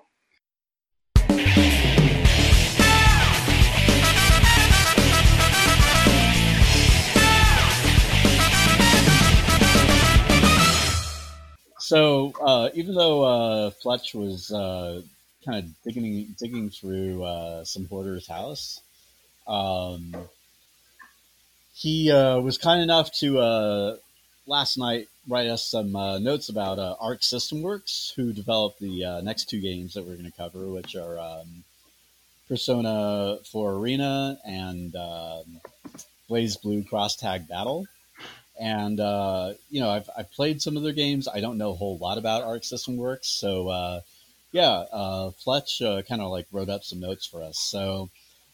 So 11.84 12.32
uh, 12.42 12.70
even 12.76 12.96
though 12.96 13.24
uh, 13.24 13.72
Fletch 13.72 14.16
was 14.16 14.50
uh, 14.54 15.02
kind 15.44 15.66
of 15.66 15.84
digging 15.84 16.34
digging 16.40 16.70
through 16.70 17.26
uh, 17.26 17.66
some 17.66 17.88
hoarder's 17.88 18.26
house, 18.26 18.80
um, 19.50 20.16
he 21.76 22.10
uh, 22.10 22.40
was 22.40 22.58
kind 22.58 22.82
enough 22.82 23.12
to 23.20 23.38
uh, 23.40 23.98
last 24.48 24.78
night 24.78 25.10
write 25.28 25.48
us 25.48 25.70
some 25.70 25.92
notes 26.24 26.48
about 26.48 26.80
Arc 27.02 27.22
System 27.22 27.62
Works, 27.62 28.14
who 28.16 28.32
developed 28.32 28.80
the 28.80 29.20
next 29.22 29.50
two 29.50 29.60
games 29.60 29.96
that 29.96 30.06
we're 30.06 30.16
going 30.16 30.32
to 30.32 30.38
cover, 30.38 30.70
which 30.70 30.96
are 30.96 31.20
um, 31.20 31.66
Persona 32.48 33.40
4 33.52 33.74
Arena 33.74 34.40
and 34.46 34.96
um, 34.96 35.60
BlazBlue 36.30 36.88
Cross 36.88 37.18
Tag 37.18 37.50
Battle. 37.50 37.88
And 38.60 39.00
uh, 39.00 39.54
you 39.70 39.82
know, 39.82 39.90
I've 39.90 40.10
I've 40.16 40.32
played 40.32 40.62
some 40.62 40.78
of 40.78 40.84
their 40.84 40.94
games. 40.94 41.28
I 41.28 41.40
don't 41.40 41.58
know 41.58 41.72
a 41.72 41.76
whole 41.76 41.98
lot 41.98 42.18
about 42.18 42.44
Arc 42.44 42.64
System 42.64 42.98
Works, 42.98 43.28
so 43.28 43.70
uh, 43.70 44.02
yeah, 44.52 44.86
uh, 44.92 45.32
Fletch 45.32 45.82
uh, 45.82 46.04
kind 46.04 46.22
of 46.22 46.30
like 46.30 46.46
wrote 46.52 46.70
up 46.70 46.84
some 46.84 47.00
notes 47.00 47.26
for 47.26 47.42
us. 47.42 47.58
So 47.58 48.10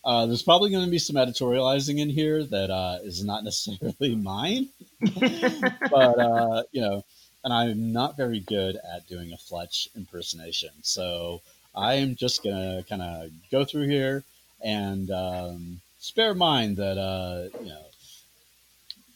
uh, 0.06 0.26
there's 0.26 0.42
probably 0.42 0.70
going 0.72 0.86
to 0.86 0.92
be 0.92 1.00
some 1.00 1.18
editorializing 1.18 2.00
in 2.00 2.10
here 2.10 2.44
that 2.46 2.72
uh, 2.72 3.00
is 3.04 3.24
not 3.24 3.44
necessarily 3.44 4.16
mine, 4.16 4.70
but 5.02 6.68
you 6.72 6.82
know, 6.82 7.04
and 7.44 7.54
I'm 7.54 7.92
not 7.92 8.16
very 8.16 8.40
good 8.40 8.78
at 8.78 9.08
doing 9.08 9.34
a 9.34 9.38
Fletch 9.38 9.90
impersonation, 9.98 10.72
so 10.82 11.42
I 11.76 11.96
am 11.96 12.16
just 12.16 12.42
gonna 12.42 12.86
kind 12.88 13.02
of 13.02 13.32
go 13.52 13.66
through 13.66 13.88
here 13.88 14.24
and 14.64 15.12
um, 15.12 15.82
spare 16.00 16.34
mind 16.34 16.78
that 16.78 17.52
you 17.62 17.68
know 17.68 17.84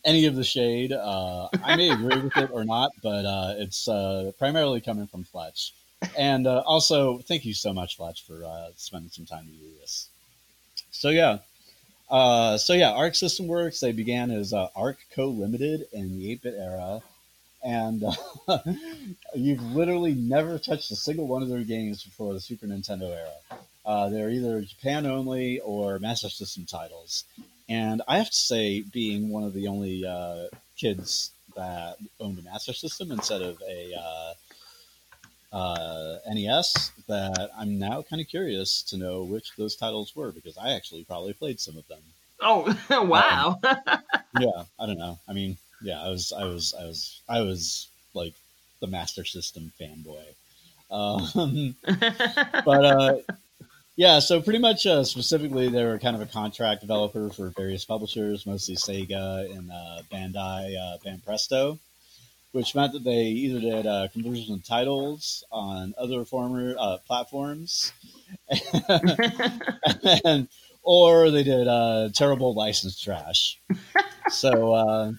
any 0.05 0.25
of 0.25 0.35
the 0.35 0.43
shade. 0.43 0.91
Uh, 0.91 1.47
I 1.63 1.75
may 1.75 1.89
agree 1.89 2.19
with 2.19 2.35
it 2.37 2.49
or 2.51 2.63
not, 2.63 2.91
but 3.01 3.25
uh, 3.25 3.53
it's 3.57 3.87
uh, 3.87 4.31
primarily 4.37 4.81
coming 4.81 5.07
from 5.07 5.23
Fletch. 5.23 5.73
And 6.17 6.47
uh, 6.47 6.63
also, 6.65 7.19
thank 7.19 7.45
you 7.45 7.53
so 7.53 7.73
much, 7.73 7.97
Fletch, 7.97 8.25
for 8.25 8.43
uh, 8.43 8.69
spending 8.75 9.09
some 9.09 9.25
time 9.25 9.45
to 9.45 9.51
do 9.51 9.71
this. 9.79 10.09
So 10.91 11.09
yeah, 11.09 11.39
uh, 12.09 12.57
so 12.57 12.73
yeah, 12.73 12.91
Arc 12.91 13.15
System 13.15 13.47
Works. 13.47 13.79
They 13.79 13.93
began 13.93 14.29
as 14.31 14.53
Arc 14.53 14.97
Co 15.15 15.27
Limited 15.27 15.87
in 15.93 16.17
the 16.17 16.35
8-bit 16.35 16.55
era, 16.55 17.01
and 17.63 18.03
you've 19.35 19.63
literally 19.63 20.13
never 20.13 20.59
touched 20.59 20.91
a 20.91 20.95
single 20.95 21.27
one 21.27 21.41
of 21.41 21.49
their 21.49 21.63
games 21.63 22.03
before 22.03 22.33
the 22.33 22.41
Super 22.41 22.67
Nintendo 22.67 23.15
era. 23.15 24.09
they're 24.09 24.29
either 24.29 24.61
Japan 24.61 25.05
only 25.05 25.59
or 25.61 25.99
Master 25.99 26.29
System 26.29 26.65
titles. 26.65 27.23
And 27.69 28.01
I 28.07 28.17
have 28.17 28.29
to 28.29 28.35
say, 28.35 28.81
being 28.81 29.29
one 29.29 29.43
of 29.43 29.53
the 29.53 29.67
only 29.67 30.05
uh, 30.05 30.47
kids 30.77 31.31
that 31.55 31.97
owned 32.19 32.39
a 32.39 32.43
Master 32.43 32.73
System 32.73 33.11
instead 33.11 33.41
of 33.41 33.61
a 33.67 33.93
uh, 33.95 35.55
uh, 35.55 36.17
NES, 36.33 36.91
that 37.07 37.51
I'm 37.57 37.79
now 37.79 38.01
kind 38.01 38.21
of 38.21 38.27
curious 38.27 38.81
to 38.83 38.97
know 38.97 39.23
which 39.23 39.55
those 39.55 39.75
titles 39.75 40.15
were 40.15 40.31
because 40.31 40.57
I 40.57 40.71
actually 40.71 41.03
probably 41.03 41.33
played 41.33 41.59
some 41.59 41.77
of 41.77 41.87
them. 41.87 42.01
Oh 42.41 42.75
wow! 43.05 43.59
Um, 43.63 43.77
yeah, 44.39 44.63
I 44.79 44.85
don't 44.85 44.97
know. 44.97 45.17
I 45.27 45.33
mean, 45.33 45.57
yeah, 45.81 46.01
I 46.01 46.09
was, 46.09 46.33
I 46.33 46.45
was, 46.45 46.73
I 46.77 46.85
was, 46.85 47.21
I 47.29 47.41
was 47.41 47.87
like 48.13 48.33
the 48.81 48.87
Master 48.87 49.23
System 49.23 49.71
fanboy. 49.79 50.23
Um, 50.91 51.75
but 52.65 52.85
uh, 52.85 53.17
yeah, 53.95 54.19
so 54.19 54.41
pretty 54.41 54.59
much 54.59 54.87
uh, 54.87 55.03
specifically, 55.03 55.69
they 55.69 55.83
were 55.83 55.99
kind 55.99 56.15
of 56.15 56.21
a 56.21 56.25
contract 56.25 56.81
developer 56.81 57.29
for 57.29 57.49
various 57.49 57.85
publishers, 57.85 58.45
mostly 58.45 58.75
Sega 58.75 59.55
and 59.55 59.71
uh, 59.71 60.01
Bandai 60.11 60.75
uh, 60.75 60.97
Banpresto, 61.05 61.77
which 62.53 62.73
meant 62.73 62.93
that 62.93 63.03
they 63.03 63.25
either 63.25 63.59
did 63.59 63.85
uh, 63.85 64.07
conversions 64.11 64.49
of 64.49 64.65
titles 64.65 65.43
on 65.51 65.93
other 65.97 66.25
former 66.25 66.75
uh, 66.79 66.97
platforms, 67.05 67.93
and, 70.25 70.47
or 70.83 71.29
they 71.29 71.43
did 71.43 71.67
uh, 71.67 72.09
terrible 72.15 72.55
license 72.55 72.99
trash. 72.99 73.59
so, 74.29 74.73
uh, 74.73 75.11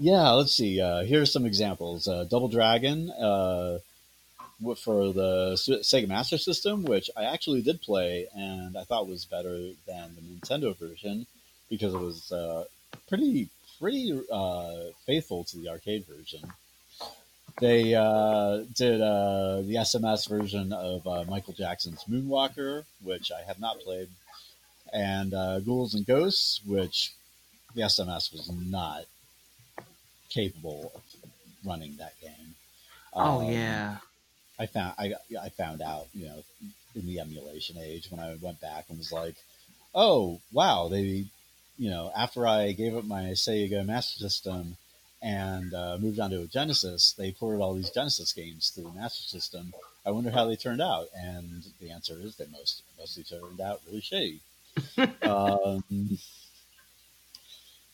yeah, 0.00 0.30
let's 0.30 0.52
see. 0.52 0.78
here's 1.06 1.32
some 1.32 1.46
examples: 1.46 2.06
Double 2.28 2.48
Dragon 2.48 3.12
for 4.78 5.12
the 5.12 5.52
Sega 5.54 6.08
Master 6.08 6.38
System, 6.38 6.84
which 6.84 7.10
I 7.16 7.24
actually 7.24 7.62
did 7.62 7.82
play 7.82 8.26
and 8.34 8.76
I 8.76 8.84
thought 8.84 9.08
was 9.08 9.24
better 9.24 9.56
than 9.86 10.14
the 10.14 10.22
Nintendo 10.22 10.76
version 10.76 11.26
because 11.68 11.94
it 11.94 12.00
was 12.00 12.32
uh, 12.32 12.64
pretty 13.08 13.48
pretty 13.78 14.18
uh, 14.32 14.74
faithful 15.04 15.44
to 15.44 15.58
the 15.58 15.68
arcade 15.68 16.06
version. 16.06 16.40
They 17.60 17.94
uh, 17.94 18.64
did 18.74 19.00
uh, 19.00 19.62
the 19.62 19.76
SMS 19.78 20.28
version 20.28 20.72
of 20.72 21.06
uh, 21.06 21.24
Michael 21.24 21.54
Jackson's 21.54 22.04
Moonwalker, 22.04 22.84
which 23.02 23.32
I 23.32 23.42
have 23.46 23.58
not 23.58 23.80
played, 23.80 24.08
and 24.92 25.32
uh, 25.32 25.60
Ghouls 25.60 25.94
and 25.94 26.06
Ghosts, 26.06 26.60
which 26.66 27.12
the 27.74 27.82
SMS 27.82 28.32
was 28.32 28.50
not 28.50 29.04
capable 30.28 30.92
of 30.94 31.02
running 31.64 31.96
that 31.96 32.12
game. 32.20 32.54
Oh 33.14 33.40
um, 33.40 33.52
yeah. 33.52 33.96
I 34.58 34.66
found 34.66 34.94
I 34.98 35.14
I 35.40 35.48
found 35.50 35.82
out 35.82 36.06
you 36.14 36.26
know 36.26 36.42
in 36.94 37.06
the 37.06 37.20
emulation 37.20 37.76
age 37.78 38.10
when 38.10 38.20
I 38.20 38.36
went 38.40 38.60
back 38.60 38.86
and 38.88 38.98
was 38.98 39.12
like, 39.12 39.36
oh 39.94 40.40
wow 40.52 40.88
they 40.88 41.26
you 41.78 41.90
know 41.90 42.10
after 42.16 42.46
I 42.46 42.72
gave 42.72 42.96
up 42.96 43.04
my 43.04 43.30
Sega 43.32 43.84
Master 43.84 44.18
System 44.18 44.76
and 45.22 45.74
uh, 45.74 45.98
moved 45.98 46.20
on 46.20 46.30
to 46.30 46.42
a 46.42 46.46
Genesis, 46.46 47.14
they 47.18 47.32
ported 47.32 47.60
all 47.60 47.74
these 47.74 47.90
Genesis 47.90 48.32
games 48.32 48.70
to 48.70 48.82
the 48.82 48.90
Master 48.90 49.22
System. 49.22 49.72
I 50.04 50.10
wonder 50.10 50.30
how 50.30 50.44
they 50.44 50.56
turned 50.56 50.82
out, 50.82 51.08
and 51.16 51.64
the 51.80 51.90
answer 51.90 52.16
is 52.20 52.36
they 52.36 52.46
most 52.52 52.82
mostly 52.98 53.24
turned 53.24 53.60
out 53.60 53.80
really 53.86 54.00
shitty. 54.00 54.40
um, 55.28 56.18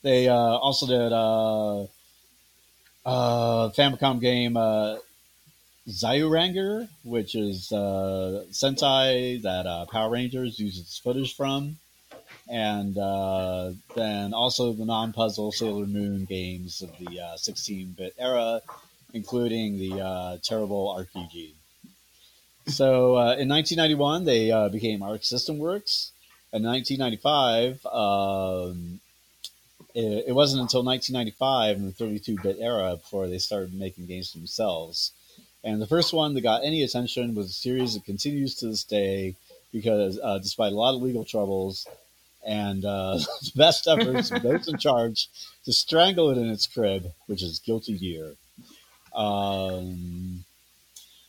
they 0.02 0.28
uh, 0.28 0.34
also 0.34 0.86
did 0.86 1.12
uh, 1.12 1.82
uh, 3.06 3.70
Famicom 3.70 4.20
game 4.20 4.56
uh, 4.56 4.96
Zyuranger, 5.88 6.88
which 7.04 7.34
is 7.34 7.72
uh, 7.72 8.44
Sentai 8.50 9.42
that 9.42 9.66
uh, 9.66 9.86
Power 9.86 10.10
Rangers 10.10 10.58
uses 10.58 11.00
footage 11.02 11.34
from, 11.34 11.76
and 12.48 12.96
uh, 12.96 13.72
then 13.96 14.32
also 14.32 14.72
the 14.72 14.84
non-puzzle 14.84 15.52
Sailor 15.52 15.86
Moon 15.86 16.24
games 16.24 16.82
of 16.82 16.96
the 16.98 17.20
16-bit 17.36 18.14
uh, 18.18 18.22
era, 18.22 18.60
including 19.12 19.78
the 19.78 20.00
uh, 20.00 20.36
terrible 20.42 20.94
RPG. 20.96 21.50
So 22.66 23.16
uh, 23.16 23.34
in 23.34 23.48
1991, 23.48 24.24
they 24.24 24.68
became 24.70 25.02
Arc 25.02 25.24
System 25.24 25.58
Works. 25.58 26.12
In 26.52 26.62
1995, 26.62 27.86
um, 27.86 29.00
it, 29.94 30.26
it 30.28 30.32
wasn't 30.32 30.62
until 30.62 30.84
1995 30.84 31.76
in 31.76 31.86
the 31.86 31.92
32-bit 31.92 32.58
era 32.60 32.96
before 32.96 33.26
they 33.26 33.38
started 33.38 33.74
making 33.74 34.06
games 34.06 34.32
themselves. 34.32 35.12
And 35.64 35.80
the 35.80 35.86
first 35.86 36.12
one 36.12 36.34
that 36.34 36.40
got 36.40 36.64
any 36.64 36.82
attention 36.82 37.34
was 37.34 37.50
a 37.50 37.52
series 37.52 37.94
that 37.94 38.04
continues 38.04 38.56
to 38.56 38.66
this 38.66 38.84
day 38.84 39.36
because, 39.72 40.18
uh, 40.22 40.38
despite 40.38 40.72
a 40.72 40.76
lot 40.76 40.94
of 40.94 41.02
legal 41.02 41.24
troubles 41.24 41.86
and 42.44 42.84
uh, 42.84 43.18
the 43.42 43.52
best 43.54 43.86
efforts 43.86 44.30
of 44.30 44.42
those 44.42 44.68
in 44.68 44.78
charge 44.78 45.28
to 45.64 45.72
strangle 45.72 46.30
it 46.30 46.38
in 46.38 46.50
its 46.50 46.66
crib, 46.66 47.12
which 47.26 47.42
is 47.42 47.60
Guilty 47.60 47.96
Gear. 47.96 48.34
Um, 49.14 50.44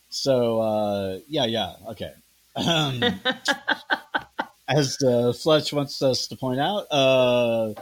so, 0.09 0.61
uh, 0.61 1.19
yeah, 1.27 1.45
yeah, 1.45 1.73
okay. 1.89 2.13
Um, 2.55 3.03
as 4.67 4.97
uh, 5.03 5.33
Fletch 5.33 5.73
wants 5.73 6.01
us 6.01 6.27
to 6.27 6.35
point 6.35 6.59
out, 6.59 6.87
uh, 6.91 7.73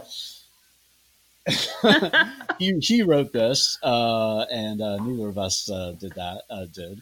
he, 2.60 2.78
he 2.80 3.02
wrote 3.02 3.34
this, 3.34 3.78
uh, 3.82 4.46
and 4.52 4.82
uh, 4.82 4.98
neither 4.98 5.28
of 5.28 5.38
us 5.38 5.70
uh, 5.70 5.94
did 6.00 6.14
that. 6.14 6.44
Uh, 6.50 6.66
did, 6.66 7.02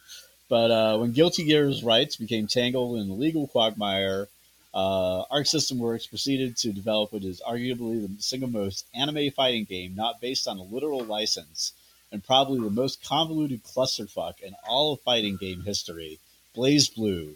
but 0.49 0.71
uh, 0.71 0.97
when 0.97 1.11
Guilty 1.11 1.43
Gear's 1.43 1.83
rights 1.83 2.15
became 2.15 2.47
tangled 2.47 2.99
in 2.99 3.07
the 3.07 3.13
legal 3.13 3.47
quagmire 3.47 4.27
uh, 4.73 5.23
Arc 5.31 5.47
System 5.47 5.79
Works 5.79 6.05
proceeded 6.05 6.55
to 6.57 6.71
develop 6.71 7.11
what 7.11 7.23
is 7.23 7.41
arguably 7.47 8.01
the 8.01 8.21
single 8.21 8.49
most 8.49 8.85
anime 8.93 9.31
fighting 9.31 9.65
game 9.65 9.95
not 9.95 10.21
based 10.21 10.47
on 10.47 10.57
a 10.57 10.63
literal 10.63 11.03
license, 11.03 11.73
and 12.11 12.23
probably 12.23 12.59
the 12.59 12.69
most 12.69 13.03
convoluted 13.03 13.63
clusterfuck 13.63 14.39
in 14.41 14.55
all 14.67 14.93
of 14.93 15.01
fighting 15.01 15.37
game 15.37 15.61
history, 15.61 16.19
BlazBlue. 16.55 17.35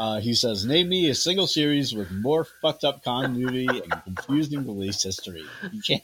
Uh, 0.00 0.18
he 0.18 0.32
says, 0.32 0.64
"Name 0.64 0.88
me 0.88 1.10
a 1.10 1.14
single 1.14 1.46
series 1.46 1.94
with 1.94 2.10
more 2.10 2.46
fucked 2.62 2.84
up 2.84 3.04
continuity 3.04 3.66
and 3.68 4.04
confusing 4.04 4.66
release 4.66 5.02
history." 5.02 5.44
You 5.70 5.82
can't. 5.86 6.02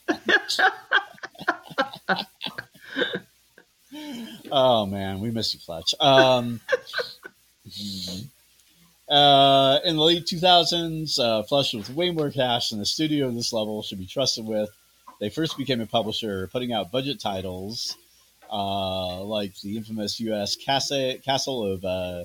oh 4.53 4.85
man, 4.85 5.21
we 5.21 5.31
miss 5.31 5.55
you, 5.55 5.61
Fletch. 5.61 5.95
Um, 5.99 6.61
uh, 9.09 9.79
in 9.83 9.97
the 9.97 10.03
late 10.03 10.27
2000s, 10.27 11.19
uh, 11.19 11.45
Fletch 11.45 11.73
with 11.73 11.89
way 11.89 12.11
more 12.11 12.31
cash 12.31 12.69
than 12.69 12.79
the 12.79 12.85
studio 12.85 13.29
of 13.29 13.35
this 13.35 13.51
level 13.51 13.83
should 13.83 13.99
be 13.99 14.05
trusted 14.05 14.47
with. 14.47 14.69
They 15.21 15.31
first 15.31 15.57
became 15.57 15.81
a 15.81 15.87
publisher, 15.87 16.51
putting 16.53 16.71
out 16.71 16.93
budget 16.93 17.19
titles 17.19 17.97
uh, 18.53 19.25
like 19.25 19.59
the 19.63 19.79
infamous 19.79 20.21
U.S. 20.21 20.55
Castle, 20.55 21.15
Castle 21.25 21.73
of 21.73 21.83
uh, 21.83 22.25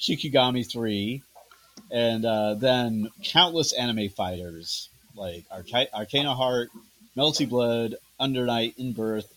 Shikigami 0.00 0.70
3, 0.70 1.22
and 1.90 2.24
uh, 2.24 2.54
then 2.54 3.10
countless 3.24 3.72
anime 3.72 4.08
fighters 4.08 4.88
like 5.14 5.44
Arca- 5.50 5.94
Arcana 5.94 6.34
Heart, 6.34 6.70
Melty 7.16 7.48
Blood, 7.48 7.96
Under 8.18 8.46
Night, 8.46 8.74
In 8.78 8.92
Birth, 8.92 9.32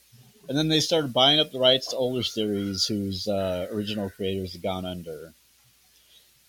and 0.48 0.58
then 0.58 0.70
they 0.70 0.80
started 0.80 1.14
buying 1.14 1.40
up 1.40 1.52
the 1.52 1.60
rights 1.60 1.88
to 1.88 1.98
older 1.98 2.24
series 2.24 2.86
whose 2.86 3.28
uh, 3.28 3.68
original 3.72 4.10
creators 4.10 4.54
had 4.54 4.62
gone 4.62 4.86
under. 4.86 5.34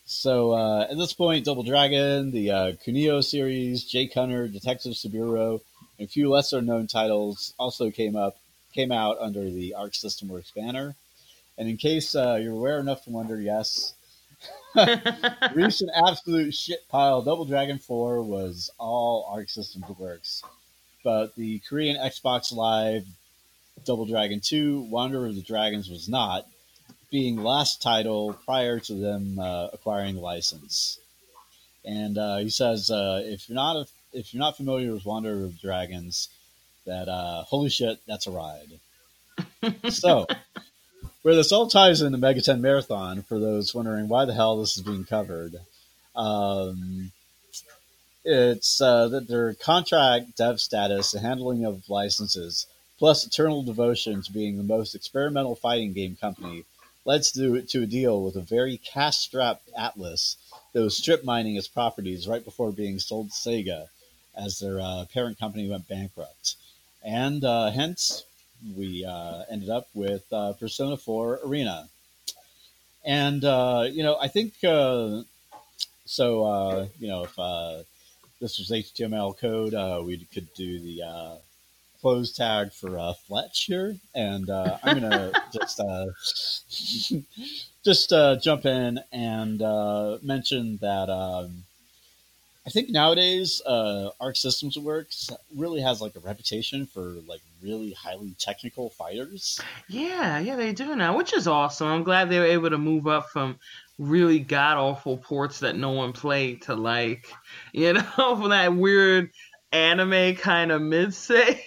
So 0.07 0.53
uh, 0.53 0.87
at 0.91 0.97
this 0.97 1.13
point, 1.13 1.45
Double 1.45 1.63
Dragon, 1.63 2.31
the 2.31 2.51
uh, 2.51 2.73
Kunio 2.87 3.25
series, 3.25 3.85
Jake 3.85 4.13
Hunter, 4.13 4.49
Detective 4.49 4.97
Saburo, 4.97 5.61
and 5.99 6.07
a 6.07 6.11
few 6.11 6.29
lesser 6.29 6.61
known 6.61 6.87
titles 6.87 7.55
also 7.59 7.91
came 7.91 8.17
up 8.17 8.37
came 8.75 8.91
out 8.91 9.17
under 9.21 9.49
the 9.49 9.75
Arc 9.75 9.95
System 9.95 10.29
Works 10.29 10.51
banner. 10.51 10.97
And 11.57 11.69
in 11.69 11.77
case 11.77 12.17
uh, 12.17 12.39
you're 12.43 12.53
aware 12.53 12.81
enough 12.81 13.05
to 13.05 13.11
wonder, 13.11 13.41
yes, 13.41 13.95
recent 15.55 15.91
absolute 15.95 16.55
shit 16.55 16.89
pile. 16.89 17.23
Double 17.23 17.45
Dragon 17.45 17.79
4 17.79 18.23
was 18.23 18.71
all 18.79 19.29
Arc 19.31 19.49
System 19.49 19.85
Works, 19.99 20.43
but 21.03 21.35
the 21.37 21.61
Korean 21.61 21.97
Xbox 21.97 22.53
Live 22.53 23.07
Double 23.85 24.07
Dragon 24.07 24.41
2, 24.41 24.83
Wanderer 24.83 25.27
of 25.27 25.35
the 25.35 25.43
Dragons 25.43 25.91
was 25.91 26.09
not, 26.09 26.47
being 27.11 27.37
last 27.37 27.83
title 27.83 28.37
prior 28.45 28.81
to 28.81 28.95
them 28.95 29.39
uh, 29.39 29.69
acquiring 29.73 30.17
the 30.17 30.21
license. 30.21 30.99
And 31.85 32.17
uh, 32.17 32.39
he 32.39 32.49
says, 32.49 32.91
uh, 32.91 33.23
if 33.25 33.49
you're 33.49 33.57
not 33.57 33.77
a, 33.77 33.87
if 34.13 34.33
you're 34.33 34.41
not 34.41 34.57
familiar 34.57 34.93
with 34.93 35.05
Wanderer 35.05 35.45
of 35.45 35.53
the 35.53 35.61
Dragons, 35.61 36.29
that 36.87 37.09
uh, 37.09 37.43
holy 37.43 37.69
shit, 37.69 38.01
that's 38.07 38.27
a 38.27 38.31
ride. 38.31 38.81
so, 39.91 40.27
where 41.25 41.35
this 41.35 41.53
all 41.53 41.67
ties 41.67 42.03
into 42.03 42.19
Megaten 42.19 42.61
Marathon, 42.61 43.23
for 43.23 43.39
those 43.39 43.75
wondering 43.75 44.09
why 44.09 44.27
the 44.27 44.35
hell 44.35 44.61
this 44.61 44.77
is 44.77 44.83
being 44.83 45.05
covered, 45.05 45.57
um, 46.15 47.13
it's 48.27 48.79
uh, 48.79 49.09
that 49.09 49.27
their 49.27 49.55
contract 49.55 50.37
dev 50.37 50.61
status, 50.61 51.13
the 51.13 51.21
handling 51.21 51.65
of 51.65 51.89
licenses, 51.89 52.67
plus 52.99 53.27
eternal 53.27 53.63
devotion 53.63 54.21
to 54.21 54.33
being 54.33 54.59
the 54.59 54.63
most 54.63 54.95
experimental 54.95 55.55
fighting 55.55 55.95
game 55.95 56.15
company, 56.15 56.65
led 57.07 57.23
to, 57.23 57.63
to 57.63 57.83
a 57.85 57.87
deal 57.87 58.23
with 58.23 58.37
a 58.37 58.43
very 58.43 58.77
cash 58.77 59.17
strapped 59.17 59.67
Atlus 59.73 60.37
that 60.75 60.83
was 60.83 60.95
strip 60.95 61.25
mining 61.25 61.57
its 61.57 61.69
properties 61.69 62.29
right 62.29 62.45
before 62.45 62.71
being 62.71 62.99
sold 62.99 63.31
to 63.31 63.35
Sega 63.35 63.87
as 64.37 64.59
their 64.59 64.79
uh, 64.79 65.07
parent 65.11 65.39
company 65.39 65.71
went 65.71 65.89
bankrupt. 65.89 66.57
And 67.03 67.43
uh, 67.45 67.71
hence, 67.71 68.25
we 68.77 69.05
uh, 69.05 69.43
ended 69.51 69.71
up 69.71 69.89
with 69.95 70.25
uh, 70.33 70.53
Persona 70.55 70.97
4 70.97 71.41
Arena. 71.45 71.89
And, 73.05 73.45
uh, 73.45 73.87
you 73.91 74.03
know, 74.03 74.17
I 74.21 74.29
think, 74.29 74.55
uh, 74.65 75.23
so, 76.07 76.89
you 76.99 77.09
know, 77.09 77.25
if 77.25 77.35
this 78.41 78.59
was 78.59 78.71
HTML 78.71 79.39
code, 79.39 80.05
we 80.07 80.19
could 80.33 80.53
do 80.55 80.79
the 80.81 81.41
close 82.05 82.33
tag 82.33 82.71
for 82.71 82.99
uh, 82.99 83.15
Fletch 83.15 83.65
here, 83.65 83.97
and 84.15 84.51
uh, 84.51 84.77
I'm 84.83 85.01
gonna 85.01 85.33
just 85.55 85.81
uh, 85.81 86.05
just 87.83 88.13
uh, 88.13 88.37
jump 88.37 88.67
in 88.67 89.01
and 89.11 89.63
uh, 89.63 90.19
mention 90.21 90.77
that 90.83 91.09
um, 91.09 91.65
I 92.67 92.71
think 92.71 92.91
nowadays 92.91 93.61
uh, 93.67 94.11
Arc 94.21 94.37
Systems 94.37 94.79
Works 94.79 95.31
really 95.55 95.81
has 95.83 96.01
like 96.01 96.17
a 96.17 96.21
reputation 96.21 96.87
for 96.87 97.03
like 97.27 97.43
really 97.63 97.93
highly 97.93 98.35
technical 98.39 98.91
fighters. 98.91 99.61
Yeah, 99.89 100.39
yeah, 100.39 100.57
they 100.57 100.73
do 100.73 100.97
now, 100.97 101.17
which 101.17 101.35
is 101.35 101.47
awesome. 101.47 101.89
I'm 101.89 102.05
glad 102.05 102.31
they 102.31 102.39
were 102.39 102.47
able 102.47 102.71
to 102.71 102.79
move 102.79 103.07
up 103.07 103.29
from 103.31 103.59
really 103.99 104.39
god 104.39 104.77
awful 104.77 105.19
ports 105.19 105.61
that 105.61 105.77
no 105.77 105.91
one 105.91 106.13
played 106.13 106.63
to 106.63 106.75
like, 106.75 107.31
you 107.73 107.93
know, 107.93 108.03
from 108.17 108.51
that 108.51 108.75
weird 108.75 109.31
anime 109.73 110.37
kind 110.37 110.73
of 110.73 110.81
mid 110.81 111.13
say 111.13 111.61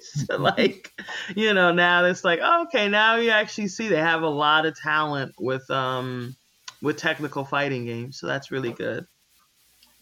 so 0.00 0.36
like, 0.38 0.92
you 1.34 1.54
know, 1.54 1.72
now 1.72 2.04
it's 2.04 2.24
like, 2.24 2.40
okay, 2.40 2.88
now 2.88 3.16
you 3.16 3.30
actually 3.30 3.68
see 3.68 3.88
they 3.88 3.96
have 3.96 4.22
a 4.22 4.28
lot 4.28 4.66
of 4.66 4.78
talent 4.78 5.34
with 5.38 5.68
um 5.70 6.36
with 6.82 6.96
technical 6.96 7.44
fighting 7.44 7.86
games, 7.86 8.18
so 8.18 8.26
that's 8.26 8.50
really 8.50 8.72
good. 8.72 9.06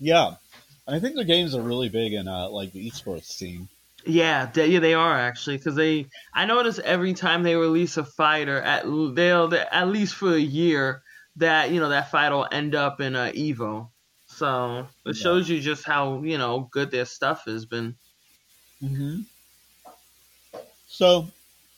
Yeah, 0.05 0.35
I 0.87 0.99
think 0.99 1.17
their 1.17 1.25
games 1.25 1.55
are 1.55 1.63
really 1.63 1.89
big 1.89 2.13
in 2.13 2.29
uh, 2.29 2.51
like 2.51 2.73
the 2.73 2.91
esports 2.91 3.25
scene. 3.25 3.69
Yeah, 4.05 4.51
they, 4.53 4.67
yeah, 4.67 4.81
they 4.81 4.93
are 4.93 5.19
actually 5.19 5.57
because 5.57 5.77
they. 5.77 6.09
I 6.35 6.45
notice 6.45 6.79
every 6.79 7.15
time 7.15 7.43
they 7.43 7.57
release 7.57 7.97
a 7.97 8.05
fighter, 8.05 8.61
at 8.61 8.85
they'll 8.85 9.55
at 9.55 9.89
least 9.89 10.15
for 10.15 10.35
a 10.35 10.39
year 10.39 11.01
that 11.37 11.71
you 11.71 11.81
know 11.81 11.89
that 11.89 12.11
fight 12.11 12.33
will 12.33 12.47
end 12.53 12.75
up 12.75 13.01
in 13.01 13.17
a 13.17 13.33
Evo. 13.33 13.89
So 14.27 14.89
it 15.07 15.17
yeah. 15.17 15.23
shows 15.23 15.49
you 15.49 15.59
just 15.63 15.87
how 15.87 16.23
you 16.23 16.37
know 16.37 16.69
good 16.71 16.91
their 16.91 17.07
stuff 17.07 17.47
has 17.47 17.65
been. 17.65 17.95
Mm-hmm. 18.83 19.21
So 20.89 21.29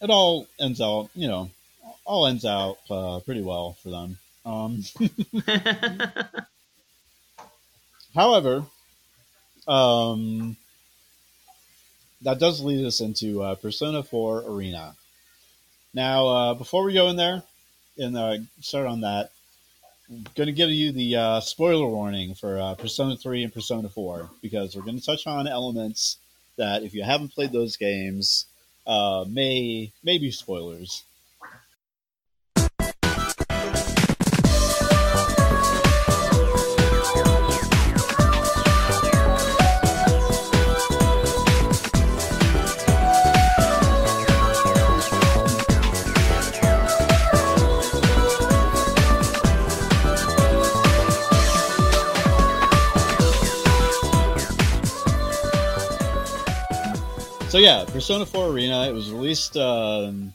it 0.03 0.11
all 0.11 0.49
ends 0.59 0.81
out, 0.81 1.11
you 1.15 1.29
know, 1.29 1.49
all 2.05 2.27
ends 2.27 2.45
out 2.45 2.79
uh, 2.91 3.21
pretty 3.21 3.43
well 3.43 3.77
for 3.85 3.91
them. 3.91 4.19
Um, 4.45 4.83
however, 8.17 8.65
um, 9.69 10.57
that 12.23 12.41
does 12.41 12.61
lead 12.61 12.85
us 12.85 13.01
into 13.01 13.43
uh, 13.43 13.55
Persona 13.55 14.03
4 14.03 14.45
Arena. 14.49 14.97
Now, 15.95 16.27
uh, 16.27 16.55
before 16.55 16.83
we 16.83 16.95
go 16.95 17.09
in 17.09 17.17
there 17.17 17.43
and 17.99 18.17
uh, 18.17 18.39
start 18.61 18.87
on 18.87 19.03
that, 19.03 19.31
I'm 20.09 20.27
going 20.35 20.47
to 20.47 20.53
give 20.53 20.71
you 20.71 20.93
the 20.93 21.17
uh, 21.17 21.41
spoiler 21.41 21.87
warning 21.87 22.35
for 22.35 22.59
uh, 22.59 22.75
Persona 22.75 23.17
3 23.17 23.45
and 23.45 23.53
Persona 23.53 23.89
4 23.89 24.31
because 24.41 24.75
we're 24.75 24.83
going 24.83 24.99
to 24.99 25.05
touch 25.05 25.27
on 25.27 25.47
elements 25.47 26.19
that 26.57 26.83
if 26.83 26.95
you 26.95 27.03
haven't 27.03 27.35
played 27.35 27.53
those 27.53 27.77
games, 27.77 28.47
uh, 28.87 29.25
may 29.29 29.91
be 30.05 30.31
spoilers. 30.31 31.03
So 57.49 57.59
yeah, 57.59 57.85
Persona 57.87 58.27
4 58.27 58.49
Arena. 58.49 58.89
It 58.89 58.93
was 58.93 59.13
released 59.13 59.57
um, 59.57 60.33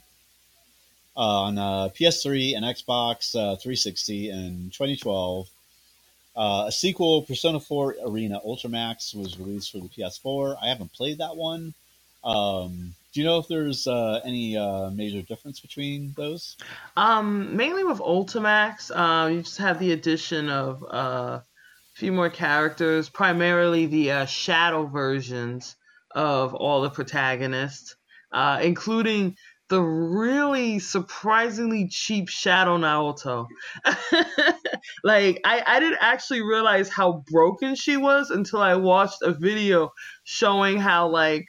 uh, 1.16 1.20
on 1.20 1.58
uh, 1.58 1.90
PS3 1.90 2.56
and 2.56 2.64
Xbox 2.64 3.36
uh, 3.36 3.58
360 3.58 4.30
in 4.30 4.72
2012. 4.72 5.50
Uh, 6.38 6.66
a 6.68 6.72
sequel, 6.72 7.24
Persona 7.24 7.60
4 7.60 7.98
Arena 8.08 8.40
Ultimax, 8.48 9.14
was 9.14 9.38
released 9.38 9.74
for 9.74 9.80
the 9.80 9.90
PS4. 9.90 10.56
I 10.64 10.70
haven't 10.70 10.94
played 10.94 11.18
that 11.18 11.36
one. 11.36 11.74
Um, 12.24 12.96
do 13.12 13.20
you 13.20 13.26
know 13.26 13.40
if 13.40 13.50
there's 13.50 13.88
uh, 13.88 14.22
any 14.24 14.56
uh, 14.56 14.90
major 14.92 15.22
difference 15.22 15.60
between 15.60 16.14
those? 16.16 16.56
Um, 16.96 17.58
mainly 17.58 17.84
with 17.84 18.00
Ultimax, 18.00 18.90
uh, 18.90 19.28
you 19.28 19.42
just 19.42 19.58
have 19.58 19.80
the 19.80 19.92
addition 19.92 20.50
of 20.50 20.82
a 20.84 21.44
few 21.94 22.14
more 22.14 22.30
characters, 22.30 23.10
primarily 23.10 23.86
the 23.86 24.26
shadow 24.28 24.86
versions 24.86 25.76
of 26.16 26.54
all 26.54 26.82
the 26.82 26.90
protagonists, 26.90 27.96
uh, 28.32 28.60
including 28.62 29.36
the 29.70 29.82
really 29.82 30.80
surprisingly 30.80 31.88
cheap 31.88 32.28
Shadow 32.28 32.78
Naoto. 32.78 33.48
like 35.04 35.40
I, 35.46 35.64
I 35.66 35.80
didn't 35.80 36.00
actually 36.02 36.42
realize 36.42 36.90
how 36.90 37.24
broken 37.32 37.76
she 37.76 37.96
was 37.96 38.32
until 38.32 38.62
I 38.62 38.76
watched 38.76 39.22
a 39.22 39.32
video 39.32 39.92
showing 40.26 40.78
how 40.78 41.08
like 41.08 41.46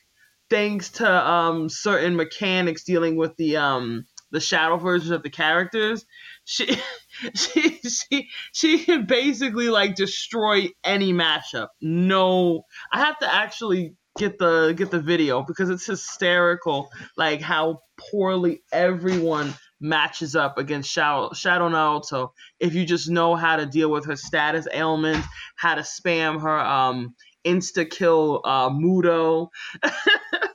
thanks 0.51 0.91
to 0.91 1.11
um 1.11 1.69
certain 1.69 2.15
mechanics 2.15 2.85
dealing 2.85 3.17
with 3.17 3.37
the 3.39 3.57
um 3.57 4.05
the 4.31 4.41
shadow 4.41 4.77
versions 4.77 5.11
of 5.11 5.23
the 5.23 5.31
characters, 5.31 6.05
she 6.45 6.77
she 7.35 7.81
she 7.81 8.29
she 8.53 8.85
can 8.85 9.07
basically 9.07 9.69
like 9.69 9.95
destroy 9.95 10.69
any 10.85 11.13
matchup. 11.13 11.69
No, 11.81 12.65
I 12.93 13.01
have 13.01 13.19
to 13.19 13.33
actually 13.33 13.95
get 14.19 14.39
the 14.39 14.75
get 14.77 14.91
the 14.91 15.01
video 15.01 15.43
because 15.43 15.71
it's 15.71 15.87
hysterical 15.87 16.91
like 17.17 17.41
how 17.41 17.81
poorly 18.11 18.63
everyone 18.73 19.55
matches 19.81 20.37
up 20.37 20.59
against 20.59 20.91
Shadow, 20.91 21.33
Shadow 21.33 21.69
Naoto 21.69 22.31
if 22.61 22.75
you 22.75 22.85
just 22.85 23.11
know 23.11 23.35
how 23.35 23.57
to 23.57 23.67
deal 23.67 23.91
with 23.91 24.07
her 24.07 24.17
status 24.17 24.67
ailments, 24.73 25.27
how 25.57 25.75
to 25.75 25.83
spam 25.83 26.41
her 26.41 26.59
um 26.59 27.15
insta 27.45 27.89
kill 27.91 28.41
uh 28.45 28.71
Mudo. 28.71 29.49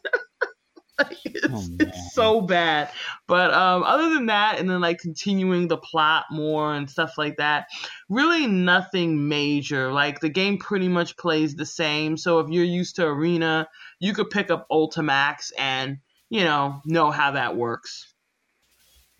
it's, 1.26 1.48
oh, 1.52 1.68
it's, 1.80 2.14
so 2.14 2.42
bad. 2.42 2.90
But 3.28 3.54
um, 3.54 3.84
other 3.84 4.14
than 4.14 4.28
that, 4.28 4.60
and 4.60 4.70
then 4.70 4.82
like 4.82 5.00
continuing 5.00 5.68
the 5.68 5.78
plot 5.78 6.26
more 6.32 6.74
and 6.74 6.90
stuff 6.90 7.18
like 7.18 7.38
that, 7.38 7.68
really 8.10 8.48
nothing 8.48 9.28
major. 9.28 9.92
Like 9.92 10.20
the 10.20 10.30
game 10.30 10.58
pretty 10.58 10.88
much 10.88 11.18
plays 11.18 11.56
the 11.56 11.66
same. 11.66 12.18
So 12.18 12.40
if 12.40 12.50
you're 12.50 12.64
used 12.64 12.96
to 12.96 13.06
Arena, 13.06 13.68
you 14.00 14.14
could 14.14 14.30
pick 14.30 14.50
up 14.50 14.68
Ultimax 14.70 15.52
and 15.58 16.00
you 16.30 16.44
know 16.44 16.82
know 16.86 17.12
how 17.12 17.32
that 17.32 17.56
works. 17.56 18.12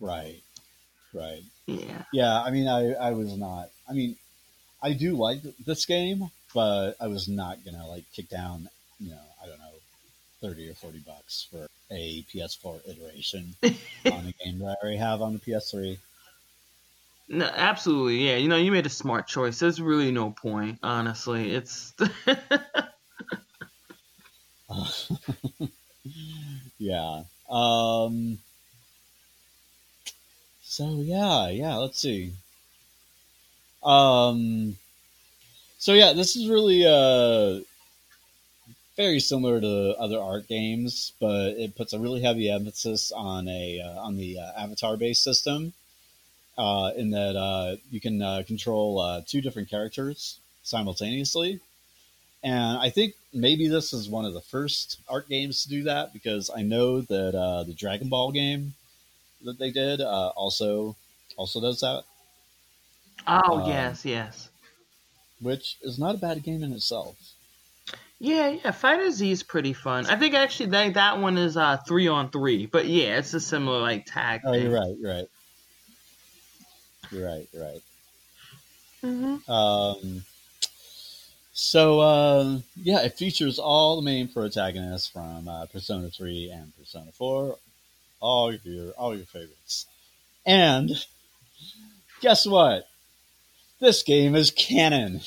Right. 0.00 0.42
Right. 1.14 1.42
Yeah. 1.66 2.02
Yeah. 2.12 2.40
I 2.40 2.50
mean, 2.50 2.66
I 2.66 2.92
I 2.94 3.10
was 3.12 3.36
not. 3.36 3.68
I 3.88 3.92
mean, 3.92 4.16
I 4.82 4.92
do 4.94 5.16
like 5.16 5.42
this 5.64 5.86
game, 5.86 6.30
but 6.54 6.94
I 7.00 7.06
was 7.06 7.28
not 7.28 7.64
gonna 7.64 7.86
like 7.86 8.04
kick 8.12 8.28
down. 8.28 8.68
You 8.98 9.10
know, 9.10 9.22
I 9.42 9.46
don't 9.46 9.58
know 9.58 9.67
30 10.42 10.70
or 10.70 10.74
40 10.74 10.98
bucks 11.00 11.48
for 11.50 11.66
a 11.90 12.24
PS4 12.32 12.80
iteration 12.88 13.54
on 13.62 14.26
a 14.26 14.34
game 14.44 14.58
that 14.58 14.66
I 14.66 14.74
already 14.82 14.98
have 14.98 15.22
on 15.22 15.32
the 15.32 15.38
PS3. 15.38 15.98
No, 17.28 17.44
absolutely, 17.54 18.26
yeah. 18.26 18.36
You 18.36 18.48
know, 18.48 18.56
you 18.56 18.72
made 18.72 18.86
a 18.86 18.90
smart 18.90 19.26
choice. 19.26 19.58
There's 19.58 19.80
really 19.80 20.10
no 20.10 20.30
point, 20.30 20.78
honestly. 20.82 21.54
It's 21.54 21.92
yeah. 26.78 27.22
Um. 27.50 28.38
So 30.62 31.00
yeah, 31.00 31.48
yeah. 31.48 31.76
Let's 31.76 32.00
see. 32.00 32.32
Um. 33.82 34.76
So 35.78 35.92
yeah, 35.92 36.14
this 36.14 36.34
is 36.34 36.48
really 36.48 36.86
uh 36.86 37.60
very 38.98 39.20
similar 39.20 39.60
to 39.60 39.94
other 39.96 40.18
Arc 40.18 40.48
games, 40.48 41.12
but 41.20 41.52
it 41.52 41.76
puts 41.76 41.92
a 41.92 42.00
really 42.00 42.20
heavy 42.20 42.50
emphasis 42.50 43.12
on 43.12 43.46
a 43.46 43.80
uh, 43.80 44.00
on 44.00 44.16
the 44.16 44.38
uh, 44.38 44.60
avatar 44.60 44.96
based 44.98 45.22
system. 45.22 45.72
Uh, 46.58 46.90
in 46.96 47.10
that 47.10 47.36
uh, 47.36 47.76
you 47.92 48.00
can 48.00 48.20
uh, 48.20 48.42
control 48.44 48.98
uh, 48.98 49.22
two 49.24 49.40
different 49.40 49.70
characters 49.70 50.40
simultaneously, 50.64 51.60
and 52.42 52.76
I 52.78 52.90
think 52.90 53.14
maybe 53.32 53.68
this 53.68 53.92
is 53.92 54.08
one 54.08 54.24
of 54.24 54.34
the 54.34 54.40
first 54.40 54.98
Arc 55.08 55.28
games 55.28 55.62
to 55.62 55.68
do 55.68 55.84
that 55.84 56.12
because 56.12 56.50
I 56.54 56.62
know 56.62 57.00
that 57.00 57.64
the 57.68 57.74
Dragon 57.74 58.08
Ball 58.08 58.32
game 58.32 58.74
that 59.44 59.60
they 59.60 59.70
did 59.70 60.00
also 60.00 60.96
also 61.36 61.60
does 61.60 61.80
that. 61.80 62.02
Oh 63.28 63.64
yes, 63.68 64.04
yes. 64.04 64.48
Which 65.40 65.76
is 65.82 66.00
not 66.00 66.16
a 66.16 66.18
bad 66.18 66.42
game 66.42 66.64
in 66.64 66.72
itself. 66.72 67.14
Yeah, 68.20 68.48
yeah, 68.48 68.72
FighterZ 68.72 69.30
is 69.30 69.42
pretty 69.44 69.72
fun. 69.72 70.06
I 70.06 70.16
think 70.16 70.34
actually 70.34 70.70
that 70.70 70.94
that 70.94 71.20
one 71.20 71.38
is 71.38 71.56
uh 71.56 71.76
three 71.76 72.08
on 72.08 72.30
three, 72.30 72.66
but 72.66 72.86
yeah, 72.86 73.18
it's 73.18 73.32
a 73.32 73.40
similar 73.40 73.80
like 73.80 74.06
tag. 74.06 74.40
Oh, 74.44 74.52
thing. 74.52 74.62
you're 74.62 74.72
right. 74.72 74.96
You're 74.98 75.12
right. 75.12 75.28
You're 77.12 77.26
right. 77.26 77.48
You're 77.52 77.64
right. 77.64 77.82
Mm-hmm. 79.04 79.50
Um. 79.50 80.24
So 81.52 82.00
uh, 82.00 82.58
yeah, 82.76 83.02
it 83.02 83.16
features 83.16 83.60
all 83.60 83.96
the 83.96 84.02
main 84.02 84.26
protagonists 84.26 85.08
from 85.08 85.46
uh, 85.46 85.66
Persona 85.66 86.08
Three 86.08 86.50
and 86.50 86.72
Persona 86.76 87.12
Four, 87.12 87.56
all 88.20 88.52
your 88.52 88.90
all 88.92 89.16
your 89.16 89.26
favorites, 89.26 89.86
and 90.44 90.90
guess 92.20 92.46
what? 92.46 92.88
This 93.78 94.02
game 94.02 94.34
is 94.34 94.50
canon. 94.50 95.20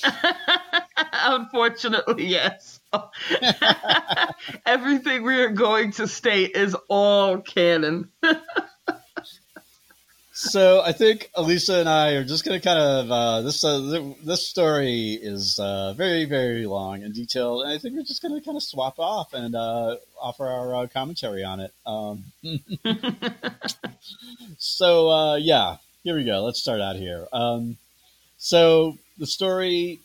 Unfortunately, 1.13 2.25
yes. 2.25 2.80
Everything 4.65 5.23
we 5.23 5.39
are 5.39 5.49
going 5.49 5.91
to 5.93 6.07
state 6.07 6.55
is 6.55 6.75
all 6.87 7.37
canon. 7.39 8.09
so 10.33 10.81
I 10.81 10.91
think 10.91 11.29
Elisa 11.35 11.75
and 11.75 11.87
I 11.87 12.11
are 12.11 12.23
just 12.23 12.43
going 12.43 12.59
to 12.59 12.63
kind 12.63 12.79
of 12.79 13.11
uh, 13.11 13.41
this 13.41 13.63
uh, 13.63 14.13
this 14.23 14.47
story 14.47 15.17
is 15.21 15.59
uh, 15.59 15.93
very 15.93 16.25
very 16.25 16.65
long 16.65 17.03
and 17.03 17.13
detailed, 17.13 17.63
and 17.63 17.71
I 17.71 17.77
think 17.77 17.95
we're 17.95 18.03
just 18.03 18.21
going 18.21 18.33
to 18.33 18.41
kind 18.43 18.57
of 18.57 18.63
swap 18.63 18.99
off 18.99 19.33
and 19.33 19.55
uh, 19.55 19.97
offer 20.19 20.47
our 20.47 20.75
uh, 20.75 20.87
commentary 20.87 21.43
on 21.43 21.59
it. 21.61 21.73
Um, 21.85 22.25
so 24.57 25.09
uh, 25.09 25.35
yeah, 25.35 25.77
here 26.03 26.15
we 26.15 26.25
go. 26.25 26.43
Let's 26.43 26.59
start 26.59 26.81
out 26.81 26.95
here. 26.95 27.27
Um, 27.31 27.77
so 28.37 28.97
the 29.17 29.27
story 29.27 29.99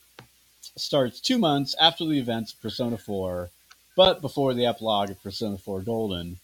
starts 0.79 1.19
two 1.19 1.37
months 1.37 1.75
after 1.79 2.05
the 2.05 2.19
events 2.19 2.53
of 2.53 2.61
Persona 2.61 2.97
4, 2.97 3.49
but 3.95 4.21
before 4.21 4.53
the 4.53 4.65
epilogue 4.65 5.09
of 5.09 5.21
Persona 5.21 5.57
4 5.57 5.81
Golden, 5.81 6.37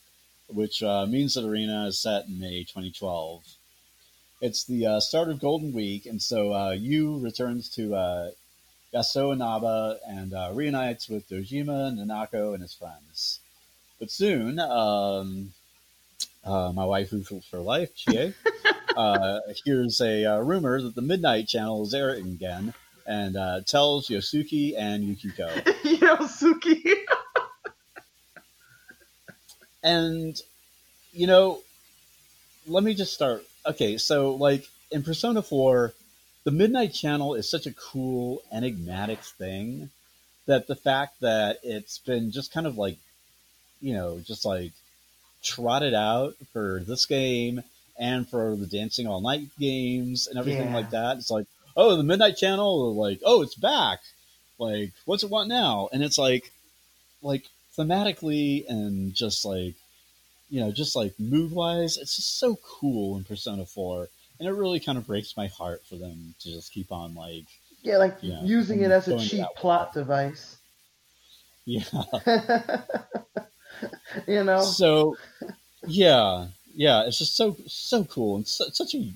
which 0.48 0.84
uh, 0.84 1.06
means 1.06 1.34
that 1.34 1.46
Arena 1.46 1.86
is 1.88 2.00
set 2.00 2.28
in 2.28 2.40
May 2.40 2.64
2012. 2.64 3.44
It's 4.42 4.64
the 4.64 4.86
uh, 4.86 5.00
start 5.00 5.30
of 5.30 5.40
Golden 5.40 5.72
Week, 5.72 6.06
and 6.06 6.22
so 6.22 6.54
uh, 6.54 6.72
Yu 6.72 7.20
returns 7.20 7.70
to 7.70 7.96
uh, 7.96 8.32
Yaso 8.94 9.34
Inaba 9.34 10.00
and 10.06 10.34
uh, 10.34 10.52
reunites 10.54 11.10
with 11.10 11.30
Dojima, 11.30 11.98
Nanako, 11.98 12.54
and 12.54 12.62
his 12.62 12.74
friends. 12.74 13.40
But 14.00 14.12
soon, 14.12 14.60
um, 14.60 15.54
uh, 16.44 16.72
my 16.74 16.84
waifu 16.84 17.26
for, 17.26 17.42
for 17.42 17.60
life, 17.60 17.96
Chie, 17.96 18.34
uh, 18.98 19.40
hears 19.64 20.02
a 20.02 20.26
uh, 20.26 20.40
rumor 20.40 20.82
that 20.82 20.96
the 20.96 21.02
Midnight 21.02 21.48
Channel 21.48 21.84
is 21.84 21.94
airing 21.94 22.28
again, 22.28 22.74
and 23.06 23.36
uh, 23.36 23.62
tells 23.62 24.08
Yosuke 24.08 24.76
and 24.78 25.04
Yukiko. 25.04 25.48
Yosuke. 25.84 26.94
and 29.84 30.42
you 31.12 31.28
know, 31.28 31.60
let 32.68 32.84
me 32.84 32.94
just 32.94 33.14
start. 33.14 33.44
Okay, 33.66 33.98
so 33.98 34.36
like 34.36 34.68
in 34.92 35.04
Persona 35.04 35.42
Four, 35.42 35.94
the 36.44 36.52
Midnight 36.52 36.94
Channel 36.94 37.36
is 37.36 37.50
such 37.50 37.66
a 37.66 37.74
cool, 37.74 38.42
enigmatic 38.52 39.20
thing 39.20 39.90
that 40.46 40.68
the 40.68 40.76
fact 40.76 41.22
that 41.22 41.60
it's 41.64 42.00
been 42.00 42.32
just 42.32 42.52
kind 42.52 42.68
of 42.68 42.78
like, 42.78 42.98
you 43.82 43.94
know, 43.94 44.20
just 44.20 44.46
like 44.46 44.72
trotted 45.42 45.94
out 45.94 46.36
for 46.52 46.82
this 46.86 47.06
game 47.06 47.64
and 47.98 48.28
for 48.28 48.56
the 48.56 48.66
Dancing 48.66 49.08
All 49.08 49.22
Night 49.22 49.48
games 49.60 50.28
and 50.28 50.38
everything 50.38 50.70
yeah. 50.70 50.76
like 50.76 50.90
that. 50.90 51.18
It's 51.18 51.32
like, 51.32 51.46
oh, 51.76 51.96
the 51.96 52.04
Midnight 52.04 52.38
Channel, 52.38 52.96
like, 52.96 53.20
oh, 53.26 53.42
it's 53.42 53.56
back. 53.56 54.00
Like, 54.60 54.92
what's 55.06 55.24
it 55.24 55.30
want 55.30 55.50
now? 55.50 55.90
And 55.92 56.04
it's 56.04 56.18
like, 56.18 56.52
like 57.22 57.46
thematically 57.78 58.68
and 58.68 59.14
just 59.14 59.46
like, 59.46 59.76
you 60.50 60.60
know, 60.60 60.72
just 60.72 60.96
like 60.96 61.14
mood 61.20 61.52
wise, 61.52 61.98
it's 61.98 62.16
just 62.16 62.40
so 62.40 62.58
cool 62.64 63.18
in 63.18 63.24
Persona 63.24 63.66
4. 63.66 64.08
And 64.40 64.48
it 64.48 64.54
really 64.54 64.80
kind 64.80 64.98
of 64.98 65.08
breaks 65.08 65.36
my 65.38 65.48
heart 65.48 65.82
for 65.88 65.96
them 65.96 66.36
to 66.42 66.52
just 66.52 66.72
keep 66.72 66.92
on 66.92 67.16
like, 67.16 67.46
yeah, 67.82 67.98
like 67.98 68.18
you 68.22 68.34
know, 68.34 68.42
using 68.44 68.82
it 68.82 68.92
as 68.92 69.08
a 69.08 69.20
cheap 69.20 69.46
plot 69.58 69.94
device. 69.94 70.58
Yeah. 71.66 71.84
you 74.28 74.44
know. 74.44 74.62
So, 74.62 75.18
yeah, 75.86 76.48
yeah, 76.74 77.06
it's 77.06 77.18
just 77.18 77.36
so 77.36 77.58
so 77.68 78.04
cool 78.06 78.38
and 78.38 78.48
su- 78.48 78.70
such 78.72 78.96
a 78.96 79.12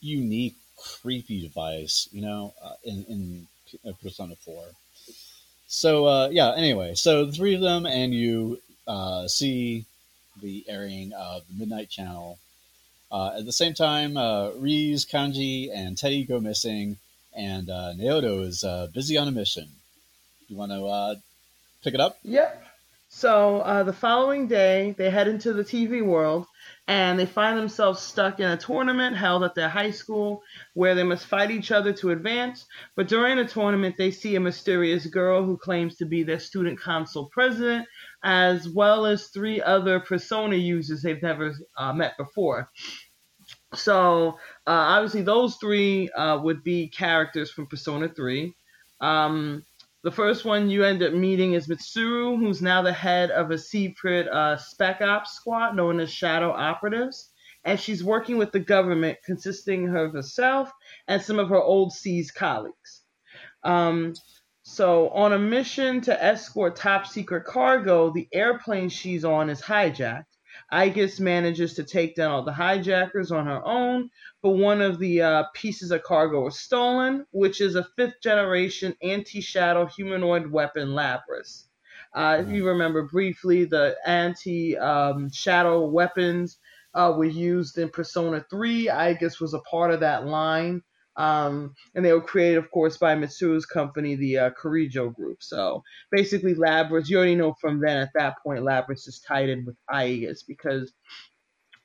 unique 0.00 0.56
creepy 0.80 1.40
device, 1.40 2.08
you 2.12 2.22
know, 2.22 2.54
uh, 2.62 2.74
in, 2.84 3.04
in 3.08 3.46
uh, 3.86 3.92
Persona 4.02 4.34
4. 4.36 4.64
So, 5.68 6.06
uh, 6.06 6.28
yeah, 6.32 6.54
anyway, 6.56 6.94
so 6.94 7.26
the 7.26 7.32
three 7.32 7.54
of 7.54 7.60
them 7.60 7.86
and 7.86 8.12
Yu 8.12 8.58
uh, 8.86 9.28
see 9.28 9.84
the 10.40 10.64
airing 10.68 11.12
of 11.12 11.42
the 11.48 11.54
Midnight 11.54 11.90
Channel. 11.90 12.38
Uh, 13.12 13.36
at 13.38 13.44
the 13.44 13.52
same 13.52 13.74
time, 13.74 14.16
uh, 14.16 14.50
Rise, 14.56 15.04
Kanji, 15.04 15.70
and 15.72 15.96
Teddy 15.96 16.24
go 16.24 16.40
missing, 16.40 16.96
and 17.36 17.68
uh, 17.68 17.92
Naoto 17.96 18.42
is 18.42 18.64
busy 18.92 19.16
on 19.16 19.28
a 19.28 19.32
mission. 19.32 19.68
You 20.48 20.56
want 20.56 20.72
to 20.72 21.20
pick 21.84 21.94
it 21.94 22.00
up? 22.00 22.18
Yep. 22.24 22.64
So 23.08 23.82
the 23.84 23.92
following 23.92 24.46
day, 24.46 24.94
they 24.96 25.10
head 25.10 25.28
into 25.28 25.52
the 25.52 25.64
TV 25.64 26.04
world 26.04 26.46
and 26.90 27.20
they 27.20 27.24
find 27.24 27.56
themselves 27.56 28.02
stuck 28.02 28.40
in 28.40 28.50
a 28.50 28.56
tournament 28.56 29.16
held 29.16 29.44
at 29.44 29.54
their 29.54 29.68
high 29.68 29.92
school 29.92 30.42
where 30.74 30.96
they 30.96 31.04
must 31.04 31.24
fight 31.24 31.52
each 31.52 31.70
other 31.70 31.92
to 31.92 32.10
advance. 32.10 32.66
But 32.96 33.06
during 33.06 33.36
the 33.36 33.44
tournament, 33.44 33.94
they 33.96 34.10
see 34.10 34.34
a 34.34 34.40
mysterious 34.40 35.06
girl 35.06 35.44
who 35.44 35.56
claims 35.56 35.94
to 35.98 36.04
be 36.04 36.24
their 36.24 36.40
student 36.40 36.82
council 36.82 37.30
president, 37.32 37.86
as 38.24 38.68
well 38.68 39.06
as 39.06 39.28
three 39.28 39.62
other 39.62 40.00
persona 40.00 40.56
users 40.56 41.02
they've 41.02 41.22
never 41.22 41.54
uh, 41.78 41.92
met 41.92 42.18
before. 42.18 42.68
So 43.72 44.30
uh, 44.66 44.70
obviously, 44.96 45.22
those 45.22 45.58
three 45.58 46.10
uh, 46.10 46.40
would 46.42 46.64
be 46.64 46.88
characters 46.88 47.52
from 47.52 47.68
Persona 47.68 48.08
3. 48.08 48.52
Um, 49.00 49.64
the 50.02 50.10
first 50.10 50.44
one 50.44 50.70
you 50.70 50.84
end 50.84 51.02
up 51.02 51.12
meeting 51.12 51.52
is 51.52 51.68
Mitsuru, 51.68 52.38
who's 52.38 52.62
now 52.62 52.80
the 52.82 52.92
head 52.92 53.30
of 53.30 53.50
a 53.50 53.58
secret 53.58 54.28
uh, 54.28 54.56
spec 54.56 55.02
ops 55.02 55.32
squad 55.32 55.76
known 55.76 56.00
as 56.00 56.10
Shadow 56.10 56.50
Operatives. 56.50 57.30
And 57.64 57.78
she's 57.78 58.02
working 58.02 58.38
with 58.38 58.52
the 58.52 58.60
government, 58.60 59.18
consisting 59.24 59.94
of 59.94 60.14
herself 60.14 60.72
and 61.06 61.20
some 61.20 61.38
of 61.38 61.50
her 61.50 61.60
old 61.60 61.92
SEES 61.92 62.30
colleagues. 62.30 63.02
Um, 63.62 64.14
so, 64.62 65.10
on 65.10 65.34
a 65.34 65.38
mission 65.38 66.00
to 66.02 66.24
escort 66.24 66.76
top 66.76 67.06
secret 67.06 67.44
cargo, 67.44 68.10
the 68.10 68.28
airplane 68.32 68.88
she's 68.88 69.24
on 69.24 69.50
is 69.50 69.60
hijacked. 69.60 70.24
Aigis 70.72 71.18
manages 71.18 71.74
to 71.74 71.84
take 71.84 72.14
down 72.14 72.30
all 72.30 72.44
the 72.44 72.52
hijackers 72.52 73.32
on 73.32 73.46
her 73.46 73.64
own, 73.66 74.10
but 74.42 74.50
one 74.50 74.80
of 74.80 74.98
the 74.98 75.22
uh, 75.22 75.44
pieces 75.54 75.90
of 75.90 76.02
cargo 76.02 76.46
is 76.46 76.58
stolen, 76.58 77.26
which 77.32 77.60
is 77.60 77.74
a 77.74 77.88
fifth 77.96 78.20
generation 78.22 78.94
anti 79.02 79.40
shadow 79.40 79.86
humanoid 79.86 80.50
weapon, 80.50 80.90
Labrys. 80.90 81.64
Uh, 82.14 82.38
if 82.40 82.48
you 82.48 82.66
remember 82.66 83.02
briefly, 83.02 83.64
the 83.64 83.96
anti 84.06 84.76
um, 84.78 85.30
shadow 85.32 85.86
weapons 85.86 86.58
uh, 86.94 87.12
were 87.16 87.24
used 87.24 87.78
in 87.78 87.88
Persona 87.88 88.44
3. 88.50 88.86
Aigis 88.86 89.40
was 89.40 89.54
a 89.54 89.60
part 89.60 89.92
of 89.92 90.00
that 90.00 90.26
line. 90.26 90.82
Um, 91.20 91.74
and 91.94 92.02
they 92.02 92.14
were 92.14 92.22
created, 92.22 92.56
of 92.56 92.70
course, 92.70 92.96
by 92.96 93.14
Mitsuru's 93.14 93.66
company, 93.66 94.14
the 94.14 94.38
uh, 94.38 94.50
Kirijo 94.52 95.14
Group. 95.14 95.42
So 95.42 95.82
basically, 96.10 96.54
Labrys, 96.54 97.10
you 97.10 97.18
already 97.18 97.34
know 97.34 97.54
from 97.60 97.78
then 97.78 97.98
at 97.98 98.08
that 98.14 98.36
point, 98.42 98.64
Labrys 98.64 99.06
is 99.06 99.20
tied 99.28 99.50
in 99.50 99.66
with 99.66 99.76
Aigis 99.92 100.38
because 100.48 100.90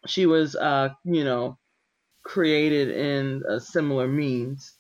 she 0.08 0.26
was, 0.26 0.56
uh, 0.56 0.90
you 1.04 1.26
know, 1.26 1.58
created 2.24 2.92
in 2.92 3.44
a 3.50 3.60
similar 3.60 4.08
means. 4.08 4.74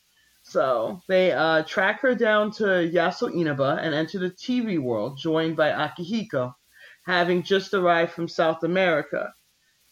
So 0.43 1.01
they 1.09 1.33
uh, 1.33 1.63
track 1.63 1.99
her 2.01 2.15
down 2.15 2.51
to 2.51 2.63
Yaso 2.63 3.35
Inaba 3.35 3.79
and 3.81 3.93
enter 3.93 4.19
the 4.19 4.31
TV 4.31 4.79
world, 4.79 5.17
joined 5.17 5.57
by 5.57 5.71
Akihiko, 5.71 6.53
having 7.05 7.43
just 7.43 7.73
arrived 7.73 8.13
from 8.13 8.29
South 8.29 8.63
America 8.63 9.33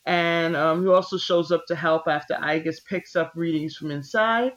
and 0.06 0.56
um, 0.56 0.84
he 0.84 0.90
also 0.90 1.18
shows 1.18 1.52
up 1.52 1.66
to 1.68 1.76
help 1.76 2.08
after 2.08 2.34
Aigis 2.36 2.84
picks 2.84 3.16
up 3.16 3.32
readings 3.36 3.76
from 3.76 3.92
inside. 3.92 4.54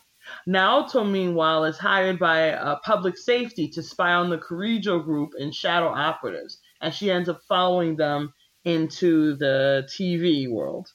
Naoto, 0.49 1.09
meanwhile, 1.09 1.65
is 1.65 1.79
hired 1.79 2.19
by 2.19 2.53
uh, 2.53 2.77
public 2.85 3.17
safety 3.17 3.69
to 3.69 3.83
spy 3.83 4.13
on 4.13 4.31
the 4.31 4.39
Kirijo 4.39 5.03
group 5.05 5.35
and 5.39 5.55
shadow 5.55 5.89
operatives, 5.89 6.59
and 6.81 6.93
she 6.93 7.11
ends 7.11 7.29
up 7.29 7.43
following 7.49 7.97
them 7.97 8.35
into 8.65 9.37
the 9.37 9.89
TV 9.89 10.51
world. 10.51 10.89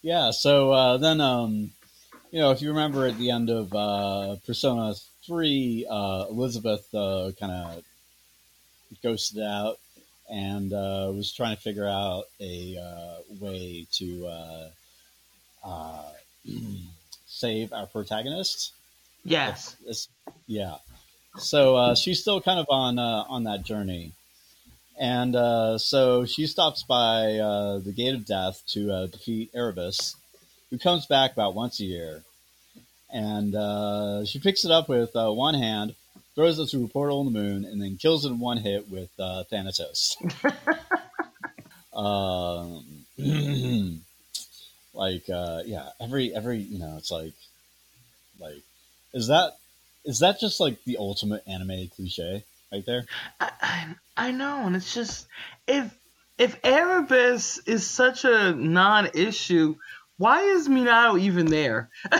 Yeah, 0.00 0.30
so 0.30 0.72
uh, 0.72 0.96
then, 0.96 1.20
um, 1.20 1.72
you 2.30 2.38
know, 2.38 2.50
if 2.52 2.62
you 2.62 2.68
remember 2.70 3.06
at 3.06 3.18
the 3.18 3.30
end 3.30 3.50
of 3.50 3.74
uh, 3.74 4.36
Persona 4.46 4.94
3, 5.26 5.86
uh, 5.90 6.26
Elizabeth 6.30 6.94
uh, 6.94 7.32
kind 7.38 7.52
of 7.52 7.82
ghosted 9.02 9.42
out 9.42 9.78
and 10.28 10.72
uh, 10.72 11.10
was 11.14 11.32
trying 11.32 11.54
to 11.54 11.62
figure 11.62 11.86
out 11.86 12.24
a 12.40 12.76
uh, 12.78 13.22
way 13.40 13.86
to 13.92 14.26
uh, 14.26 14.68
uh 15.64 16.10
save 17.26 17.72
our 17.72 17.86
protagonist. 17.86 18.72
Yes. 19.24 19.76
It's, 19.84 20.08
it's, 20.26 20.36
yeah. 20.46 20.76
So 21.38 21.76
uh, 21.76 21.94
she's 21.94 22.20
still 22.20 22.40
kind 22.40 22.58
of 22.58 22.66
on 22.70 22.98
uh, 22.98 23.24
on 23.28 23.44
that 23.44 23.62
journey, 23.62 24.12
and 24.98 25.34
so 25.80 26.24
she 26.24 26.46
stops 26.46 26.82
by 26.82 27.24
the 27.84 27.92
Gate 27.94 28.14
of 28.14 28.24
Death 28.24 28.62
to 28.68 29.06
defeat 29.08 29.50
Erebus, 29.54 30.16
who 30.70 30.78
comes 30.78 31.04
back 31.04 31.32
about 31.32 31.54
once 31.54 31.78
a 31.80 31.84
year, 31.84 32.22
and 33.12 33.52
she 34.26 34.38
picks 34.38 34.64
it 34.64 34.70
up 34.70 34.88
with 34.88 35.10
one 35.14 35.54
hand 35.54 35.94
throws 36.36 36.58
it 36.60 36.66
through 36.66 36.84
a 36.84 36.88
portal 36.88 37.18
on 37.18 37.24
the 37.24 37.32
moon, 37.32 37.64
and 37.64 37.82
then 37.82 37.96
kills 37.96 38.24
it 38.24 38.28
in 38.28 38.38
one 38.38 38.58
hit 38.58 38.88
with 38.88 39.10
uh, 39.18 39.42
Thanatos. 39.50 40.16
um, 41.92 42.84
like 44.94 45.28
uh, 45.28 45.62
yeah, 45.64 45.88
every 46.00 46.32
every 46.32 46.58
you 46.58 46.78
know, 46.78 46.94
it's 46.98 47.10
like 47.10 47.32
like 48.38 48.62
is 49.12 49.26
that 49.28 49.56
is 50.04 50.20
that 50.20 50.38
just 50.38 50.60
like 50.60 50.84
the 50.84 50.98
ultimate 50.98 51.42
anime 51.48 51.88
cliche 51.96 52.44
right 52.70 52.86
there? 52.86 53.06
I, 53.40 53.50
I, 53.60 53.94
I 54.28 54.30
know, 54.30 54.66
and 54.66 54.76
it's 54.76 54.94
just 54.94 55.26
if 55.66 55.92
if 56.38 56.60
Erebus 56.62 57.66
is 57.66 57.86
such 57.86 58.26
a 58.26 58.52
non-issue, 58.52 59.76
why 60.18 60.42
is 60.42 60.68
Minato 60.68 61.18
even 61.18 61.46
there? 61.46 61.88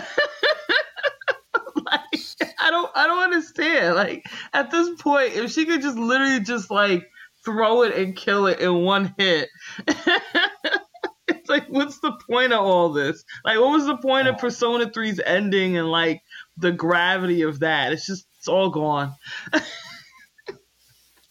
I 2.67 2.69
don't 2.69 2.91
I 2.95 3.07
don't 3.07 3.23
understand. 3.23 3.95
Like 3.95 4.25
at 4.53 4.71
this 4.71 4.89
point, 5.01 5.33
if 5.35 5.51
she 5.51 5.65
could 5.65 5.81
just 5.81 5.97
literally 5.97 6.41
just 6.41 6.69
like 6.69 7.09
throw 7.45 7.83
it 7.83 7.95
and 7.95 8.13
kill 8.13 8.47
it 8.47 8.59
in 8.59 8.83
one 8.83 9.15
hit. 9.17 9.47
it's 9.87 11.49
like 11.49 11.67
what's 11.69 11.99
the 11.99 12.11
point 12.29 12.51
of 12.51 12.59
all 12.59 12.89
this? 12.89 13.23
Like 13.45 13.57
what 13.57 13.71
was 13.71 13.85
the 13.85 13.95
point 13.95 14.27
of 14.27 14.35
oh. 14.35 14.39
Persona 14.39 14.87
3's 14.87 15.21
ending 15.21 15.77
and 15.77 15.89
like 15.89 16.21
the 16.57 16.73
gravity 16.73 17.43
of 17.43 17.59
that? 17.59 17.93
It's 17.93 18.05
just 18.05 18.25
it's 18.37 18.49
all 18.49 18.69
gone. 18.69 19.15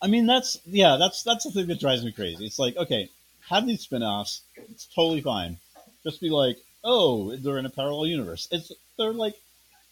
I 0.02 0.06
mean 0.08 0.26
that's 0.26 0.58
yeah, 0.64 0.96
that's 0.98 1.22
that's 1.22 1.44
the 1.44 1.50
thing 1.50 1.66
that 1.66 1.80
drives 1.80 2.02
me 2.02 2.12
crazy. 2.12 2.46
It's 2.46 2.58
like, 2.58 2.78
okay, 2.78 3.10
have 3.50 3.66
these 3.66 3.82
spin-offs, 3.82 4.40
it's 4.70 4.86
totally 4.94 5.20
fine. 5.20 5.58
Just 6.02 6.22
be 6.22 6.30
like, 6.30 6.56
oh, 6.82 7.36
they're 7.36 7.58
in 7.58 7.66
a 7.66 7.70
parallel 7.70 8.06
universe. 8.06 8.48
It's 8.50 8.72
they're 8.96 9.12
like 9.12 9.34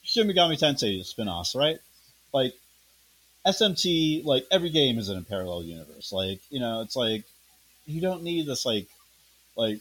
Shin 0.05 0.29
Megami 0.29 0.59
Tensei 0.59 1.05
spin-offs, 1.05 1.55
right? 1.55 1.79
Like 2.33 2.55
SMT, 3.47 4.25
like 4.25 4.47
every 4.51 4.71
game 4.71 4.99
is 4.99 5.09
in 5.09 5.19
a 5.19 5.23
parallel 5.23 5.65
universe. 5.65 6.13
Like 6.13 6.41
you 6.51 6.61
know, 6.61 6.83
it's 6.83 6.97
like 6.97 7.25
you 7.87 8.01
don't 8.01 8.23
need 8.23 8.47
this 8.47 8.65
like 8.65 8.87
like 9.57 9.79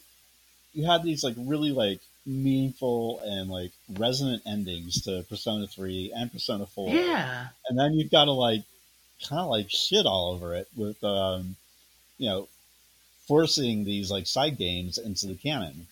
you 0.74 0.86
had 0.86 1.04
these 1.04 1.24
like 1.24 1.36
really 1.38 1.72
like 1.72 2.00
meaningful 2.26 3.20
and 3.24 3.50
like 3.50 3.72
resonant 3.98 4.42
endings 4.46 5.02
to 5.04 5.26
Persona 5.30 5.68
3 5.68 6.14
and 6.16 6.32
Persona 6.32 6.66
4. 6.66 6.90
Yeah. 6.90 7.48
And 7.68 7.78
then 7.78 7.94
you've 7.94 8.12
got 8.12 8.26
to 8.26 8.32
like 8.32 8.64
kind 9.28 9.42
of 9.42 9.50
like 9.50 9.70
shit 9.70 10.06
all 10.06 10.34
over 10.34 10.56
it 10.56 10.68
with 10.76 11.02
um 11.04 11.56
you 12.18 12.30
know 12.30 12.48
forcing 13.28 13.86
these 13.86 14.12
like 14.12 14.28
side 14.28 14.58
games 14.58 14.98
into 14.98 15.28
the 15.28 15.36
canon. 15.36 15.88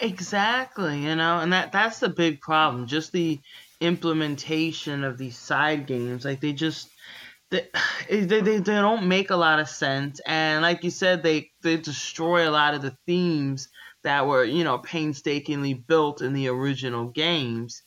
Exactly, 0.00 1.04
you 1.04 1.14
know, 1.14 1.38
and 1.38 1.52
that 1.52 1.70
that's 1.72 2.00
the 2.00 2.08
big 2.08 2.40
problem. 2.40 2.86
Just 2.86 3.12
the 3.12 3.40
implementation 3.80 5.04
of 5.04 5.18
these 5.18 5.38
side 5.38 5.86
games, 5.86 6.24
like 6.24 6.40
they 6.40 6.52
just 6.52 6.88
they, 7.50 7.68
they, 8.10 8.40
they, 8.40 8.60
don't 8.60 9.06
make 9.08 9.30
a 9.30 9.36
lot 9.36 9.60
of 9.60 9.68
sense 9.68 10.20
and 10.26 10.62
like 10.62 10.84
you 10.84 10.90
said 10.90 11.22
they 11.22 11.50
they 11.62 11.76
destroy 11.78 12.48
a 12.48 12.52
lot 12.52 12.74
of 12.74 12.82
the 12.82 12.96
themes 13.06 13.68
that 14.04 14.26
were 14.26 14.44
you 14.44 14.64
know 14.64 14.78
painstakingly 14.78 15.74
built 15.74 16.20
in 16.22 16.34
the 16.34 16.48
original 16.48 17.06
games 17.08 17.82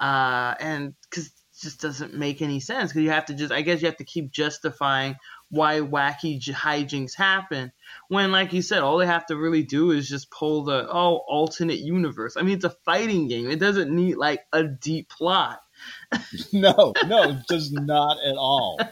uh 0.00 0.54
and 0.60 0.94
because 1.08 1.30
just 1.60 1.80
doesn't 1.80 2.14
make 2.14 2.42
any 2.42 2.58
sense 2.60 2.90
because 2.90 3.02
you 3.02 3.10
have 3.10 3.26
to 3.26 3.34
just 3.34 3.52
i 3.52 3.62
guess 3.62 3.80
you 3.80 3.86
have 3.86 3.96
to 3.96 4.04
keep 4.04 4.30
justifying 4.32 5.14
why 5.54 5.80
wacky 5.80 6.42
hijinks 6.42 7.14
happen. 7.14 7.72
When, 8.08 8.32
like 8.32 8.52
you 8.52 8.62
said, 8.62 8.80
all 8.80 8.98
they 8.98 9.06
have 9.06 9.26
to 9.26 9.36
really 9.36 9.62
do 9.62 9.90
is 9.92 10.08
just 10.08 10.30
pull 10.30 10.64
the 10.64 10.86
oh 10.88 11.16
alternate 11.28 11.78
universe. 11.78 12.36
I 12.36 12.42
mean, 12.42 12.56
it's 12.56 12.64
a 12.64 12.70
fighting 12.84 13.28
game. 13.28 13.50
It 13.50 13.60
doesn't 13.60 13.94
need 13.94 14.16
like 14.16 14.44
a 14.52 14.64
deep 14.64 15.08
plot. 15.08 15.60
no, 16.52 16.92
no, 17.06 17.22
it 17.24 17.46
does 17.48 17.72
not 17.72 18.18
at 18.24 18.36
all. 18.36 18.80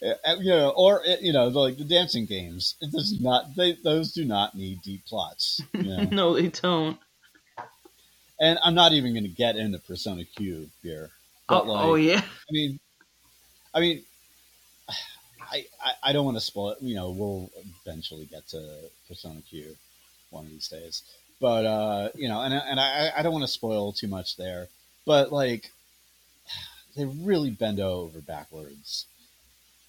Uh, 0.00 0.14
uh, 0.24 0.36
you 0.38 0.50
know, 0.50 0.70
or 0.76 1.00
uh, 1.00 1.16
you 1.20 1.32
know, 1.32 1.48
like 1.48 1.76
the 1.76 1.84
dancing 1.84 2.26
games. 2.26 2.76
It 2.80 2.92
does 2.92 3.20
not. 3.20 3.56
They 3.56 3.76
those 3.82 4.12
do 4.12 4.24
not 4.24 4.54
need 4.54 4.82
deep 4.82 5.04
plots. 5.06 5.60
You 5.72 5.82
know? 5.82 6.02
no, 6.12 6.34
they 6.34 6.48
don't. 6.48 6.98
And 8.40 8.58
I'm 8.62 8.74
not 8.74 8.92
even 8.92 9.12
going 9.12 9.24
to 9.24 9.30
get 9.30 9.56
into 9.56 9.78
Persona 9.78 10.24
Q 10.24 10.70
here. 10.82 11.10
But 11.48 11.64
oh, 11.64 11.72
like, 11.72 11.84
oh 11.84 11.94
yeah. 11.94 12.20
I 12.20 12.52
mean, 12.52 12.80
I 13.74 13.80
mean, 13.80 14.02
I, 15.40 15.64
I, 15.84 15.92
I 16.04 16.12
don't 16.12 16.24
want 16.24 16.36
to 16.36 16.42
spoil 16.42 16.70
it. 16.70 16.78
You 16.82 16.94
know, 16.94 17.10
we'll 17.10 17.50
eventually 17.84 18.26
get 18.26 18.46
to 18.48 18.90
Persona 19.08 19.40
Q 19.48 19.76
one 20.30 20.44
of 20.44 20.50
these 20.50 20.68
days. 20.68 21.02
But 21.40 21.64
uh, 21.64 22.08
you 22.14 22.28
know, 22.28 22.42
and 22.42 22.52
and 22.52 22.78
I 22.78 23.12
I 23.16 23.22
don't 23.22 23.32
want 23.32 23.44
to 23.44 23.52
spoil 23.52 23.92
too 23.92 24.08
much 24.08 24.36
there. 24.36 24.68
But 25.06 25.32
like, 25.32 25.70
they 26.96 27.04
really 27.04 27.50
bend 27.50 27.80
over 27.80 28.20
backwards 28.20 29.06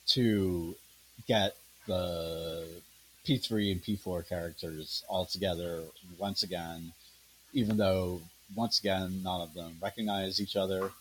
to 0.07 0.75
get 1.27 1.55
the 1.87 2.67
P3 3.25 3.71
and 3.71 3.83
P4 3.83 4.27
characters 4.27 5.03
all 5.07 5.25
together 5.25 5.83
once 6.17 6.41
again, 6.43 6.93
even 7.53 7.77
though 7.77 8.21
once 8.55 8.79
again 8.79 9.21
none 9.23 9.41
of 9.41 9.53
them 9.53 9.77
recognize 9.81 10.39
each 10.39 10.55
other. 10.55 10.91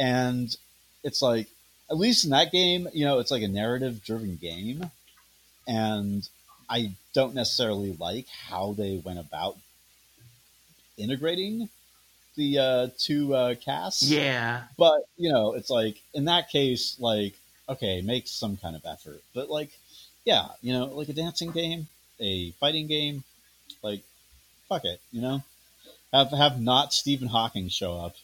And 0.00 0.56
it's 1.04 1.20
like, 1.20 1.46
at 1.90 1.98
least 1.98 2.24
in 2.24 2.30
that 2.30 2.52
game, 2.52 2.88
you 2.94 3.04
know, 3.04 3.18
it's 3.18 3.30
like 3.30 3.42
a 3.42 3.48
narrative 3.48 4.02
driven 4.02 4.36
game. 4.36 4.90
And 5.68 6.26
I 6.70 6.92
don't 7.12 7.34
necessarily 7.34 7.92
like 7.92 8.26
how 8.48 8.72
they 8.72 8.96
went 9.04 9.18
about 9.18 9.58
integrating 10.96 11.68
the 12.36 12.58
uh, 12.58 12.88
two 12.98 13.34
uh, 13.34 13.54
casts. 13.56 14.02
Yeah. 14.02 14.62
But, 14.78 15.02
you 15.18 15.30
know, 15.30 15.52
it's 15.52 15.68
like, 15.68 16.00
in 16.14 16.24
that 16.24 16.48
case, 16.48 16.96
like, 16.98 17.34
okay, 17.68 18.00
make 18.00 18.26
some 18.26 18.56
kind 18.56 18.74
of 18.74 18.86
effort. 18.86 19.20
But, 19.34 19.50
like, 19.50 19.70
yeah, 20.24 20.46
you 20.62 20.72
know, 20.72 20.86
like 20.86 21.10
a 21.10 21.12
dancing 21.12 21.50
game, 21.50 21.88
a 22.20 22.52
fighting 22.52 22.86
game, 22.86 23.24
like, 23.82 24.00
fuck 24.68 24.84
it, 24.84 25.00
you 25.12 25.20
know? 25.20 25.42
Have, 26.12 26.30
have 26.30 26.60
not 26.60 26.94
Stephen 26.94 27.28
Hawking 27.28 27.68
show 27.68 27.98
up 27.98 28.16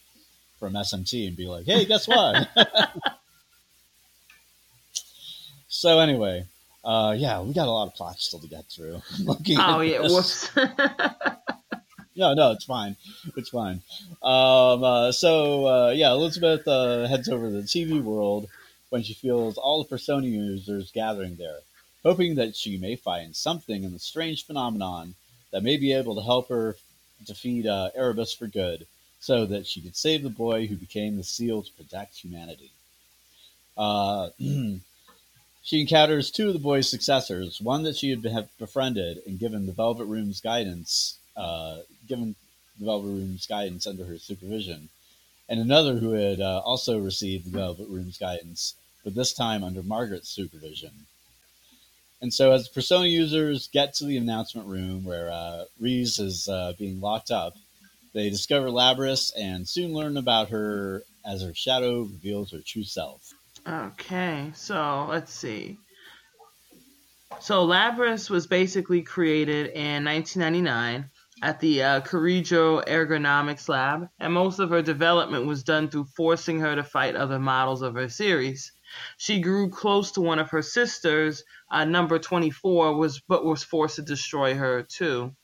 from 0.59 0.73
SMT 0.73 1.27
and 1.27 1.37
be 1.37 1.47
like, 1.47 1.65
hey, 1.65 1.85
guess 1.85 2.07
what? 2.07 2.47
so, 5.67 5.99
anyway, 5.99 6.45
uh, 6.83 7.15
yeah, 7.17 7.41
we 7.41 7.53
got 7.53 7.67
a 7.67 7.71
lot 7.71 7.87
of 7.87 7.95
plots 7.95 8.25
still 8.25 8.39
to 8.39 8.47
get 8.47 8.65
through. 8.65 9.01
Looking 9.23 9.57
Oh 9.59 9.81
yeah. 9.81 10.01
this. 10.01 10.13
Whoops. 10.13 10.49
No, 12.17 12.33
no, 12.33 12.51
it's 12.51 12.65
fine. 12.65 12.95
It's 13.35 13.49
fine. 13.49 13.83
Um, 14.23 14.83
uh, 14.83 15.11
so, 15.11 15.67
uh, 15.67 15.89
yeah, 15.91 16.11
Elizabeth 16.13 16.67
uh, 16.67 17.07
heads 17.07 17.29
over 17.29 17.45
to 17.45 17.51
the 17.51 17.61
TV 17.61 18.01
world 18.01 18.49
when 18.89 19.03
she 19.03 19.13
feels 19.13 19.55
all 19.57 19.83
the 19.83 19.87
Persona 19.87 20.25
users 20.25 20.91
gathering 20.91 21.35
there, 21.35 21.59
hoping 22.03 22.33
that 22.35 22.55
she 22.55 22.77
may 22.77 22.95
find 22.95 23.35
something 23.35 23.83
in 23.83 23.93
the 23.93 23.99
strange 23.99 24.47
phenomenon 24.47 25.13
that 25.51 25.61
may 25.61 25.77
be 25.77 25.93
able 25.93 26.15
to 26.15 26.23
help 26.23 26.49
her 26.49 26.75
defeat 27.23 27.67
uh, 27.67 27.91
Erebus 27.95 28.33
for 28.33 28.47
good, 28.47 28.87
so 29.27 29.45
that 29.45 29.67
she 29.67 29.81
could 29.81 29.97
save 29.97 30.23
the 30.23 30.29
boy 30.29 30.67
who 30.67 30.77
became 30.77 31.17
the 31.17 31.23
seal 31.23 31.61
to 31.61 31.71
protect 31.73 32.15
humanity. 32.15 32.71
Uh, 33.77 34.29
she 35.63 35.81
encounters 35.81 36.31
two 36.31 36.47
of 36.47 36.53
the 36.53 36.59
boy's 36.59 36.89
successors, 36.89 37.59
one 37.59 37.83
that 37.83 37.97
she 37.97 38.09
had 38.09 38.21
befriended 38.57 39.21
and 39.27 39.37
given 39.37 39.65
the 39.65 39.73
Velvet 39.73 40.05
Room's 40.05 40.39
guidance, 40.39 41.17
uh, 41.35 41.79
given 42.07 42.35
the 42.79 42.85
Velvet 42.85 43.09
Room's 43.09 43.45
guidance 43.45 43.85
under 43.85 44.05
her 44.05 44.17
supervision, 44.17 44.87
and 45.49 45.59
another 45.59 45.95
who 45.95 46.11
had 46.11 46.39
uh, 46.39 46.61
also 46.63 46.97
received 46.97 47.47
the 47.47 47.57
Velvet 47.57 47.89
Room's 47.89 48.17
guidance, 48.17 48.75
but 49.03 49.13
this 49.13 49.33
time 49.33 49.61
under 49.61 49.83
Margaret's 49.83 50.29
supervision. 50.29 50.91
And 52.21 52.33
so, 52.33 52.53
as 52.53 52.69
Persona 52.69 53.07
users 53.07 53.67
get 53.67 53.93
to 53.95 54.05
the 54.05 54.15
announcement 54.15 54.69
room 54.69 55.03
where 55.03 55.29
uh, 55.29 55.65
Rise 55.81 56.17
is 56.17 56.47
uh, 56.47 56.73
being 56.79 57.01
locked 57.01 57.29
up, 57.29 57.57
they 58.17 58.31
discover 58.31 58.69
Labrys 58.69 59.31
and 59.37 59.67
soon 59.67 59.93
learn 59.93 60.17
about 60.17 60.49
her 60.49 61.03
as 61.23 61.43
her 61.43 61.53
shadow 61.53 62.01
reveals 62.01 62.51
her 62.51 62.61
true 62.65 62.83
self. 62.83 63.31
Okay, 63.67 64.51
so 64.55 65.05
let's 65.07 65.31
see. 65.31 65.77
So 67.41 67.67
Labris 67.67 68.29
was 68.29 68.47
basically 68.47 69.03
created 69.03 69.67
in 69.67 70.03
1999 70.05 71.11
at 71.43 71.59
the 71.59 71.83
uh, 71.83 72.01
Kirijo 72.01 72.83
Ergonomics 72.87 73.69
Lab, 73.69 74.09
and 74.19 74.33
most 74.33 74.57
of 74.57 74.71
her 74.71 74.81
development 74.81 75.45
was 75.45 75.63
done 75.63 75.87
through 75.87 76.05
forcing 76.15 76.61
her 76.61 76.75
to 76.75 76.83
fight 76.83 77.15
other 77.15 77.37
models 77.37 77.83
of 77.83 77.93
her 77.93 78.09
series. 78.09 78.71
She 79.17 79.41
grew 79.41 79.69
close 79.69 80.11
to 80.13 80.21
one 80.21 80.39
of 80.39 80.49
her 80.49 80.63
sisters, 80.63 81.43
uh, 81.69 81.85
number 81.85 82.17
24, 82.17 82.95
was 82.95 83.19
but 83.19 83.45
was 83.45 83.63
forced 83.63 83.97
to 83.97 84.01
destroy 84.01 84.55
her 84.55 84.81
too. 84.81 85.35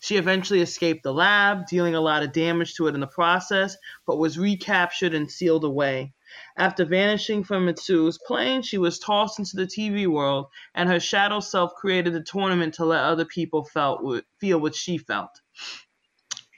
She 0.00 0.16
eventually 0.16 0.60
escaped 0.60 1.02
the 1.02 1.12
lab, 1.12 1.66
dealing 1.66 1.94
a 1.94 2.00
lot 2.00 2.22
of 2.22 2.32
damage 2.32 2.74
to 2.74 2.86
it 2.86 2.94
in 2.94 3.00
the 3.00 3.06
process, 3.06 3.76
but 4.06 4.18
was 4.18 4.38
recaptured 4.38 5.14
and 5.14 5.30
sealed 5.30 5.64
away. 5.64 6.12
After 6.56 6.84
vanishing 6.84 7.42
from 7.42 7.66
Mitsu's 7.66 8.18
plane, 8.18 8.62
she 8.62 8.78
was 8.78 8.98
tossed 8.98 9.38
into 9.38 9.56
the 9.56 9.66
TV 9.66 10.06
world, 10.06 10.46
and 10.74 10.88
her 10.88 11.00
shadow 11.00 11.40
self 11.40 11.74
created 11.74 12.14
a 12.14 12.22
tournament 12.22 12.74
to 12.74 12.84
let 12.84 13.02
other 13.04 13.24
people 13.24 13.64
felt 13.64 14.02
feel 14.38 14.60
what 14.60 14.74
she 14.74 14.98
felt. 14.98 15.30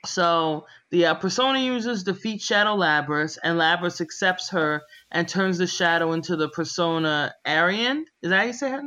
So 0.06 0.66
the 0.90 1.06
uh, 1.06 1.14
Persona 1.14 1.60
users 1.60 2.04
defeat 2.04 2.40
Shadow 2.40 2.76
Labrys, 2.76 3.38
and 3.42 3.58
Labrys 3.58 4.00
accepts 4.00 4.50
her 4.50 4.82
and 5.10 5.28
turns 5.28 5.58
the 5.58 5.66
shadow 5.66 6.12
into 6.12 6.36
the 6.36 6.48
Persona 6.48 7.34
Arian. 7.44 8.06
Is 8.22 8.30
that 8.30 8.38
how 8.38 8.44
you 8.44 8.52
say 8.52 8.74
it? 8.74 8.84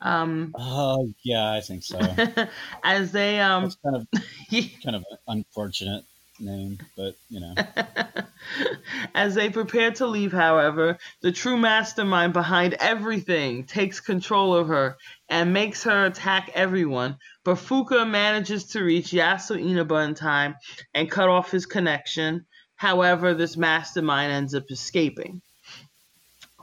Um, 0.00 0.54
Oh, 0.56 1.12
yeah, 1.22 1.52
I 1.52 1.60
think 1.60 1.82
so. 1.82 1.98
as 2.84 3.12
they 3.12 3.40
um, 3.40 3.64
That's 3.64 3.76
kind 3.76 3.96
of 3.96 4.06
kind 4.82 4.96
of 4.96 5.04
an 5.10 5.18
unfortunate 5.26 6.04
name, 6.40 6.78
but 6.96 7.16
you 7.28 7.40
know. 7.40 7.54
As 9.14 9.34
they 9.34 9.50
prepare 9.50 9.90
to 9.92 10.06
leave, 10.06 10.32
however, 10.32 10.98
the 11.20 11.32
true 11.32 11.56
mastermind 11.56 12.32
behind 12.32 12.74
everything 12.74 13.64
takes 13.64 14.00
control 14.00 14.54
of 14.54 14.68
her 14.68 14.96
and 15.28 15.52
makes 15.52 15.82
her 15.84 16.06
attack 16.06 16.50
everyone. 16.54 17.16
But 17.44 17.56
Fuuka 17.56 18.08
manages 18.08 18.64
to 18.66 18.82
reach 18.82 19.10
Yaso 19.10 19.60
Inaba 19.60 19.96
in 19.96 20.14
time 20.14 20.54
and 20.94 21.10
cut 21.10 21.28
off 21.28 21.50
his 21.50 21.66
connection. 21.66 22.46
However, 22.76 23.34
this 23.34 23.56
mastermind 23.56 24.32
ends 24.32 24.54
up 24.54 24.70
escaping. 24.70 25.42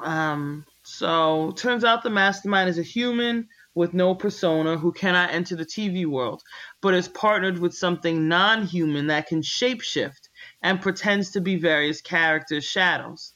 Um, 0.01 0.65
so 0.85 1.51
turns 1.51 1.83
out 1.83 2.03
the 2.03 2.11
mastermind 2.11 2.69
is 2.69 2.77
a 2.77 2.83
human 2.83 3.49
with 3.73 3.93
no 3.93 4.13
persona 4.13 4.77
who 4.77 4.91
cannot 4.91 5.33
enter 5.33 5.55
the 5.55 5.65
TV 5.65 6.05
world, 6.05 6.43
but 6.79 6.93
is 6.93 7.07
partnered 7.07 7.57
with 7.57 7.73
something 7.73 8.27
non-human 8.27 9.07
that 9.07 9.27
can 9.27 9.41
shapeshift 9.41 10.29
and 10.61 10.81
pretends 10.81 11.31
to 11.31 11.41
be 11.41 11.57
various 11.57 12.01
characters' 12.01 12.63
shadows. 12.63 13.33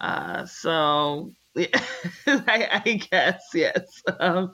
Uh, 0.00 0.46
so 0.46 1.32
I, 2.26 2.82
I 2.84 3.00
guess 3.10 3.42
yes. 3.54 4.02
Um, 4.20 4.52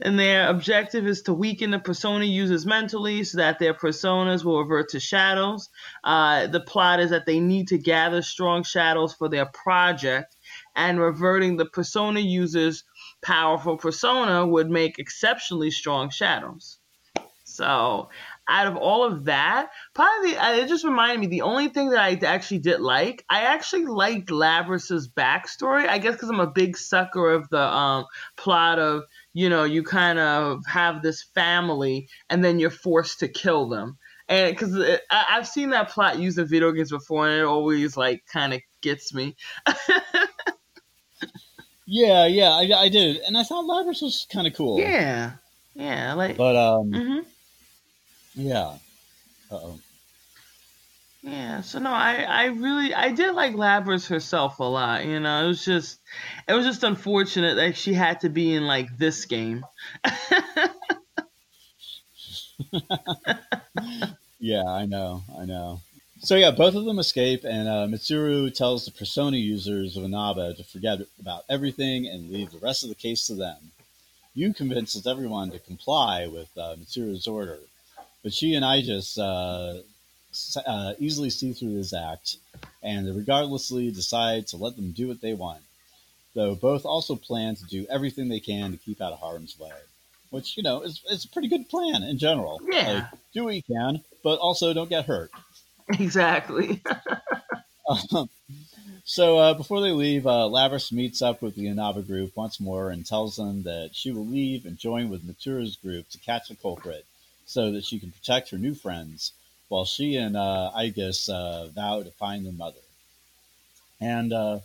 and 0.00 0.18
their 0.18 0.48
objective 0.48 1.06
is 1.06 1.22
to 1.22 1.34
weaken 1.34 1.70
the 1.70 1.78
persona 1.78 2.24
users 2.24 2.66
mentally 2.66 3.24
so 3.24 3.38
that 3.38 3.58
their 3.58 3.74
personas 3.74 4.44
will 4.44 4.60
revert 4.60 4.90
to 4.90 5.00
shadows. 5.00 5.68
Uh, 6.04 6.46
the 6.46 6.60
plot 6.60 7.00
is 7.00 7.10
that 7.10 7.26
they 7.26 7.40
need 7.40 7.68
to 7.68 7.78
gather 7.78 8.22
strong 8.22 8.62
shadows 8.62 9.14
for 9.14 9.28
their 9.28 9.46
project, 9.46 10.36
and 10.78 11.00
reverting 11.00 11.56
the 11.56 11.66
persona 11.66 12.20
users' 12.20 12.84
powerful 13.20 13.76
persona 13.76 14.46
would 14.46 14.70
make 14.70 14.98
exceptionally 14.98 15.72
strong 15.72 16.08
shadows. 16.08 16.78
So, 17.42 18.10
out 18.48 18.66
of 18.68 18.76
all 18.76 19.04
of 19.04 19.24
that, 19.24 19.70
probably 19.92 20.34
the, 20.34 20.62
it 20.62 20.68
just 20.68 20.84
reminded 20.84 21.18
me 21.18 21.26
the 21.26 21.42
only 21.42 21.68
thing 21.68 21.90
that 21.90 21.98
I 21.98 22.12
actually 22.24 22.60
did 22.60 22.80
like, 22.80 23.24
I 23.28 23.40
actually 23.40 23.86
liked 23.86 24.28
Labrys's 24.28 25.08
backstory. 25.08 25.88
I 25.88 25.98
guess 25.98 26.12
because 26.12 26.28
I'm 26.28 26.40
a 26.40 26.46
big 26.46 26.76
sucker 26.76 27.32
of 27.32 27.48
the 27.48 27.60
um, 27.60 28.04
plot 28.36 28.78
of 28.78 29.02
you 29.32 29.48
know 29.48 29.64
you 29.64 29.82
kind 29.82 30.18
of 30.20 30.60
have 30.66 31.02
this 31.02 31.24
family 31.34 32.08
and 32.30 32.44
then 32.44 32.60
you're 32.60 32.70
forced 32.70 33.20
to 33.20 33.28
kill 33.28 33.68
them. 33.68 33.98
And 34.28 34.54
because 34.54 34.78
I've 35.10 35.48
seen 35.48 35.70
that 35.70 35.88
plot 35.88 36.18
used 36.18 36.38
in 36.38 36.46
video 36.46 36.70
games 36.70 36.90
before, 36.90 37.26
and 37.26 37.40
it 37.40 37.44
always 37.44 37.96
like 37.96 38.22
kind 38.32 38.54
of 38.54 38.60
gets 38.82 39.12
me. 39.12 39.34
Yeah, 41.90 42.26
yeah, 42.26 42.50
I, 42.50 42.82
I 42.82 42.88
did, 42.90 43.16
and 43.26 43.36
I 43.36 43.44
thought 43.44 43.64
Labrys 43.64 44.02
was 44.02 44.26
kind 44.30 44.46
of 44.46 44.52
cool. 44.52 44.78
yeah, 44.78 45.32
yeah, 45.74 46.12
like. 46.12 46.36
But 46.36 46.54
um, 46.54 46.92
hmm 46.92 47.18
yeah. 48.34 48.74
Uh-oh. 49.50 49.80
Yeah, 51.22 51.62
so 51.62 51.78
no, 51.78 51.90
I, 51.90 52.24
I 52.28 52.44
really 52.46 52.94
I 52.94 53.10
did 53.10 53.34
like 53.34 53.54
Labrys 53.54 54.06
herself 54.06 54.60
a 54.60 54.64
lot. 54.64 55.06
You 55.06 55.18
know, 55.18 55.44
it 55.44 55.48
was 55.48 55.64
just 55.64 55.98
it 56.46 56.52
was 56.52 56.66
just 56.66 56.84
unfortunate 56.84 57.56
that 57.56 57.76
she 57.76 57.94
had 57.94 58.20
to 58.20 58.28
be 58.28 58.54
in 58.54 58.66
like 58.66 58.96
this 58.98 59.24
game. 59.24 59.64
Yeah, 64.40 64.64
I 64.64 64.86
know, 64.86 65.24
I 65.36 65.46
know. 65.46 65.80
So 66.20 66.34
yeah, 66.34 66.50
both 66.50 66.74
of 66.74 66.84
them 66.84 66.98
escape, 66.98 67.44
and 67.44 67.68
uh, 67.68 67.86
Mitsuru 67.86 68.52
tells 68.52 68.84
the 68.84 68.90
Persona 68.90 69.36
users 69.36 69.96
of 69.96 70.02
Inaba 70.02 70.54
to 70.54 70.64
forget 70.64 70.98
about 71.20 71.44
everything 71.48 72.08
and 72.08 72.32
leave 72.32 72.50
the 72.50 72.58
rest 72.58 72.82
of 72.82 72.88
the 72.88 72.96
case 72.96 73.26
to 73.28 73.34
them. 73.34 73.70
Yu 74.34 74.52
convinces 74.52 75.06
everyone 75.06 75.50
to 75.52 75.58
comply 75.60 76.26
with 76.26 76.48
uh, 76.56 76.74
Mitsuru's 76.76 77.26
order, 77.26 77.58
but 78.22 78.32
she 78.32 78.54
and 78.54 78.64
Aigis 78.64 79.16
uh, 79.18 79.80
uh, 80.66 80.94
easily 80.98 81.30
see 81.30 81.52
through 81.52 81.76
his 81.76 81.92
act, 81.92 82.36
and 82.82 83.14
regardlessly 83.16 83.90
decide 83.90 84.46
to 84.48 84.56
let 84.56 84.76
them 84.76 84.90
do 84.90 85.08
what 85.08 85.20
they 85.20 85.34
want. 85.34 85.62
Though 86.34 86.54
both 86.54 86.84
also 86.84 87.14
plan 87.16 87.54
to 87.56 87.64
do 87.64 87.86
everything 87.88 88.28
they 88.28 88.40
can 88.40 88.72
to 88.72 88.76
keep 88.76 89.00
out 89.00 89.12
of 89.12 89.20
harm's 89.20 89.58
way, 89.58 89.70
which 90.30 90.56
you 90.56 90.62
know 90.64 90.82
is, 90.82 91.00
is 91.08 91.24
a 91.24 91.28
pretty 91.28 91.48
good 91.48 91.68
plan 91.68 92.02
in 92.02 92.18
general. 92.18 92.60
Yeah. 92.64 92.92
Like, 92.92 93.20
do 93.32 93.44
what 93.44 93.54
you 93.54 93.62
can, 93.62 94.02
but 94.22 94.38
also 94.40 94.74
don't 94.74 94.90
get 94.90 95.06
hurt. 95.06 95.30
Exactly. 95.88 96.82
Um, 97.88 98.28
So 99.08 99.38
uh, 99.38 99.54
before 99.54 99.80
they 99.80 99.92
leave, 99.92 100.26
uh, 100.26 100.50
Labrys 100.50 100.92
meets 100.92 101.22
up 101.22 101.40
with 101.40 101.54
the 101.54 101.66
Inaba 101.66 102.02
group 102.02 102.36
once 102.36 102.60
more 102.60 102.90
and 102.90 103.06
tells 103.06 103.36
them 103.36 103.62
that 103.62 103.92
she 103.94 104.10
will 104.10 104.26
leave 104.26 104.66
and 104.66 104.76
join 104.78 105.08
with 105.08 105.26
Matura's 105.26 105.76
group 105.76 106.10
to 106.10 106.18
catch 106.18 106.48
the 106.48 106.54
culprit 106.54 107.06
so 107.46 107.72
that 107.72 107.86
she 107.86 107.98
can 107.98 108.10
protect 108.12 108.50
her 108.50 108.58
new 108.58 108.74
friends 108.74 109.32
while 109.68 109.86
she 109.86 110.16
and 110.16 110.36
uh, 110.36 110.70
Aigis 110.76 111.30
uh, 111.30 111.68
vow 111.68 112.02
to 112.02 112.10
find 112.10 112.44
their 112.44 112.52
mother. 112.52 112.80
And 113.98 114.30
uh, 114.30 114.58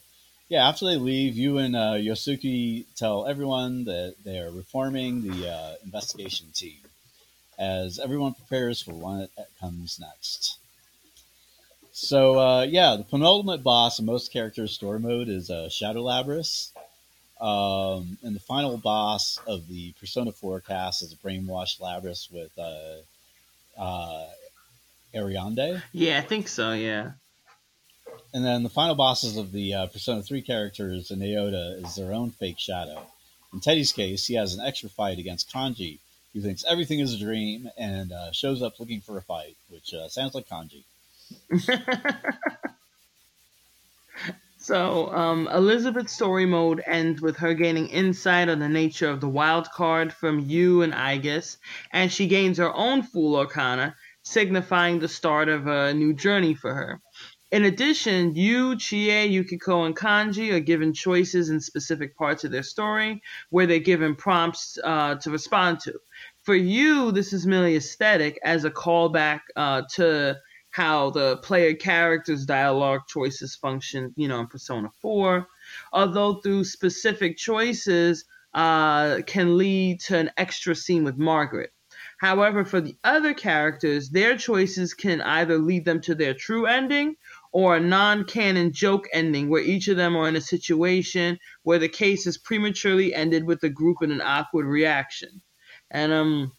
yeah, 0.49 0.67
after 0.67 0.86
they 0.88 0.97
leave, 0.97 1.38
Yu 1.38 1.57
and 1.57 1.74
uh, 1.74 1.93
Yosuke 1.93 2.86
tell 2.97 3.26
everyone 3.26 3.86
that 3.86 4.15
they 4.26 4.39
are 4.39 4.51
reforming 4.51 5.21
the 5.21 5.49
uh, 5.49 5.76
investigation 5.86 6.47
team 6.53 6.80
as 7.57 7.97
everyone 7.97 8.34
prepares 8.34 8.82
for 8.82 8.91
what 8.91 9.30
comes 9.61 10.01
next. 10.01 10.57
So 11.95 12.39
uh, 12.39 12.63
yeah, 12.63 12.95
the 12.97 13.03
penultimate 13.03 13.63
boss 13.63 13.99
in 13.99 14.05
most 14.05 14.33
characters' 14.33 14.73
story 14.73 14.99
mode 14.99 15.29
is 15.29 15.51
uh, 15.51 15.69
Shadow 15.69 16.03
Labrys. 16.03 16.71
Um, 17.39 18.17
and 18.23 18.35
the 18.35 18.39
final 18.39 18.77
boss 18.77 19.37
of 19.45 19.67
the 19.67 19.93
Persona 19.99 20.31
4 20.31 20.61
cast 20.61 21.03
is 21.03 21.13
a 21.13 21.15
brainwashed 21.17 21.79
Labrys 21.79 22.31
with 22.31 22.51
uh, 22.57 23.79
uh, 23.79 24.27
Ariadne. 25.13 25.83
Yeah, 25.91 26.17
I 26.17 26.21
think 26.21 26.47
so. 26.47 26.73
Yeah. 26.73 27.11
And 28.33 28.43
then 28.43 28.63
the 28.63 28.69
final 28.69 28.95
bosses 28.95 29.37
of 29.37 29.51
the 29.51 29.73
uh, 29.75 29.85
Persona 29.87 30.23
3 30.23 30.41
characters 30.41 31.11
in 31.11 31.19
Naoto 31.19 31.83
is 31.83 31.95
their 31.95 32.11
own 32.11 32.31
fake 32.31 32.59
shadow. 32.59 33.05
In 33.53 33.59
Teddy's 33.59 33.91
case, 33.91 34.25
he 34.25 34.33
has 34.33 34.55
an 34.55 34.65
extra 34.65 34.89
fight 34.89 35.19
against 35.19 35.51
Kanji, 35.51 35.99
who 36.33 36.41
thinks 36.41 36.65
everything 36.67 37.01
is 37.01 37.13
a 37.13 37.19
dream 37.19 37.69
and 37.77 38.11
uh, 38.11 38.31
shows 38.31 38.63
up 38.63 38.79
looking 38.79 39.01
for 39.01 39.15
a 39.17 39.21
fight, 39.21 39.57
which 39.69 39.93
uh, 39.93 40.07
sounds 40.07 40.33
like 40.33 40.47
Kanji. 40.47 40.83
so, 44.57 45.13
um, 45.13 45.47
Elizabeth's 45.51 46.13
story 46.13 46.45
mode 46.45 46.81
ends 46.86 47.21
with 47.21 47.38
her 47.38 47.53
gaining 47.53 47.88
insight 47.88 48.49
on 48.49 48.59
the 48.59 48.69
nature 48.69 49.09
of 49.09 49.21
the 49.21 49.29
wild 49.29 49.69
card 49.71 50.13
from 50.13 50.39
Yu 50.39 50.81
and 50.81 50.93
Aigis, 50.93 51.57
and 51.91 52.11
she 52.11 52.27
gains 52.27 52.57
her 52.57 52.73
own 52.73 53.03
Fool 53.03 53.36
Arcana, 53.36 53.95
signifying 54.23 54.99
the 54.99 55.07
start 55.07 55.49
of 55.49 55.67
a 55.67 55.93
new 55.93 56.13
journey 56.13 56.53
for 56.53 56.73
her. 56.73 57.01
In 57.53 57.65
addition, 57.65 58.36
Yu, 58.36 58.77
Chie, 58.77 59.27
Yukiko, 59.27 59.84
and 59.84 59.95
Kanji 59.95 60.51
are 60.53 60.59
given 60.59 60.91
choices 60.91 61.51
in 61.51 61.59
specific 61.61 62.17
parts 62.17 62.43
of 62.43 62.49
their 62.49 62.63
story 62.63 63.21
where 63.51 63.67
they're 63.67 63.77
given 63.77 64.15
prompts 64.15 64.79
uh, 64.84 65.15
to 65.15 65.29
respond 65.29 65.79
to. 65.81 65.93
For 66.41 66.55
Yu, 66.55 67.11
this 67.11 67.31
is 67.31 67.45
merely 67.45 67.75
aesthetic 67.75 68.39
as 68.43 68.65
a 68.65 68.71
callback 68.71 69.41
uh, 69.55 69.84
to 69.91 70.39
how 70.74 71.11
the 71.11 71.38
player 71.38 71.76
character's 71.76 72.47
dialogue 72.47 73.01
choices 73.07 73.55
function, 73.55 74.11
you 74.15 74.28
know, 74.28 74.39
in 74.39 74.47
Persona 74.47 74.89
4. 75.01 75.47
Although 75.93 76.41
through 76.41 76.63
specific 76.63 77.38
choices 77.38 78.26
uh, 78.55 79.21
can 79.28 79.55
lead 79.55 79.99
to 79.99 80.17
an 80.17 80.32
extra 80.36 80.74
scene 80.74 81.03
with 81.03 81.15
Margaret. 81.15 81.71
However, 82.17 82.65
for 82.65 82.82
the 82.82 82.95
other 83.03 83.36
characters, 83.36 84.09
their 84.09 84.36
choices 84.36 84.95
can 84.95 85.21
either 85.21 85.59
lead 85.59 85.86
them 85.86 86.01
to 86.01 86.15
their 86.15 86.34
true 86.34 86.65
ending 86.65 87.17
or 87.51 87.76
a 87.76 87.80
non 87.80 88.24
canon 88.24 88.74
joke 88.74 89.05
ending 89.13 89.49
where 89.49 89.61
each 89.61 89.88
of 89.89 89.97
them 89.97 90.15
are 90.15 90.28
in 90.28 90.36
a 90.36 90.41
situation 90.41 91.38
where 91.61 91.78
the 91.78 91.88
case 91.88 92.26
is 92.26 92.39
prematurely 92.39 93.13
ended 93.13 93.45
with 93.45 93.61
the 93.61 93.69
group 93.69 94.01
in 94.01 94.11
an 94.11 94.21
awkward 94.21 94.65
reaction. 94.65 95.43
And 95.91 96.11
um, 96.11 96.51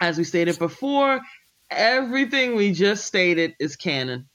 as 0.00 0.18
we 0.18 0.24
stated 0.24 0.58
before, 0.58 1.22
everything 1.74 2.56
we 2.56 2.72
just 2.72 3.04
stated 3.04 3.54
is 3.58 3.76
canon. 3.76 4.28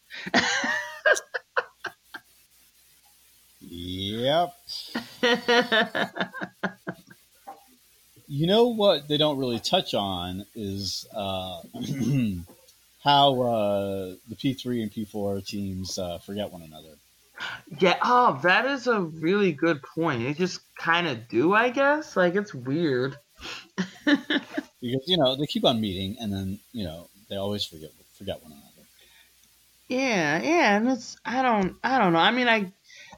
yep. 3.61 4.53
you 8.27 8.47
know 8.47 8.67
what 8.67 9.07
they 9.07 9.17
don't 9.17 9.37
really 9.37 9.59
touch 9.59 9.93
on 9.93 10.45
is 10.55 11.07
uh, 11.15 11.61
how 13.03 13.41
uh, 13.41 14.15
the 14.29 14.35
P3 14.35 14.83
and 14.83 14.91
P4 14.91 15.45
teams 15.45 15.97
uh, 15.97 16.19
forget 16.19 16.51
one 16.51 16.61
another. 16.61 16.95
Yeah, 17.79 17.97
oh, 18.03 18.39
that 18.43 18.65
is 18.65 18.87
a 18.87 18.99
really 19.01 19.51
good 19.51 19.81
point. 19.81 20.23
They 20.23 20.33
just 20.33 20.61
kind 20.77 21.07
of 21.07 21.27
do, 21.27 21.53
I 21.53 21.69
guess. 21.69 22.15
Like, 22.15 22.35
it's 22.35 22.53
weird. 22.53 23.17
because, 24.05 24.63
you 24.81 25.17
know, 25.17 25.35
they 25.35 25.45
keep 25.45 25.65
on 25.65 25.79
meeting 25.79 26.17
and 26.19 26.31
then, 26.33 26.59
you 26.73 26.83
know, 26.83 27.08
they 27.29 27.35
always 27.35 27.65
forget 27.65 27.91
forget 28.17 28.41
one 28.43 28.51
another. 28.51 28.87
Yeah, 29.87 30.41
yeah, 30.41 30.77
and 30.77 30.89
it's 30.89 31.17
I 31.25 31.41
don't 31.41 31.75
I 31.83 31.97
don't 31.97 32.13
know. 32.13 32.19
I 32.19 32.31
mean, 32.31 32.47
I 32.47 32.71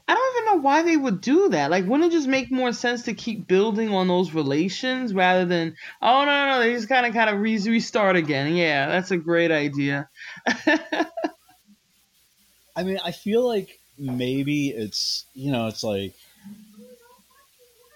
I 0.08 0.14
don't 0.14 0.36
even 0.36 0.46
know 0.46 0.62
why 0.62 0.82
they 0.82 0.96
would 0.96 1.20
do 1.20 1.50
that. 1.50 1.70
Like, 1.70 1.86
wouldn't 1.86 2.12
it 2.12 2.16
just 2.16 2.26
make 2.28 2.50
more 2.50 2.72
sense 2.72 3.04
to 3.04 3.14
keep 3.14 3.46
building 3.46 3.94
on 3.94 4.08
those 4.08 4.32
relations 4.32 5.14
rather 5.14 5.44
than, 5.44 5.76
oh, 6.00 6.24
no, 6.24 6.30
no, 6.30 6.46
no 6.50 6.58
they 6.58 6.74
just 6.74 6.88
kind 6.88 7.06
of, 7.06 7.14
kind 7.14 7.30
of 7.30 7.40
re- 7.40 7.56
restart 7.58 8.16
again. 8.16 8.54
Yeah, 8.56 8.88
that's 8.88 9.12
a 9.12 9.16
great 9.16 9.50
idea. 9.50 10.08
I 12.74 12.82
mean, 12.82 12.98
I 13.04 13.12
feel 13.12 13.46
like 13.46 13.78
maybe 13.96 14.70
it's, 14.70 15.24
you 15.34 15.52
know, 15.52 15.68
it's 15.68 15.84
like, 15.84 16.14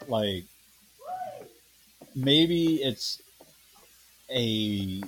like, 0.07 0.45
maybe 2.15 2.77
it's 2.77 3.21
a 4.31 5.03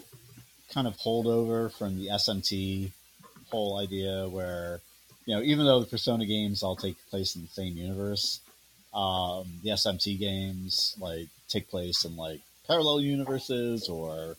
kind 0.73 0.87
of 0.87 0.97
holdover 0.97 1.73
from 1.73 1.99
the 1.99 2.09
SMT 2.09 2.93
whole 3.51 3.79
idea 3.79 4.29
where 4.29 4.81
you 5.29 5.35
know, 5.35 5.43
even 5.43 5.67
though 5.67 5.81
the 5.81 5.87
Persona 5.87 6.25
games 6.25 6.63
all 6.63 6.75
take 6.75 6.97
place 7.11 7.37
in 7.37 7.43
the 7.43 7.49
same 7.49 7.77
universe, 7.77 8.41
um, 8.95 9.47
the 9.63 9.71
SMT 9.71 10.19
games 10.19 10.97
like 10.99 11.29
take 11.49 11.69
place 11.69 12.07
in 12.07 12.17
like 12.17 12.41
parallel 12.67 13.03
universes, 13.03 13.91
or 13.91 14.37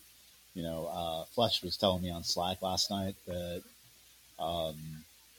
you 0.56 0.64
know, 0.64 0.90
uh, 0.92 1.26
Fletch 1.36 1.62
was 1.62 1.78
telling 1.78 2.02
me 2.02 2.10
on 2.10 2.24
Slack 2.24 2.64
last 2.64 2.90
night 2.90 3.14
that 3.28 3.62
um, 4.40 4.76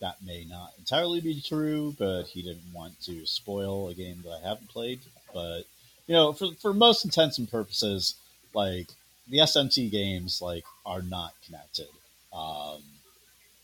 that 0.00 0.22
may 0.24 0.44
not 0.48 0.72
entirely 0.78 1.20
be 1.20 1.40
true, 1.40 1.96
but 1.98 2.24
he 2.24 2.42
didn't 2.42 2.72
want 2.72 3.00
to 3.02 3.26
spoil 3.26 3.88
a 3.88 3.94
game 3.94 4.22
that 4.24 4.40
I 4.44 4.48
haven't 4.48 4.68
played. 4.68 5.00
But 5.34 5.62
you 6.06 6.14
know, 6.14 6.32
for 6.32 6.52
for 6.60 6.72
most 6.72 7.04
intents 7.04 7.38
and 7.38 7.50
purposes, 7.50 8.14
like 8.54 8.86
the 9.30 9.38
SMT 9.38 9.90
games 9.90 10.42
like 10.42 10.64
are 10.84 11.02
not 11.02 11.32
connected. 11.46 11.88
Um, 12.32 12.82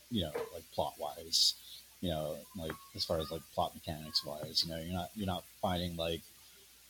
you 0.09 0.23
know, 0.23 0.31
like 0.53 0.63
plot 0.73 0.93
wise 0.99 1.53
you 2.01 2.09
know, 2.09 2.35
like 2.55 2.71
as 2.95 3.03
far 3.03 3.19
as 3.19 3.31
like 3.31 3.41
plot 3.53 3.73
mechanics 3.73 4.23
wise, 4.23 4.63
you 4.63 4.71
know, 4.71 4.79
you're 4.79 4.93
not 4.93 5.09
you're 5.15 5.27
not 5.27 5.43
finding 5.61 5.95
like 5.97 6.21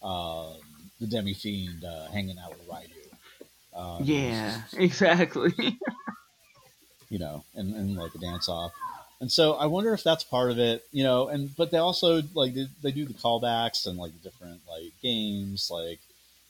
um, 0.04 0.56
the 1.00 1.08
demi 1.08 1.34
fiend 1.34 1.84
uh, 1.84 2.08
hanging 2.08 2.38
out 2.38 2.52
with 2.52 2.68
Raidou. 2.68 3.78
Um, 3.78 4.04
yeah, 4.04 4.62
exactly. 4.78 5.54
you 7.10 7.20
know, 7.20 7.44
and, 7.56 7.74
and 7.74 7.96
like 7.96 8.14
a 8.16 8.20
dance 8.20 8.50
off. 8.50 8.72
And 9.20 9.32
so 9.32 9.54
I 9.54 9.66
wonder 9.66 9.94
if 9.94 10.04
that's 10.04 10.24
part 10.24 10.52
of 10.52 10.60
it, 10.60 10.86
you 10.92 11.04
know, 11.04 11.30
and 11.30 11.56
but 11.56 11.72
they 11.72 11.78
also 11.78 12.22
like 12.36 12.54
they, 12.54 12.68
they 12.84 12.92
do 12.92 13.06
the 13.06 13.14
callbacks 13.14 13.88
and 13.88 13.98
like 13.98 14.12
the 14.12 14.30
different 14.30 14.62
like 14.70 14.92
games, 15.02 15.70
like 15.72 16.00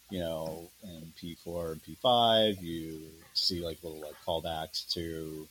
you 0.10 0.20
know, 0.20 0.70
in 0.84 1.12
P 1.18 1.36
four 1.43 1.74
and 1.74 1.84
P 1.84 1.97
five, 2.01 2.62
you 2.62 3.01
see 3.34 3.64
like 3.64 3.84
little 3.84 4.01
like 4.01 4.16
callbacks 4.26 4.91
to 4.93 5.47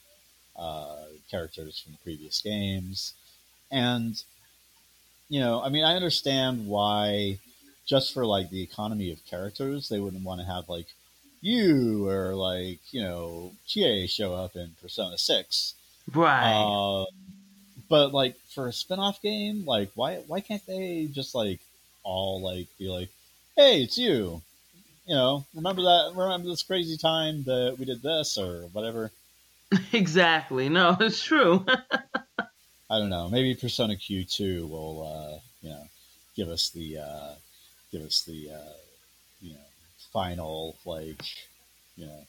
uh, 0.59 1.05
characters 1.31 1.79
from 1.79 1.97
previous 2.03 2.41
games. 2.41 3.15
And, 3.71 4.23
you 5.29 5.41
know, 5.41 5.63
I 5.63 5.69
mean, 5.69 5.85
I 5.85 5.97
understand 5.97 6.67
why, 6.67 7.39
just 7.85 8.15
for 8.15 8.25
like 8.25 8.51
the 8.51 8.63
economy 8.63 9.13
of 9.13 9.25
characters, 9.27 9.89
they 9.89 10.01
wouldn't 10.01 10.25
want 10.25 10.41
to 10.41 10.47
have 10.47 10.69
like 10.69 10.87
Yu 11.41 12.07
or 12.09 12.35
like, 12.35 12.81
you 12.93 13.03
know, 13.03 13.53
Chie 13.67 14.07
show 14.07 14.35
up 14.35 14.57
in 14.57 14.75
Persona 14.81 15.19
6. 15.19 15.75
Right. 16.15 16.55
Uh, 16.55 17.05
but 17.89 18.13
like 18.13 18.37
for 18.55 18.69
a 18.69 18.73
spin 18.73 18.99
off 18.99 19.21
game, 19.23 19.65
like, 19.67 19.91
why, 19.95 20.17
why 20.27 20.41
can't 20.41 20.65
they 20.67 21.09
just 21.13 21.35
like 21.35 21.61
all 22.03 22.41
like 22.41 22.67
be 22.79 22.89
like, 22.89 23.11
hey, 23.57 23.83
it's 23.83 23.97
you? 23.97 24.43
You 25.07 25.15
know, 25.15 25.47
remember 25.55 25.83
that? 25.83 26.13
Remember 26.15 26.49
this 26.49 26.63
crazy 26.63 26.97
time 26.97 27.43
that 27.45 27.77
we 27.79 27.85
did 27.85 28.03
this 28.03 28.37
or 28.39 28.63
whatever? 28.73 29.11
exactly. 29.93 30.69
No, 30.69 30.97
it's 31.01 31.23
true. 31.23 31.65
I 32.39 32.99
don't 32.99 33.11
know. 33.11 33.29
Maybe 33.29 33.55
Persona 33.55 33.95
Q2 33.95 34.69
will, 34.69 35.03
uh, 35.03 35.41
you 35.63 35.71
know, 35.71 35.83
give 36.37 36.49
us 36.49 36.71
the, 36.71 36.99
uh, 36.99 37.35
give 37.91 38.03
us 38.03 38.23
the, 38.23 38.51
uh, 38.53 38.75
you 39.41 39.55
know, 39.55 39.61
final 40.13 40.77
like, 40.85 41.23
you 41.97 42.07
know, 42.07 42.27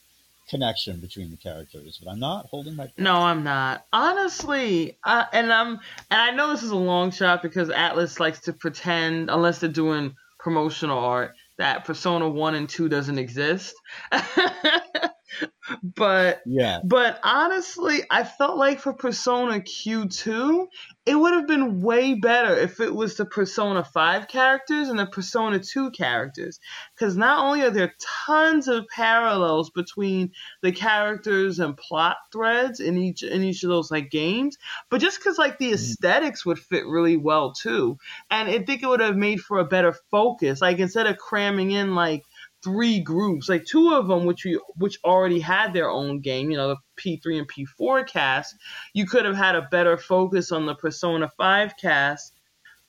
connection 0.48 0.98
between 0.98 1.30
the 1.30 1.36
characters. 1.36 2.00
But 2.02 2.10
I'm 2.10 2.18
not 2.18 2.46
holding 2.46 2.74
my. 2.74 2.90
No, 2.96 3.16
I'm 3.16 3.44
not. 3.44 3.86
Honestly, 3.92 4.96
uh, 5.04 5.24
and 5.32 5.52
I'm, 5.52 5.78
and 6.10 6.20
I 6.20 6.30
know 6.30 6.50
this 6.50 6.62
is 6.62 6.70
a 6.70 6.76
long 6.76 7.10
shot 7.10 7.42
because 7.42 7.68
Atlus 7.68 8.18
likes 8.18 8.40
to 8.40 8.52
pretend, 8.52 9.30
unless 9.30 9.60
they're 9.60 9.70
doing 9.70 10.16
promotional 10.38 10.98
art, 10.98 11.32
that 11.58 11.84
Persona 11.84 12.28
One 12.28 12.54
and 12.54 12.68
Two 12.68 12.88
doesn't 12.88 13.18
exist. 13.18 13.74
but 15.82 16.42
yeah. 16.46 16.80
But 16.84 17.20
honestly, 17.22 18.02
I 18.10 18.24
felt 18.24 18.56
like 18.56 18.80
for 18.80 18.92
Persona 18.92 19.60
Q2, 19.60 20.66
it 21.06 21.14
would 21.14 21.34
have 21.34 21.46
been 21.46 21.80
way 21.80 22.14
better 22.14 22.54
if 22.54 22.80
it 22.80 22.94
was 22.94 23.16
the 23.16 23.24
Persona 23.24 23.84
5 23.84 24.28
characters 24.28 24.88
and 24.88 24.98
the 24.98 25.06
Persona 25.06 25.58
2 25.58 25.90
characters. 25.90 26.60
Because 26.94 27.16
not 27.16 27.44
only 27.44 27.62
are 27.62 27.70
there 27.70 27.94
tons 28.26 28.68
of 28.68 28.86
parallels 28.88 29.70
between 29.70 30.32
the 30.62 30.72
characters 30.72 31.58
and 31.58 31.76
plot 31.76 32.16
threads 32.32 32.80
in 32.80 32.98
each 32.98 33.22
in 33.22 33.42
each 33.42 33.62
of 33.62 33.70
those 33.70 33.90
like 33.90 34.10
games, 34.10 34.56
but 34.90 35.00
just 35.00 35.18
because 35.18 35.38
like 35.38 35.58
the 35.58 35.66
mm-hmm. 35.66 35.74
aesthetics 35.74 36.44
would 36.44 36.58
fit 36.58 36.86
really 36.86 37.16
well 37.16 37.52
too. 37.52 37.98
And 38.30 38.48
I 38.48 38.58
think 38.60 38.82
it 38.82 38.88
would 38.88 39.00
have 39.00 39.16
made 39.16 39.40
for 39.40 39.58
a 39.58 39.64
better 39.64 39.94
focus. 40.10 40.60
Like 40.60 40.78
instead 40.78 41.06
of 41.06 41.18
cramming 41.18 41.70
in 41.70 41.94
like 41.94 42.24
three 42.62 43.00
groups, 43.00 43.48
like 43.48 43.64
two 43.64 43.92
of 43.94 44.08
them, 44.08 44.24
which 44.24 44.44
we 44.44 44.60
which 44.76 44.98
already 45.04 45.40
had 45.40 45.72
their 45.72 45.90
own 45.90 46.20
game, 46.20 46.50
you 46.50 46.56
know, 46.56 46.68
the 46.68 46.76
P3 46.96 47.38
and 47.38 47.48
P4 47.48 48.06
cast, 48.06 48.54
you 48.92 49.06
could 49.06 49.24
have 49.24 49.36
had 49.36 49.54
a 49.54 49.68
better 49.70 49.96
focus 49.96 50.52
on 50.52 50.66
the 50.66 50.74
Persona 50.74 51.30
5 51.36 51.74
cast, 51.80 52.32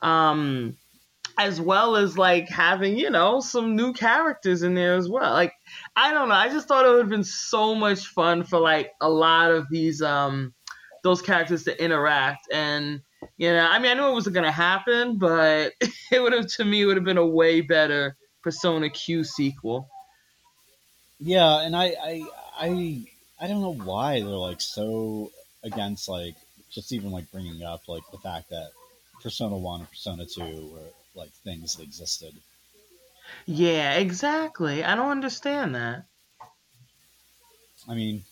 um, 0.01 0.75
as 1.37 1.61
well 1.61 1.95
as 1.95 2.17
like 2.17 2.49
having, 2.49 2.97
you 2.97 3.09
know, 3.09 3.39
some 3.39 3.75
new 3.75 3.93
characters 3.93 4.63
in 4.63 4.73
there 4.73 4.95
as 4.95 5.07
well. 5.07 5.31
Like, 5.33 5.53
I 5.95 6.13
don't 6.13 6.29
know, 6.29 6.35
I 6.35 6.49
just 6.49 6.67
thought 6.67 6.85
it 6.85 6.89
would 6.89 7.01
have 7.01 7.09
been 7.09 7.23
so 7.23 7.75
much 7.75 8.07
fun 8.07 8.43
for 8.43 8.59
like 8.59 8.91
a 9.01 9.09
lot 9.09 9.51
of 9.51 9.67
these 9.69 10.01
um 10.01 10.53
those 11.03 11.21
characters 11.21 11.63
to 11.63 11.83
interact 11.83 12.47
and 12.51 13.01
you 13.37 13.51
know, 13.51 13.65
I 13.65 13.79
mean, 13.79 13.91
I 13.91 13.93
knew 13.95 14.09
it 14.09 14.13
wasn't 14.13 14.35
gonna 14.35 14.51
happen, 14.51 15.17
but 15.17 15.73
it 16.11 16.21
would 16.21 16.33
have 16.33 16.47
to 16.47 16.65
me 16.65 16.85
would 16.85 16.97
have 16.97 17.05
been 17.05 17.17
a 17.17 17.25
way 17.25 17.61
better 17.61 18.17
Persona 18.41 18.89
Q 18.89 19.23
sequel. 19.23 19.87
Yeah, 21.19 21.61
and 21.61 21.75
I, 21.75 21.95
I, 22.01 22.23
I, 22.57 23.05
I 23.41 23.47
don't 23.47 23.61
know 23.61 23.73
why 23.73 24.21
they're 24.21 24.29
like 24.29 24.61
so 24.61 25.31
against 25.63 26.07
like 26.07 26.35
just 26.71 26.93
even 26.93 27.11
like 27.11 27.31
bringing 27.31 27.61
up 27.63 27.87
like 27.87 28.03
the 28.11 28.17
fact 28.17 28.49
that 28.49 28.69
Persona 29.21 29.57
One 29.57 29.81
and 29.81 29.89
Persona 29.89 30.25
Two 30.25 30.69
were 30.73 30.89
like 31.15 31.31
things 31.43 31.75
that 31.75 31.83
existed. 31.83 32.33
Yeah, 33.45 33.95
exactly. 33.95 34.83
I 34.83 34.95
don't 34.95 35.11
understand 35.11 35.75
that. 35.75 36.05
I 37.87 37.95
mean, 37.95 38.23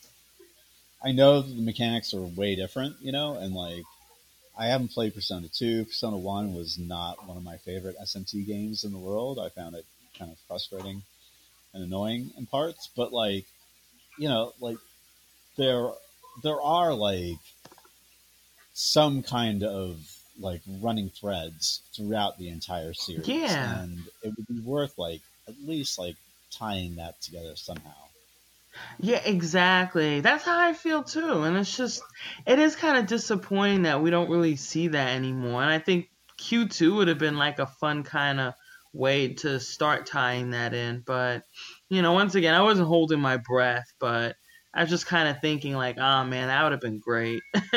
I 1.03 1.11
know 1.11 1.41
the 1.41 1.61
mechanics 1.61 2.13
are 2.13 2.21
way 2.21 2.55
different, 2.55 2.95
you 3.01 3.11
know, 3.11 3.35
and 3.35 3.53
like 3.53 3.83
I 4.57 4.67
haven't 4.67 4.91
played 4.91 5.13
Persona 5.13 5.47
2. 5.47 5.85
Persona 5.85 6.17
1 6.17 6.53
was 6.53 6.77
not 6.79 7.27
one 7.27 7.37
of 7.37 7.43
my 7.43 7.57
favorite 7.57 7.95
SMT 8.01 8.45
games 8.47 8.83
in 8.83 8.91
the 8.91 8.97
world. 8.97 9.39
I 9.39 9.49
found 9.49 9.75
it 9.75 9.85
kind 10.17 10.31
of 10.31 10.37
frustrating 10.47 11.01
and 11.73 11.83
annoying 11.83 12.31
in 12.37 12.45
parts, 12.45 12.89
but 12.95 13.13
like, 13.13 13.45
you 14.17 14.27
know, 14.27 14.53
like 14.59 14.77
there 15.57 15.89
there 16.43 16.61
are 16.61 16.93
like 16.93 17.39
some 18.73 19.23
kind 19.23 19.63
of 19.63 19.99
like 20.39 20.61
running 20.81 21.09
threads 21.09 21.81
throughout 21.95 22.37
the 22.37 22.49
entire 22.49 22.93
series. 22.93 23.27
Yeah. 23.27 23.81
And 23.81 23.99
it 24.23 24.33
would 24.37 24.47
be 24.47 24.59
worth 24.61 24.97
like 24.97 25.21
at 25.47 25.55
least 25.65 25.97
like 25.97 26.15
tying 26.51 26.95
that 26.97 27.19
together 27.21 27.55
somehow. 27.55 27.91
Yeah, 28.99 29.21
exactly. 29.25 30.21
That's 30.21 30.43
how 30.45 30.59
I 30.59 30.73
feel 30.73 31.03
too. 31.03 31.43
And 31.43 31.57
it's 31.57 31.75
just 31.75 32.03
it 32.45 32.59
is 32.59 32.75
kind 32.75 32.97
of 32.97 33.07
disappointing 33.07 33.83
that 33.83 34.01
we 34.01 34.11
don't 34.11 34.29
really 34.29 34.55
see 34.55 34.89
that 34.89 35.15
anymore. 35.15 35.63
And 35.63 35.71
I 35.71 35.79
think 35.79 36.09
Q2 36.39 36.95
would 36.95 37.07
have 37.07 37.17
been 37.17 37.37
like 37.37 37.57
a 37.59 37.65
fun 37.65 38.03
kind 38.03 38.39
of 38.39 38.53
way 38.97 39.33
to 39.35 39.59
start 39.59 40.05
tying 40.05 40.51
that 40.51 40.73
in. 40.73 41.03
But, 41.05 41.43
you 41.89 42.01
know, 42.01 42.13
once 42.13 42.35
again, 42.35 42.55
I 42.55 42.63
wasn't 42.63 42.87
holding 42.87 43.19
my 43.19 43.37
breath, 43.37 43.93
but 43.99 44.35
I 44.73 44.81
was 44.81 44.89
just 44.89 45.05
kind 45.05 45.29
of 45.29 45.39
thinking, 45.39 45.73
like, 45.75 45.97
oh 45.97 46.23
man, 46.25 46.47
that 46.47 46.63
would 46.63 46.71
have 46.71 46.81
been 46.81 46.99
great. 46.99 47.41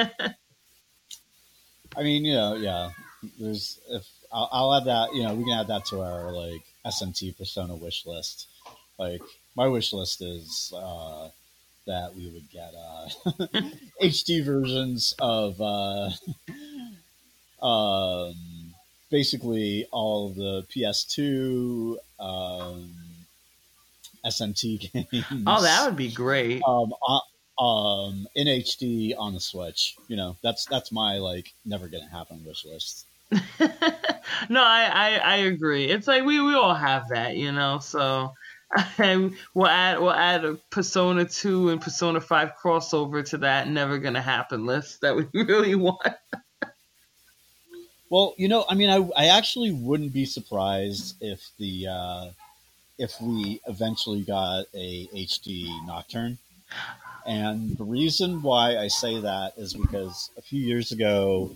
I 1.96 2.02
mean, 2.02 2.24
you 2.24 2.34
know, 2.34 2.54
yeah. 2.54 2.90
There's 3.38 3.78
if 3.90 4.06
I'll, 4.32 4.48
I'll, 4.50 4.74
add 4.74 4.84
that. 4.86 5.14
You 5.14 5.24
know, 5.24 5.34
we 5.34 5.44
can 5.44 5.58
add 5.58 5.68
that 5.68 5.84
to 5.86 6.00
our 6.00 6.32
like 6.32 6.62
SMT 6.86 7.36
Persona 7.36 7.74
wish 7.74 8.06
list. 8.06 8.46
Like 8.98 9.20
my 9.56 9.66
wish 9.66 9.92
list 9.92 10.22
is 10.22 10.72
uh, 10.74 11.28
that 11.86 12.14
we 12.14 12.30
would 12.30 12.48
get 12.50 12.72
uh, 12.74 13.08
HD 14.02 14.44
versions 14.44 15.14
of 15.20 15.60
uh, 15.60 16.10
um, 17.64 18.34
basically 19.11 19.86
all 19.90 20.30
the 20.30 20.64
PS2 20.74 21.96
um, 22.18 22.94
SMT 24.24 24.92
games. 24.92 25.24
Oh, 25.46 25.62
that 25.62 25.86
would 25.86 25.96
be 25.96 26.11
great. 26.11 26.62
Um, 26.66 26.92
uh, 27.06 27.62
um, 27.62 28.26
in 28.34 28.46
HD 28.46 29.14
on 29.18 29.34
the 29.34 29.40
Switch. 29.40 29.96
You 30.08 30.16
know, 30.16 30.36
that's 30.42 30.64
that's 30.66 30.90
my 30.92 31.18
like 31.18 31.52
never 31.64 31.88
gonna 31.88 32.08
happen 32.08 32.44
wish 32.46 32.64
list. 32.64 33.06
no, 34.48 34.62
I, 34.62 34.90
I 34.92 35.20
I 35.22 35.36
agree. 35.36 35.84
It's 35.84 36.06
like 36.06 36.24
we 36.24 36.40
we 36.40 36.54
all 36.54 36.74
have 36.74 37.08
that, 37.11 37.36
you 37.36 37.52
know. 37.52 37.78
So 37.78 38.32
and 38.98 39.34
we'll 39.54 39.68
add 39.68 40.00
we'll 40.00 40.12
add 40.12 40.44
a 40.44 40.54
Persona 40.70 41.24
2 41.24 41.70
and 41.70 41.80
Persona 41.80 42.20
5 42.20 42.52
crossover 42.62 43.24
to 43.30 43.38
that 43.38 43.68
never 43.68 43.98
gonna 43.98 44.22
happen 44.22 44.66
list 44.66 45.00
that 45.02 45.16
we 45.16 45.26
really 45.34 45.74
want. 45.74 46.00
Well, 48.11 48.34
you 48.36 48.48
know, 48.48 48.64
I 48.68 48.74
mean, 48.74 48.90
I, 48.90 49.08
I 49.16 49.26
actually 49.28 49.70
wouldn't 49.72 50.12
be 50.12 50.24
surprised 50.24 51.14
if 51.20 51.48
the 51.58 51.86
uh, 51.86 52.30
if 52.98 53.20
we 53.20 53.61
eventually 53.66 54.22
got 54.22 54.66
a 54.74 55.06
HD 55.14 55.68
Nocturne. 55.86 56.38
And 57.24 57.76
the 57.76 57.84
reason 57.84 58.42
why 58.42 58.76
I 58.78 58.88
say 58.88 59.20
that 59.20 59.52
is 59.56 59.74
because 59.74 60.30
a 60.36 60.42
few 60.42 60.61
years 60.61 60.90
ago, 60.90 61.54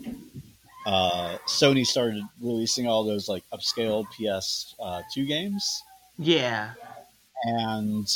uh, 0.86 1.38
Sony 1.46 1.84
started 1.84 2.22
releasing 2.40 2.86
all 2.86 3.02
those 3.02 3.28
like 3.28 3.42
upscale 3.52 4.06
PS 4.12 4.74
uh, 4.78 5.02
two 5.12 5.26
games. 5.26 5.82
Yeah, 6.18 6.74
and 7.44 8.06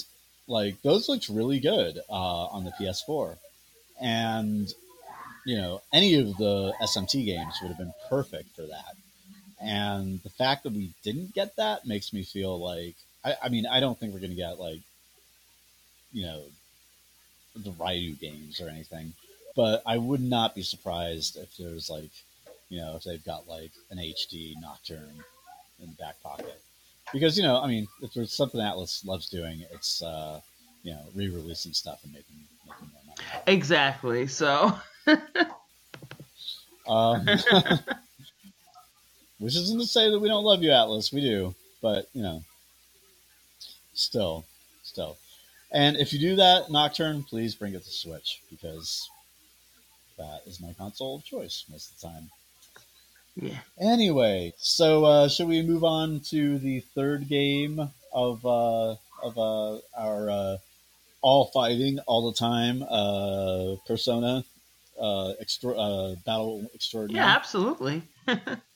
like 0.46 0.80
those 0.82 1.08
looked 1.08 1.28
really 1.28 1.58
good 1.58 1.98
uh, 2.08 2.46
on 2.46 2.64
the 2.64 2.70
PS4, 2.72 3.36
and 4.00 4.72
you 5.48 5.56
know, 5.56 5.80
any 5.94 6.14
of 6.16 6.36
the 6.36 6.74
SMT 6.82 7.24
games 7.24 7.54
would 7.62 7.68
have 7.68 7.78
been 7.78 7.94
perfect 8.10 8.54
for 8.54 8.66
that. 8.66 8.94
And 9.58 10.22
the 10.22 10.28
fact 10.28 10.64
that 10.64 10.74
we 10.74 10.90
didn't 11.02 11.34
get 11.34 11.56
that 11.56 11.86
makes 11.86 12.12
me 12.12 12.22
feel 12.22 12.60
like, 12.60 12.96
I, 13.24 13.34
I 13.44 13.48
mean, 13.48 13.64
I 13.64 13.80
don't 13.80 13.98
think 13.98 14.12
we're 14.12 14.20
going 14.20 14.32
to 14.32 14.36
get 14.36 14.60
like, 14.60 14.80
you 16.12 16.26
know, 16.26 16.42
the 17.56 17.72
Ryu 17.80 18.12
games 18.16 18.60
or 18.60 18.68
anything, 18.68 19.14
but 19.56 19.82
I 19.86 19.96
would 19.96 20.20
not 20.20 20.54
be 20.54 20.60
surprised 20.60 21.38
if 21.38 21.56
there's 21.56 21.88
like, 21.88 22.10
you 22.68 22.78
know, 22.78 22.96
if 22.96 23.04
they've 23.04 23.24
got 23.24 23.48
like 23.48 23.72
an 23.90 23.96
HD 23.96 24.52
Nocturne 24.60 25.24
in 25.82 25.88
the 25.88 25.96
back 25.96 26.22
pocket. 26.22 26.60
Because, 27.10 27.38
you 27.38 27.42
know, 27.42 27.58
I 27.58 27.68
mean, 27.68 27.88
if 28.02 28.12
there's 28.12 28.34
something 28.34 28.60
Atlus 28.60 29.02
loves 29.06 29.30
doing, 29.30 29.64
it's, 29.72 30.02
uh, 30.02 30.42
you 30.82 30.92
know, 30.92 31.00
re 31.14 31.30
releasing 31.30 31.72
stuff 31.72 32.04
and 32.04 32.12
making, 32.12 32.36
making 32.66 32.90
more 32.92 33.02
money. 33.06 33.42
Exactly. 33.46 34.26
So. 34.26 34.78
um, 36.88 37.26
which 39.38 39.56
isn't 39.56 39.78
to 39.78 39.86
say 39.86 40.10
that 40.10 40.18
we 40.18 40.28
don't 40.28 40.44
love 40.44 40.62
you, 40.62 40.70
Atlus. 40.70 41.12
We 41.12 41.20
do, 41.20 41.54
but 41.80 42.08
you 42.12 42.22
know, 42.22 42.42
still, 43.94 44.44
still. 44.82 45.16
And 45.70 45.96
if 45.96 46.12
you 46.12 46.18
do 46.18 46.36
that, 46.36 46.70
Nocturne, 46.70 47.24
please 47.24 47.54
bring 47.54 47.74
it 47.74 47.84
to 47.84 47.90
Switch 47.90 48.42
because 48.50 49.08
that 50.16 50.42
is 50.46 50.60
my 50.60 50.72
console 50.72 51.16
of 51.16 51.24
choice 51.24 51.64
most 51.70 51.92
of 51.92 52.00
the 52.00 52.08
time. 52.08 52.30
Yeah. 53.36 53.58
Anyway, 53.80 54.54
so 54.56 55.04
uh, 55.04 55.28
should 55.28 55.46
we 55.46 55.62
move 55.62 55.84
on 55.84 56.20
to 56.30 56.58
the 56.58 56.80
third 56.80 57.28
game 57.28 57.90
of 58.12 58.44
uh, 58.44 58.96
of 59.22 59.38
uh, 59.38 59.78
our 59.96 60.30
uh, 60.30 60.56
all 61.20 61.46
fighting 61.46 61.98
all 62.06 62.30
the 62.30 62.36
time 62.36 62.82
uh, 62.82 63.76
Persona 63.86 64.44
uh, 65.00 65.32
extra, 65.40 65.72
uh, 65.76 66.14
battle 66.26 66.66
extraordinary. 66.74 67.24
Yeah, 67.24 67.34
absolutely. 67.34 68.02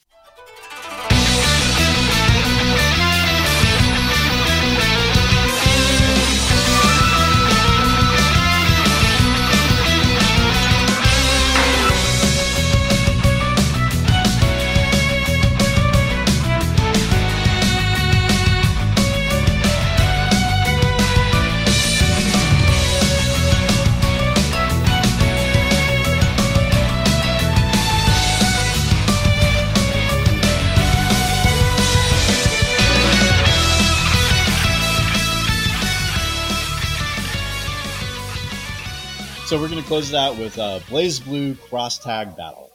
so 39.53 39.61
we're 39.61 39.69
going 39.69 39.83
to 39.83 39.87
close 39.87 40.09
it 40.09 40.17
out 40.17 40.39
with 40.39 40.59
uh, 40.59 40.81
BlazBlue 40.89 41.61
Cross 41.69 41.99
Tag 41.99 42.35
Battle, 42.39 42.71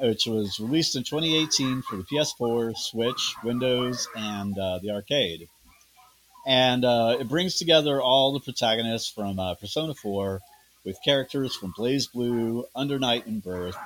which 0.00 0.26
was 0.26 0.58
released 0.58 0.96
in 0.96 1.04
2018 1.04 1.82
for 1.82 1.94
the 1.94 2.02
PS4, 2.02 2.76
Switch, 2.76 3.36
Windows, 3.44 4.08
and 4.16 4.58
uh, 4.58 4.80
the 4.82 4.90
arcade. 4.90 5.48
And 6.48 6.84
uh, 6.84 7.18
it 7.20 7.28
brings 7.28 7.58
together 7.58 8.02
all 8.02 8.32
the 8.32 8.40
protagonists 8.40 9.08
from 9.08 9.38
uh, 9.38 9.54
Persona 9.54 9.94
4 9.94 10.40
with 10.84 10.98
characters 11.04 11.54
from 11.54 11.72
BlazBlue, 11.78 12.64
Under 12.74 12.98
Night 12.98 13.28
In-Birth, 13.28 13.76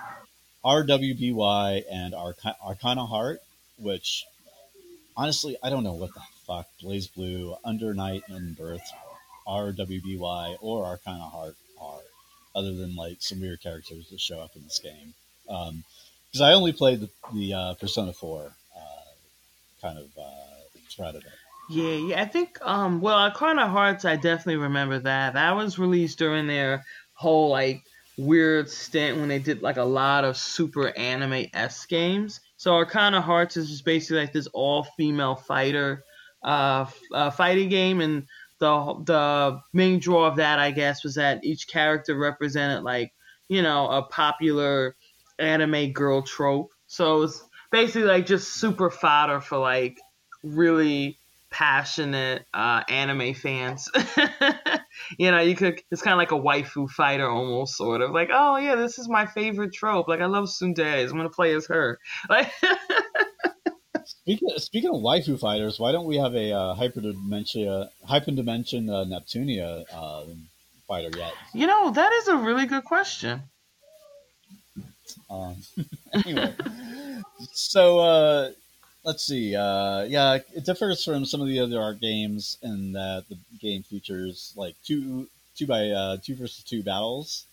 RWBY, 0.64 1.82
and 1.92 2.14
Arc- 2.14 2.38
Arcana 2.64 3.04
Heart, 3.04 3.40
which 3.76 4.24
honestly, 5.14 5.58
I 5.62 5.68
don't 5.68 5.84
know 5.84 5.92
what 5.92 6.14
the 6.14 6.22
fuck 6.46 6.68
BlazBlue, 6.82 7.58
Under 7.66 7.92
Night 7.92 8.22
In-Birth, 8.30 8.90
RWBY, 9.46 10.56
or 10.62 10.86
Arcana 10.86 11.24
Heart 11.24 11.56
other 12.54 12.74
than 12.74 12.96
like 12.96 13.18
some 13.20 13.40
weird 13.40 13.60
characters 13.60 14.08
that 14.10 14.20
show 14.20 14.40
up 14.40 14.56
in 14.56 14.62
this 14.62 14.78
game. 14.78 15.14
Because 15.46 16.40
um, 16.40 16.42
I 16.42 16.52
only 16.52 16.72
played 16.72 17.00
the, 17.00 17.10
the 17.34 17.54
uh, 17.54 17.74
Persona 17.74 18.12
4 18.12 18.44
uh, 18.44 18.80
kind 19.80 19.98
of 19.98 20.06
uh, 20.18 20.78
thread 20.90 21.14
of 21.14 21.22
it. 21.24 21.32
Yeah, 21.70 21.92
yeah. 21.92 22.22
I 22.22 22.24
think 22.24 22.58
um 22.62 23.02
well 23.02 23.18
Arcana 23.18 23.68
Hearts 23.68 24.06
I 24.06 24.16
definitely 24.16 24.56
remember 24.56 24.98
that. 25.00 25.34
That 25.34 25.54
was 25.54 25.78
released 25.78 26.18
during 26.18 26.46
their 26.46 26.84
whole 27.12 27.50
like 27.50 27.82
weird 28.16 28.70
stint 28.70 29.18
when 29.18 29.28
they 29.28 29.38
did 29.38 29.62
like 29.62 29.76
a 29.76 29.84
lot 29.84 30.24
of 30.24 30.36
super 30.36 30.88
anime 30.96 31.46
S 31.52 31.84
games. 31.86 32.40
So 32.56 32.74
Arcana 32.74 33.20
Hearts 33.20 33.56
is 33.56 33.68
just 33.68 33.84
basically 33.84 34.20
like 34.20 34.32
this 34.32 34.48
all 34.48 34.84
female 34.96 35.36
fighter 35.36 36.04
uh, 36.42 36.86
uh, 37.12 37.30
fighting 37.30 37.68
game 37.68 38.00
and 38.00 38.26
the 38.58 38.94
the 39.04 39.60
main 39.72 39.98
draw 39.98 40.26
of 40.26 40.36
that 40.36 40.58
I 40.58 40.70
guess 40.70 41.04
was 41.04 41.14
that 41.14 41.44
each 41.44 41.68
character 41.68 42.16
represented 42.16 42.82
like, 42.82 43.12
you 43.48 43.62
know, 43.62 43.88
a 43.88 44.02
popular 44.02 44.96
anime 45.38 45.92
girl 45.92 46.22
trope. 46.22 46.70
So 46.86 47.22
it's 47.22 47.42
basically 47.70 48.08
like 48.08 48.26
just 48.26 48.54
super 48.54 48.90
fodder 48.90 49.40
for 49.40 49.58
like 49.58 49.98
really 50.42 51.18
passionate 51.50 52.44
uh, 52.52 52.82
anime 52.88 53.34
fans. 53.34 53.90
you 55.18 55.30
know, 55.30 55.40
you 55.40 55.54
could 55.54 55.80
it's 55.90 56.02
kind 56.02 56.12
of 56.12 56.18
like 56.18 56.32
a 56.32 56.34
waifu 56.42 56.88
fighter 56.90 57.28
almost, 57.28 57.76
sort 57.76 58.00
of 58.00 58.10
like, 58.10 58.30
oh 58.32 58.56
yeah, 58.56 58.74
this 58.74 58.98
is 58.98 59.08
my 59.08 59.26
favorite 59.26 59.72
trope. 59.72 60.08
Like 60.08 60.20
I 60.20 60.26
love 60.26 60.46
tsundere. 60.46 61.08
I'm 61.08 61.16
gonna 61.16 61.30
play 61.30 61.54
as 61.54 61.66
her. 61.66 61.98
Like. 62.28 62.52
Speaking 64.28 64.50
speaking 64.58 64.90
of 64.90 64.96
waifu 64.96 65.40
fighters, 65.40 65.80
why 65.80 65.90
don't 65.90 66.04
we 66.04 66.18
have 66.18 66.34
a 66.34 66.52
uh, 66.52 66.74
hyperdimension 66.76 67.88
hyperdimension 68.06 68.90
uh, 68.90 69.06
Neptunia 69.06 69.86
uh, 69.90 70.24
fighter 70.86 71.16
yet? 71.16 71.32
You 71.54 71.66
know, 71.66 71.90
that 71.92 72.12
is 72.12 72.28
a 72.28 72.36
really 72.36 72.66
good 72.66 72.84
question. 72.84 73.40
Um, 75.30 75.56
anyway, 76.12 76.54
so 77.54 78.00
uh, 78.00 78.50
let's 79.02 79.26
see. 79.26 79.56
Uh, 79.56 80.02
yeah, 80.02 80.40
it 80.54 80.66
differs 80.66 81.02
from 81.02 81.24
some 81.24 81.40
of 81.40 81.46
the 81.46 81.60
other 81.60 81.80
Arc 81.80 81.98
games 81.98 82.58
in 82.62 82.92
that 82.92 83.24
the 83.30 83.38
game 83.58 83.82
features 83.82 84.52
like 84.58 84.74
two 84.84 85.26
two 85.56 85.66
by 85.66 85.88
uh, 85.88 86.18
two 86.22 86.36
versus 86.36 86.62
two 86.64 86.82
battles 86.82 87.46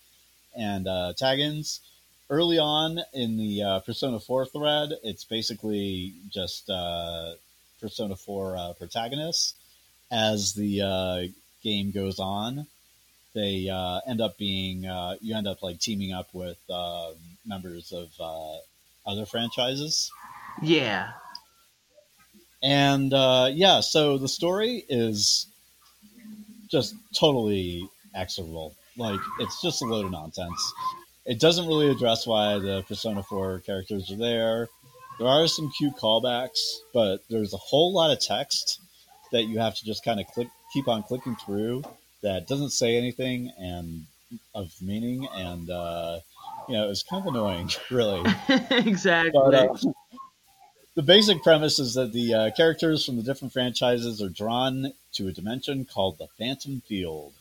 and 0.54 0.86
uh, 0.86 1.14
tag-ins. 1.16 1.80
Early 2.28 2.58
on 2.58 3.00
in 3.12 3.36
the 3.36 3.62
uh, 3.62 3.80
Persona 3.80 4.18
4 4.18 4.46
thread, 4.46 4.90
it's 5.04 5.24
basically 5.24 6.12
just 6.28 6.68
uh, 6.68 7.34
Persona 7.80 8.16
4 8.16 8.56
uh, 8.56 8.72
protagonists. 8.72 9.54
As 10.10 10.54
the 10.54 10.82
uh, 10.82 11.22
game 11.62 11.90
goes 11.90 12.18
on, 12.18 12.66
they 13.34 13.68
uh, 13.68 14.00
end 14.06 14.20
up 14.20 14.38
being 14.38 14.86
uh, 14.86 15.16
you 15.20 15.36
end 15.36 15.46
up 15.46 15.62
like 15.62 15.78
teaming 15.78 16.12
up 16.12 16.28
with 16.32 16.58
uh, 16.70 17.10
members 17.44 17.92
of 17.92 18.08
uh, 18.18 18.56
other 19.06 19.26
franchises. 19.26 20.10
Yeah, 20.62 21.10
and 22.62 23.12
uh, 23.12 23.50
yeah, 23.52 23.80
so 23.80 24.16
the 24.18 24.28
story 24.28 24.84
is 24.88 25.46
just 26.68 26.94
totally 27.14 27.88
execrable. 28.14 28.74
Like 28.96 29.20
it's 29.38 29.60
just 29.60 29.82
a 29.82 29.84
load 29.84 30.06
of 30.06 30.12
nonsense. 30.12 30.72
It 31.26 31.40
doesn't 31.40 31.66
really 31.66 31.90
address 31.90 32.26
why 32.26 32.58
the 32.58 32.82
Persona 32.86 33.22
4 33.22 33.60
characters 33.60 34.10
are 34.10 34.16
there. 34.16 34.68
There 35.18 35.28
are 35.28 35.48
some 35.48 35.72
cute 35.76 35.96
callbacks, 35.96 36.76
but 36.94 37.24
there's 37.28 37.52
a 37.52 37.58
whole 37.58 37.92
lot 37.92 38.10
of 38.10 38.20
text 38.20 38.80
that 39.32 39.44
you 39.44 39.58
have 39.58 39.74
to 39.74 39.84
just 39.84 40.04
kind 40.04 40.20
of 40.20 40.26
click, 40.28 40.48
keep 40.72 40.88
on 40.88 41.02
clicking 41.02 41.36
through 41.36 41.82
that 42.22 42.46
doesn't 42.46 42.70
say 42.70 42.96
anything 42.96 43.52
and 43.58 44.06
of 44.54 44.72
meaning, 44.80 45.28
and 45.34 45.70
uh, 45.70 46.20
you 46.68 46.74
know 46.74 46.90
it's 46.90 47.02
kind 47.02 47.26
of 47.26 47.34
annoying, 47.34 47.70
really. 47.90 48.22
exactly. 48.70 49.32
But, 49.32 49.54
uh, 49.54 49.92
the 50.94 51.02
basic 51.02 51.42
premise 51.42 51.78
is 51.78 51.94
that 51.94 52.12
the 52.12 52.34
uh, 52.34 52.50
characters 52.56 53.04
from 53.04 53.16
the 53.16 53.22
different 53.22 53.52
franchises 53.52 54.22
are 54.22 54.30
drawn 54.30 54.92
to 55.12 55.28
a 55.28 55.32
dimension 55.32 55.84
called 55.84 56.16
the 56.18 56.26
Phantom 56.38 56.82
Field, 56.88 57.34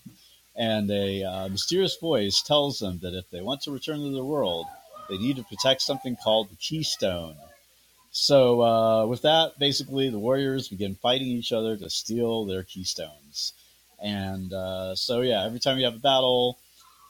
and 0.56 0.89
a 0.89 1.24
uh, 1.24 1.49
mysterious 1.49 1.97
voice 1.97 2.41
tells 2.41 2.80
them 2.80 2.99
that 3.01 3.14
if 3.14 3.30
they 3.30 3.41
want 3.41 3.62
to 3.64 3.72
return 3.72 3.99
to 3.99 4.12
the 4.12 4.24
world, 4.24 4.66
they 5.10 5.18
need 5.18 5.36
to 5.36 5.43
protect 5.43 5.82
something 5.82 6.16
called 6.16 6.49
the 6.49 6.56
Keystone. 6.56 7.36
So, 8.12 8.62
uh, 8.62 9.06
with 9.08 9.24
that, 9.24 9.60
basically, 9.60 10.10
the 10.10 10.20
warriors 10.20 10.70
begin 10.70 10.95
fighting 10.95 11.28
each 11.28 11.51
other 11.51 11.76
to 11.76 11.89
steal 11.89 12.45
their 12.45 12.64
keystones. 12.64 13.51
And 14.01 14.53
uh, 14.53 14.95
so, 14.95 15.20
yeah, 15.20 15.43
every 15.43 15.60
time 15.60 15.78
you 15.78 15.84
have 15.84 15.95
a 15.95 15.99
battle, 15.99 16.58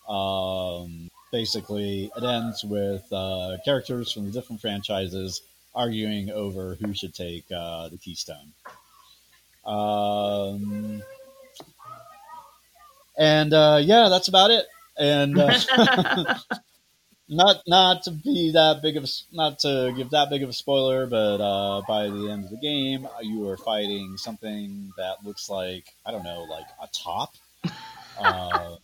um, 0.10 1.12
basically, 1.32 2.12
it 2.18 2.24
ends 2.24 2.64
with 2.64 3.06
uh, 3.14 3.58
characters 3.64 4.12
from 4.12 4.26
the 4.26 4.32
different 4.32 4.62
franchises 4.62 5.42
arguing 5.76 6.32
over 6.32 6.74
who 6.82 6.96
should 6.96 7.14
take 7.14 7.46
uh, 7.52 7.90
the 7.90 7.98
keystone. 7.98 8.54
Um, 9.64 11.04
and 13.18 13.54
uh, 13.54 13.80
yeah, 13.82 14.10
that's 14.10 14.28
about 14.28 14.52
it. 14.52 14.66
And 14.98 15.38
uh, 15.38 15.58
not 17.30 17.58
not 17.68 18.04
to 18.04 18.12
be 18.12 18.52
that 18.52 18.82
big 18.82 18.98
of 18.98 19.04
a 19.04 19.08
not 19.32 19.60
to 19.60 19.94
give 19.96 20.12
that 20.12 20.30
big 20.30 20.44
of 20.44 20.50
a 20.50 20.54
spoiler, 20.54 21.06
but 21.08 21.42
uh, 21.42 21.82
by 21.88 22.08
the 22.08 22.30
end 22.30 22.46
of 22.46 22.52
the 22.52 22.58
game, 22.58 23.08
you 23.22 23.48
are 23.50 23.58
fighting 23.58 24.18
something 24.18 24.92
that 24.98 25.18
looks 25.24 25.50
like 25.50 25.86
I 26.06 26.12
don't 26.12 26.24
know, 26.24 26.44
like 26.44 26.68
a 26.82 26.88
top. 26.94 27.36
Um, 28.18 28.78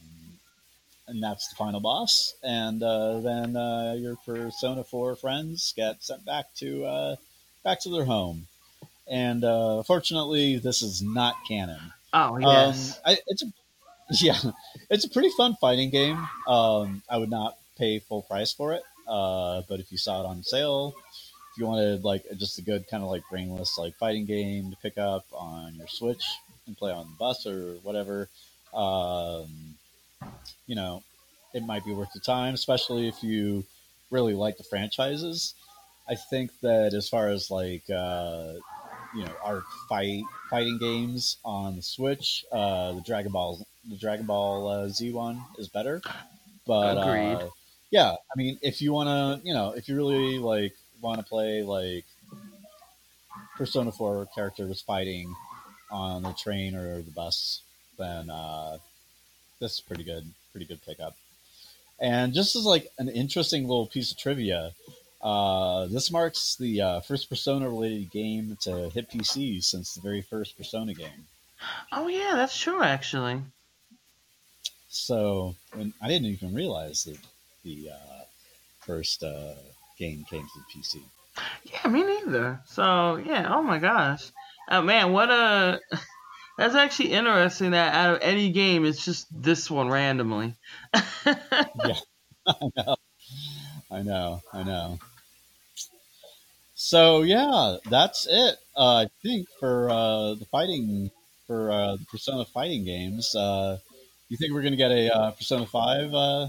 and 1.08 1.22
that's 1.22 1.48
the 1.50 1.56
final 1.56 1.80
boss. 1.80 2.36
And 2.44 2.82
uh, 2.84 3.20
then 3.20 3.56
uh, 3.56 3.96
your 3.98 4.16
Persona 4.26 4.84
Four 4.84 5.16
friends 5.16 5.74
get 5.76 6.04
sent 6.04 6.26
back 6.26 6.54
to 6.56 6.86
uh, 6.86 7.16
back 7.64 7.82
to 7.82 7.90
their 7.90 8.06
home. 8.06 8.48
And 9.10 9.44
uh, 9.44 9.84
fortunately, 9.84 10.58
this 10.58 10.82
is 10.82 11.02
not 11.02 11.36
canon. 11.48 11.94
Oh 12.14 12.38
yes, 12.38 12.98
um, 13.06 13.14
I, 13.14 13.18
it's 13.28 13.44
a 13.44 13.48
yeah, 14.20 14.38
it's 14.90 15.06
a 15.06 15.10
pretty 15.10 15.30
fun 15.38 15.56
fighting 15.62 15.90
game. 15.90 16.18
Um, 16.46 17.02
I 17.10 17.18
would 17.18 17.30
not 17.30 17.58
pay 17.78 18.00
full 18.00 18.24
price 18.24 18.52
for 18.52 18.74
it, 18.74 18.84
uh, 19.08 19.62
but 19.70 19.80
if 19.80 19.90
you 19.90 19.98
saw 19.98 20.22
it 20.22 20.26
on 20.26 20.44
sale, 20.44 20.94
if 21.52 21.58
you 21.58 21.66
wanted 21.66 22.04
like 22.04 22.26
just 22.38 22.60
a 22.60 22.62
good 22.62 22.88
kind 22.90 23.04
of 23.04 23.10
like 23.10 23.24
brainless 23.30 23.78
like 23.78 23.96
fighting 23.96 24.26
game 24.26 24.70
to 24.70 24.78
pick 24.78 24.98
up 24.98 25.26
on 25.32 25.76
your 25.76 25.88
Switch 25.88 26.26
and 26.68 26.78
play 26.78 26.92
on 26.92 27.06
the 27.06 27.18
bus 27.18 27.46
or 27.48 27.76
whatever, 27.84 28.28
um, 28.74 29.48
you 30.68 30.76
know, 30.76 31.04
it 31.54 31.64
might 31.64 31.86
be 31.86 31.94
worth 31.94 32.12
the 32.14 32.20
time, 32.20 32.54
especially 32.54 33.08
if 33.08 33.24
you 33.24 33.64
really 34.10 34.34
like 34.34 34.58
the 34.58 34.64
franchises. 34.64 35.54
I 36.10 36.16
think 36.16 36.52
that 36.62 36.94
as 36.94 37.08
far 37.08 37.30
as 37.30 37.50
like 37.50 37.84
uh, 37.90 38.56
you 39.16 39.24
know 39.24 39.32
our 39.42 39.64
fight 39.88 40.24
fighting 40.50 40.80
games 40.80 41.38
on 41.46 41.78
the 41.78 41.82
Switch, 41.82 42.44
uh, 42.52 42.92
the 42.92 43.02
Dragon 43.02 43.32
Ball 43.32 43.66
the 43.88 43.98
Dragon 43.98 44.26
Ball 44.26 44.68
uh, 44.68 44.88
Z 44.90 45.12
one 45.12 45.44
is 45.58 45.68
better. 45.68 46.02
But 46.66 46.98
uh, 46.98 47.50
yeah, 47.90 48.12
I 48.12 48.38
mean, 48.38 48.58
if 48.62 48.82
you 48.82 48.94
want 48.94 49.08
to, 49.08 49.48
you 49.48 49.54
know, 49.54 49.74
if 49.76 49.88
you 49.90 49.96
really 49.96 50.40
like 50.40 50.74
want 51.02 51.20
to 51.20 51.26
play 51.26 51.64
like 51.64 52.06
Persona 53.58 53.92
Four 53.92 54.28
characters 54.34 54.82
fighting 54.82 55.34
on 55.92 56.24
the 56.24 56.34
train 56.34 56.76
or 56.76 57.02
the 57.02 57.12
bus, 57.12 57.62
then 57.98 58.30
uh, 58.30 58.78
this 59.60 59.74
is 59.74 59.82
pretty 59.82 60.04
good, 60.04 60.26
pretty 60.52 60.66
good 60.66 60.84
pickup. 60.86 61.16
And 62.00 62.34
just 62.34 62.56
as 62.56 62.66
like 62.66 62.88
an 62.98 63.10
interesting 63.10 63.68
little 63.68 63.86
piece 63.86 64.12
of 64.12 64.18
trivia, 64.18 64.72
uh, 65.22 65.86
this 65.86 66.12
marks 66.12 66.56
the 66.56 66.82
uh, 66.82 67.00
first 67.02 67.30
Persona 67.30 67.70
related 67.70 68.10
game 68.12 68.58
to 68.62 68.90
hit 68.90 69.10
PC 69.10 69.64
since 69.64 69.94
the 69.94 70.02
very 70.02 70.22
first 70.22 70.58
Persona 70.58 70.94
game. 70.94 71.28
Oh 71.92 72.08
yeah, 72.08 72.34
that's 72.36 72.58
true 72.58 72.82
actually. 72.82 73.42
So 74.92 75.56
when, 75.74 75.94
I 76.02 76.10
didn't 76.10 76.28
even 76.28 76.54
realize 76.54 77.06
that 77.06 77.18
the 77.64 77.92
uh, 77.92 78.24
first 78.82 79.24
uh, 79.24 79.54
game 79.98 80.26
came 80.30 80.46
to 80.46 80.78
PC. 80.78 81.02
Yeah, 81.64 81.90
me 81.90 82.04
neither. 82.04 82.60
So 82.66 83.16
yeah, 83.16 83.56
oh 83.56 83.64
my 83.64 83.80
gosh, 83.80 84.30
oh 84.70 84.82
man, 84.82 85.14
what 85.14 85.32
a 85.32 85.80
That's 86.58 86.76
actually 86.76 87.14
interesting 87.14 87.72
that 87.72 87.96
out 87.96 88.16
of 88.16 88.22
any 88.22 88.52
game, 88.52 88.86
it's 88.86 89.04
just 89.04 89.28
this 89.32 89.72
one 89.72 89.90
randomly. 89.90 90.56
yeah, 91.26 91.96
I 92.46 92.72
know. 92.76 92.96
I 93.90 94.02
know. 94.02 94.42
I 94.54 94.64
know. 94.64 95.00
So 96.76 97.22
yeah, 97.22 97.78
that's 97.90 98.28
it. 98.30 98.58
Uh, 98.76 99.06
I 99.06 99.08
think 99.24 99.48
for 99.58 99.90
uh, 99.90 100.34
the 100.34 100.46
fighting 100.52 101.12
for 101.48 101.72
uh, 101.72 101.96
the 101.96 102.06
Persona 102.12 102.44
fighting 102.44 102.84
games. 102.84 103.34
Uh, 103.34 103.78
you 104.32 104.38
think 104.38 104.54
we're 104.54 104.62
going 104.62 104.72
to 104.72 104.78
get 104.78 104.92
a 104.92 105.14
uh, 105.14 105.32
Persona 105.32 105.66
Five 105.66 106.14
uh, 106.14 106.48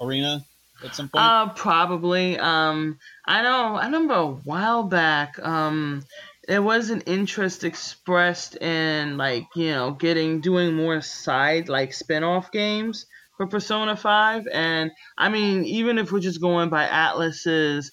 arena 0.00 0.44
at 0.84 0.94
some 0.94 1.08
point? 1.08 1.24
Uh, 1.24 1.48
probably. 1.48 2.38
Um, 2.38 2.98
I 3.26 3.42
know. 3.42 3.74
I 3.74 3.86
remember 3.86 4.14
a 4.14 4.26
while 4.28 4.84
back. 4.84 5.40
Um, 5.40 6.04
there 6.46 6.62
was 6.62 6.90
an 6.90 7.00
interest 7.02 7.64
expressed 7.64 8.56
in 8.56 9.16
like 9.16 9.46
you 9.56 9.70
know 9.70 9.90
getting 9.92 10.40
doing 10.40 10.74
more 10.74 11.00
side 11.00 11.68
like 11.68 11.92
spin-off 11.92 12.52
games 12.52 13.06
for 13.36 13.46
Persona 13.46 13.96
5 13.96 14.46
and 14.52 14.90
I 15.16 15.28
mean 15.28 15.64
even 15.64 15.98
if 15.98 16.10
we're 16.10 16.20
just 16.20 16.40
going 16.40 16.68
by 16.68 16.86
Atlus's 16.86 17.92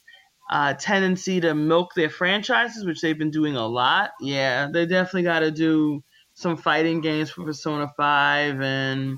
uh, 0.51 0.73
tendency 0.73 1.39
to 1.41 1.53
milk 1.53 1.93
their 1.95 2.09
franchises 2.09 2.85
which 2.85 3.01
they've 3.01 3.17
been 3.17 3.29
doing 3.29 3.55
a 3.55 3.67
lot 3.67 4.11
yeah 4.19 4.67
they 4.73 4.87
definitely 4.87 5.23
got 5.23 5.39
to 5.39 5.51
do 5.51 6.03
some 6.39 6.57
fighting 6.57 7.01
games 7.01 7.29
for 7.29 7.43
Persona 7.43 7.91
5 7.95 8.61
and 8.61 9.17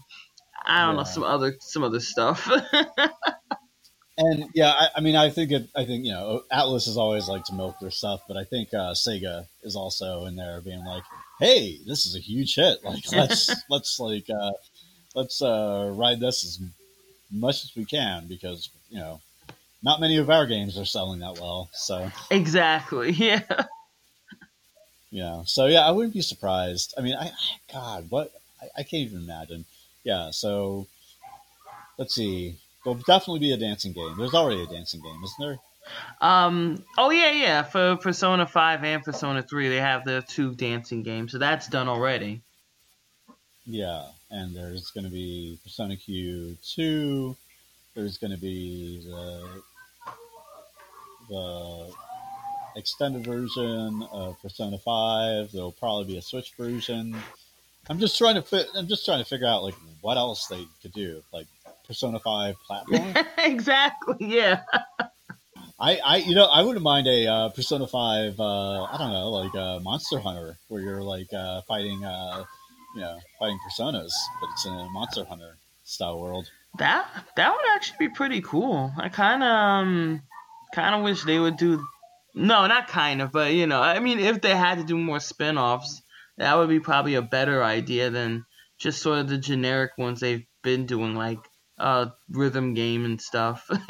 I 0.66 0.86
don't 0.86 0.96
yeah. 0.96 0.98
know 0.98 1.04
some 1.04 1.24
other 1.24 1.56
some 1.60 1.84
other 1.84 2.00
stuff 2.00 2.50
and 4.22 4.46
yeah, 4.54 4.70
I, 4.70 4.88
I, 4.98 5.02
mean, 5.02 5.16
I 5.16 5.30
think 5.30 5.52
it. 5.52 5.70
I 5.76 5.86
think 5.86 6.06
you 6.06 6.12
know, 6.12 6.44
Atlus 6.52 6.88
is 6.88 6.98
always 6.98 7.28
like 7.28 7.46
to 7.46 7.54
milk 7.54 7.78
their 7.80 7.92
stuff, 7.92 8.22
but 8.28 8.38
I 8.38 8.44
think 8.44 8.74
uh, 8.74 8.94
Sega 8.94 9.48
is 9.64 9.76
also 9.76 10.26
in 10.26 10.36
there 10.36 10.62
being 10.62 10.84
like, 10.86 11.04
"Hey, 11.40 11.80
this 11.88 12.06
is 12.06 12.16
a 12.16 12.20
huge 12.20 12.56
hit. 12.56 12.80
Like, 12.84 13.04
let's 13.12 13.54
let's 13.70 14.00
like 14.00 14.30
uh, 14.30 14.52
let's 15.16 15.42
uh, 15.42 15.92
ride 15.96 16.20
this 16.20 16.46
as 16.46 16.60
much 17.32 17.64
as 17.64 17.72
we 17.76 17.86
can 17.86 18.28
because 18.28 18.70
you 18.90 19.00
know, 19.00 19.22
not 19.82 20.02
many 20.02 20.18
of 20.18 20.30
our 20.30 20.46
games 20.46 20.78
are 20.78 20.86
selling 20.86 21.20
that 21.20 21.40
well. 21.40 21.70
So 21.74 22.12
exactly, 22.30 23.12
yeah, 23.12 23.42
yeah. 25.12 25.44
So 25.46 25.68
yeah, 25.68 25.88
I 25.88 25.92
wouldn't 25.92 26.14
be 26.14 26.22
surprised. 26.22 26.94
I 26.98 27.02
mean, 27.02 27.16
I 27.16 27.32
God, 27.72 28.08
what 28.10 28.32
I, 28.62 28.80
I 28.80 28.84
can't 28.84 29.04
even 29.04 29.24
imagine. 29.24 29.66
Yeah, 30.04 30.32
so 30.32 30.88
let's 31.98 32.16
see. 32.16 32.56
There'll 32.84 32.98
definitely 32.98 33.40
be 33.40 33.52
a 33.52 33.58
dancing 33.58 33.94
game. 33.94 34.16
There's 34.18 34.34
already 34.34 34.64
a 34.64 34.68
dancing 34.68 35.02
game, 35.02 35.22
isn't 35.24 35.40
there? 35.40 35.60
Um. 36.22 36.84
Oh 36.98 37.12
yeah, 37.12 37.32
yeah. 37.32 37.64
For 37.64 37.98
Persona 37.98 38.48
Five 38.48 38.84
and 38.84 39.04
Persona 39.04 39.44
Three, 39.44 39.70
they 39.70 39.78
have 39.82 40.06
the 40.06 40.24
two 40.28 40.56
dancing 40.56 41.04
games, 41.04 41.34
so 41.34 41.38
that's 41.38 41.68
done 41.68 41.88
already. 41.88 42.42
Yeah, 43.66 44.06
and 44.30 44.56
there's 44.56 44.92
going 44.92 45.04
to 45.04 45.12
be 45.12 45.60
Persona 45.64 45.96
Q 45.98 46.58
two. 46.64 47.36
There's 47.96 48.18
going 48.18 48.32
to 48.32 48.40
be 48.40 49.02
the 49.04 49.62
the 51.30 51.94
extended 52.76 53.26
version 53.26 54.04
of 54.12 54.42
Persona 54.42 54.78
Five. 54.78 55.52
There'll 55.52 55.72
probably 55.72 56.14
be 56.14 56.18
a 56.18 56.22
Switch 56.22 56.54
version. 56.58 57.16
I'm 57.90 58.00
just 58.00 58.18
trying 58.18 58.36
to 58.36 58.42
fit. 58.42 58.68
I'm 58.76 58.88
just 58.88 59.06
trying 59.06 59.20
to 59.20 59.26
figure 59.26 59.48
out 59.48 59.64
like 59.64 59.76
what 60.02 60.18
else 60.18 60.48
they 60.48 60.66
could 60.82 60.94
do. 60.94 61.22
Like 61.34 61.48
Persona 61.86 62.20
Five 62.20 62.56
platform. 62.66 63.14
exactly. 63.38 64.16
Yeah. 64.20 64.62
I, 65.82 65.98
I, 65.98 66.18
you 66.18 66.36
know, 66.36 66.46
I 66.46 66.62
wouldn't 66.62 66.84
mind 66.84 67.08
a 67.08 67.26
uh, 67.26 67.50
Persona 67.50 67.88
Five. 67.88 68.40
Uh, 68.40 68.84
I 68.84 68.98
don't 69.00 69.12
know, 69.12 69.30
like 69.30 69.54
a 69.56 69.80
Monster 69.82 70.20
Hunter, 70.20 70.58
where 70.68 70.80
you're 70.80 71.02
like 71.02 71.34
uh, 71.34 71.62
fighting, 71.62 72.06
uh, 72.06 72.44
you 72.94 73.02
know, 73.02 73.20
fighting 73.40 73.58
personas, 73.68 74.12
but 74.40 74.50
it's 74.54 74.66
in 74.68 74.74
a 74.74 74.88
Monster 74.92 75.26
Hunter 75.26 75.58
style 75.84 76.20
world. 76.22 76.52
That 76.78 77.08
that 77.36 77.52
would 77.52 77.66
actually 77.74 78.08
be 78.08 78.14
pretty 78.14 78.42
cool. 78.42 78.94
I 78.96 79.10
kind 79.10 79.42
of, 79.42 79.50
um, 79.50 80.22
kind 80.74 80.94
of 80.94 81.02
wish 81.02 81.24
they 81.24 81.40
would 81.40 81.58
do. 81.58 81.84
No, 82.34 82.68
not 82.68 82.88
kind 82.88 83.22
of, 83.22 83.32
but 83.32 83.54
you 83.54 83.68
know, 83.68 83.82
I 83.82 84.00
mean, 84.00 84.20
if 84.20 84.42
they 84.42 84.56
had 84.56 84.78
to 84.78 84.84
do 84.84 84.98
more 84.98 85.20
spin-offs, 85.20 86.02
that 86.38 86.58
would 86.58 86.70
be 86.70 86.80
probably 86.80 87.16
a 87.16 87.22
better 87.22 87.64
idea 87.64 88.10
than 88.10 88.46
just 88.78 89.02
sort 89.02 89.20
of 89.20 89.28
the 89.28 89.38
generic 89.38 89.92
ones 89.98 90.20
they've 90.20 90.46
been 90.64 90.86
doing, 90.86 91.16
like 91.16 91.40
uh, 91.78 92.08
rhythm 92.30 92.74
game 92.74 93.06
and 93.06 93.22
stuff. 93.22 93.70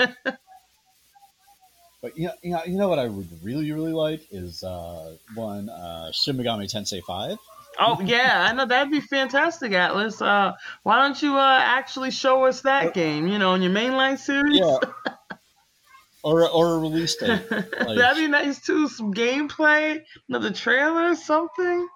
but 2.02 2.18
you 2.18 2.28
know, 2.28 2.34
you 2.42 2.52
know, 2.52 2.64
you 2.66 2.78
know 2.78 2.90
what 2.90 3.00
I 3.00 3.08
would 3.08 3.28
really, 3.44 3.72
really 3.72 3.94
like 3.94 4.22
is 4.32 4.64
uh, 4.64 5.16
one 5.36 5.70
uh, 5.70 6.12
Shin 6.12 6.38
Megami 6.38 6.72
Tensei 6.72 7.02
Five. 7.04 7.38
Oh 7.80 8.02
yeah, 8.02 8.48
I 8.50 8.54
know 8.54 8.66
that'd 8.66 8.92
be 8.92 9.00
fantastic, 9.00 9.72
Atlus. 9.72 10.22
Uh, 10.22 10.54
why 10.84 11.04
don't 11.04 11.22
you 11.22 11.38
uh, 11.38 11.60
actually 11.64 12.12
show 12.12 12.46
us 12.46 12.62
that 12.62 12.94
game? 12.94 13.28
You 13.28 13.40
know, 13.40 13.54
in 13.54 13.62
your 13.62 13.72
mainline 13.72 14.18
series. 14.18 14.60
Yeah. 14.60 14.78
or 16.24 16.48
or 16.50 16.76
a 16.76 16.80
release 16.80 17.16
date. 17.16 17.42
Like, 17.50 17.72
that'd 17.98 18.18
be 18.18 18.28
nice 18.28 18.60
too. 18.60 18.88
Some 18.88 19.14
gameplay, 19.14 20.04
another 20.30 20.52
trailer, 20.52 21.12
or 21.12 21.16
something. 21.16 21.88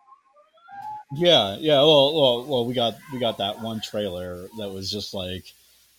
Yeah, 1.16 1.58
yeah. 1.60 1.78
Well, 1.78 2.14
well, 2.14 2.46
well. 2.46 2.66
We 2.66 2.74
got 2.74 2.96
we 3.14 3.20
got 3.20 3.38
that 3.38 3.62
one 3.62 3.82
trailer 3.82 4.48
that 4.58 4.70
was 4.70 4.90
just 4.90 5.14
like 5.14 5.46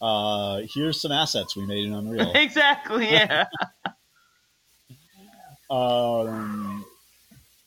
uh, 0.00 0.62
here's 0.74 1.00
some 1.00 1.12
assets 1.12 1.56
we 1.56 1.66
made 1.66 1.86
in 1.86 1.92
Unreal. 1.94 2.32
exactly. 2.34 3.10
Yeah. 3.10 3.46
um, 5.70 6.84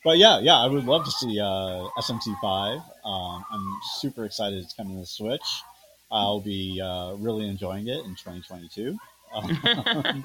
but 0.04 0.18
yeah, 0.18 0.38
yeah, 0.40 0.56
I 0.56 0.66
would 0.66 0.84
love 0.84 1.04
to 1.04 1.10
see 1.10 1.40
uh, 1.40 1.88
SMT5. 1.98 2.82
Um, 3.04 3.44
I'm 3.50 3.78
super 3.98 4.24
excited 4.24 4.62
it's 4.62 4.74
coming 4.74 4.94
to 4.94 5.00
the 5.00 5.06
Switch. 5.06 5.62
I'll 6.12 6.40
be 6.40 6.80
uh, 6.82 7.14
really 7.14 7.48
enjoying 7.48 7.88
it 7.88 8.04
in 8.04 8.14
2022. 8.16 8.98
Um, 9.34 10.24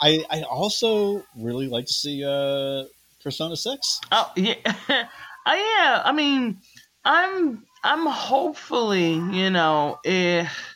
I 0.00 0.24
I 0.30 0.42
also 0.42 1.24
really 1.36 1.68
like 1.68 1.86
to 1.86 1.92
see 1.92 2.24
uh, 2.24 2.84
Persona 3.22 3.56
6. 3.56 4.00
Oh 4.10 4.32
yeah, 4.36 4.54
oh 4.66 5.04
yeah. 5.46 6.02
I 6.04 6.12
mean, 6.12 6.58
I'm 7.04 7.64
I'm 7.84 8.06
hopefully 8.06 9.12
you 9.14 9.50
know 9.50 9.98
if 10.04 10.72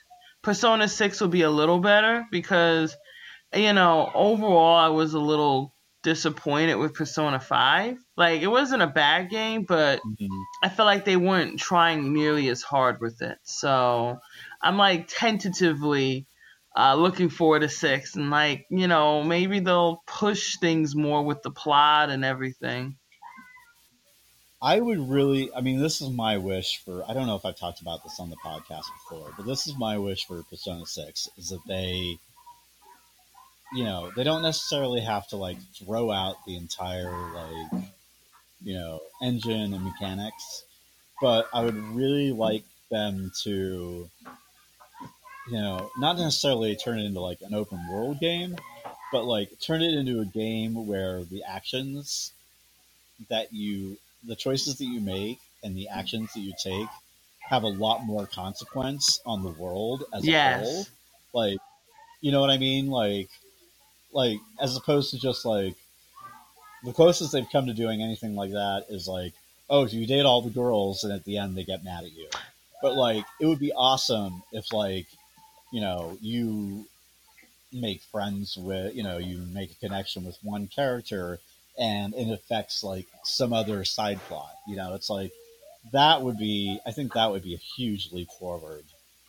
Persona 0.47 0.87
6 0.87 1.21
will 1.21 1.27
be 1.27 1.43
a 1.43 1.51
little 1.51 1.81
better 1.81 2.25
because, 2.31 2.97
you 3.53 3.73
know, 3.73 4.09
overall 4.15 4.77
I 4.77 4.91
was 4.91 5.13
a 5.13 5.19
little 5.19 5.75
disappointed 6.05 6.77
with 6.77 6.95
Persona 6.95 7.41
5. 7.41 7.99
Like, 8.17 8.43
it 8.43 8.47
wasn't 8.47 8.83
a 8.83 8.87
bad 8.87 9.29
game, 9.29 9.65
but 9.65 9.99
mm-hmm. 10.07 10.43
I 10.63 10.69
felt 10.69 10.87
like 10.87 11.05
they 11.05 11.17
weren't 11.17 11.59
trying 11.59 12.13
nearly 12.13 12.49
as 12.49 12.63
hard 12.63 13.01
with 13.01 13.23
it. 13.23 13.39
So 13.43 14.21
I'm 14.63 14.77
like 14.77 15.09
tentatively 15.09 16.29
uh, 16.77 16.95
looking 16.95 17.29
forward 17.29 17.61
to 17.61 17.69
6. 17.69 18.17
And, 18.17 18.31
like, 18.31 18.67
you 18.71 18.87
know, 18.87 19.23
maybe 19.23 19.61
they'll 19.61 20.03
push 20.07 20.57
things 20.59 20.95
more 20.95 21.25
with 21.25 21.43
the 21.43 21.51
plot 21.51 22.11
and 22.11 22.25
everything. 22.25 22.97
I 24.61 24.81
would 24.81 25.09
really, 25.09 25.51
I 25.55 25.61
mean, 25.61 25.81
this 25.81 26.01
is 26.01 26.11
my 26.11 26.39
wish 26.39 26.83
for, 26.85 27.05
I 27.09 27.15
don't 27.15 27.27
know 27.27 27.37
if 27.37 27.45
I've 27.45 27.59
talked 27.59 27.81
about 27.81 28.03
this 28.03 28.19
on 28.19 28.31
the 28.31 28.37
podcast 28.37 28.85
before, 28.95 29.33
but 29.37 29.47
this 29.47 29.67
is 29.67 29.77
my 29.77 29.99
wish 29.99 30.27
for 30.27 30.43
Persona 30.45 30.87
6 30.87 31.29
is 31.37 31.51
that 31.51 31.61
they, 31.67 32.19
you 33.73 33.85
know, 33.85 34.11
they 34.17 34.25
don't 34.25 34.43
necessarily 34.43 35.01
have 35.01 35.29
to 35.29 35.37
like 35.37 35.59
throw 35.75 36.11
out 36.11 36.37
the 36.47 36.57
entire, 36.57 37.13
like, 37.35 37.85
you 38.65 38.75
know, 38.75 39.01
engine 39.23 39.75
and 39.75 39.85
mechanics, 39.85 40.65
but 41.21 41.49
I 41.53 41.63
would 41.63 41.77
really 41.77 42.33
like 42.33 42.65
them 42.91 43.33
to, 43.43 44.09
you 45.49 45.59
know, 45.59 45.91
not 45.99 46.17
necessarily 46.17 46.77
turn 46.77 46.99
it 46.99 47.05
into 47.05 47.21
like 47.21 47.41
an 47.43 47.55
open 47.55 47.81
world 47.91 48.21
game, 48.21 48.57
but 49.13 49.25
like 49.25 49.51
turn 49.61 49.83
it 49.83 49.95
into 49.95 50.21
a 50.21 50.25
game 50.25 50.87
where 50.87 51.25
the 51.25 51.43
actions 51.45 52.33
that 53.31 53.53
you 53.53 53.97
the 54.25 54.37
choices 54.37 54.77
that 54.79 54.85
you 54.85 55.01
make 55.01 55.39
and 55.63 55.77
the 55.77 55.89
actions 55.89 56.33
that 56.35 56.41
you 56.41 56.53
take 56.63 56.89
have 57.41 57.63
a 57.63 57.69
lot 57.69 58.05
more 58.05 58.27
consequence 58.27 59.21
on 59.25 59.43
the 59.43 59.51
world 59.51 60.05
as 60.13 60.27
yes. 60.27 60.61
a 60.61 60.65
whole. 60.65 60.87
Like, 61.33 61.59
you 62.21 62.33
know 62.33 62.41
what 62.41 62.51
I 62.51 62.59
mean? 62.59 62.89
Like, 62.89 63.29
like 64.13 64.39
as 64.61 64.77
opposed 64.77 65.11
to 65.13 65.19
just 65.19 65.45
like 65.45 65.75
the 66.83 66.93
closest 66.93 67.33
they've 67.33 67.51
come 67.51 67.67
to 67.67 67.75
doing 67.75 68.03
anything 68.03 68.35
like 68.35 68.51
that 68.51 68.87
is 68.89 69.07
like, 69.07 69.33
oh, 69.71 69.87
you 69.87 70.07
date 70.07 70.25
all 70.25 70.43
the 70.43 70.51
girls 70.51 71.05
and 71.05 71.13
at 71.13 71.25
the 71.25 71.39
end 71.39 71.57
they 71.57 71.65
get 71.65 71.85
mad 71.85 72.05
at 72.05 72.13
you. 72.13 72.29
But 72.83 72.95
like, 72.95 73.25
it 73.41 73.47
would 73.47 73.59
be 73.59 73.73
awesome 73.73 74.43
if 74.53 74.73
like, 74.73 75.07
you 75.77 75.83
know, 75.83 76.17
you 76.23 76.87
make 77.73 78.03
friends 78.03 78.57
with, 78.57 78.95
you 78.95 79.03
know, 79.03 79.19
you 79.19 79.39
make 79.39 79.73
a 79.73 79.75
connection 79.77 80.25
with 80.25 80.39
one 80.43 80.69
character 80.69 81.39
and 81.79 82.15
it 82.15 82.31
affects 82.33 82.83
like 82.83 83.07
some 83.25 83.53
other 83.53 83.85
side 83.85 84.21
plot. 84.29 84.55
You 84.69 84.77
know, 84.77 84.95
it's 84.95 85.11
like 85.11 85.33
that 85.93 86.23
would 86.23 86.39
be. 86.39 86.81
I 86.87 86.93
think 86.93 87.13
that 87.13 87.31
would 87.31 87.43
be 87.43 87.55
a 87.55 87.59
huge 87.77 88.13
leap 88.13 88.31
forward 88.31 88.85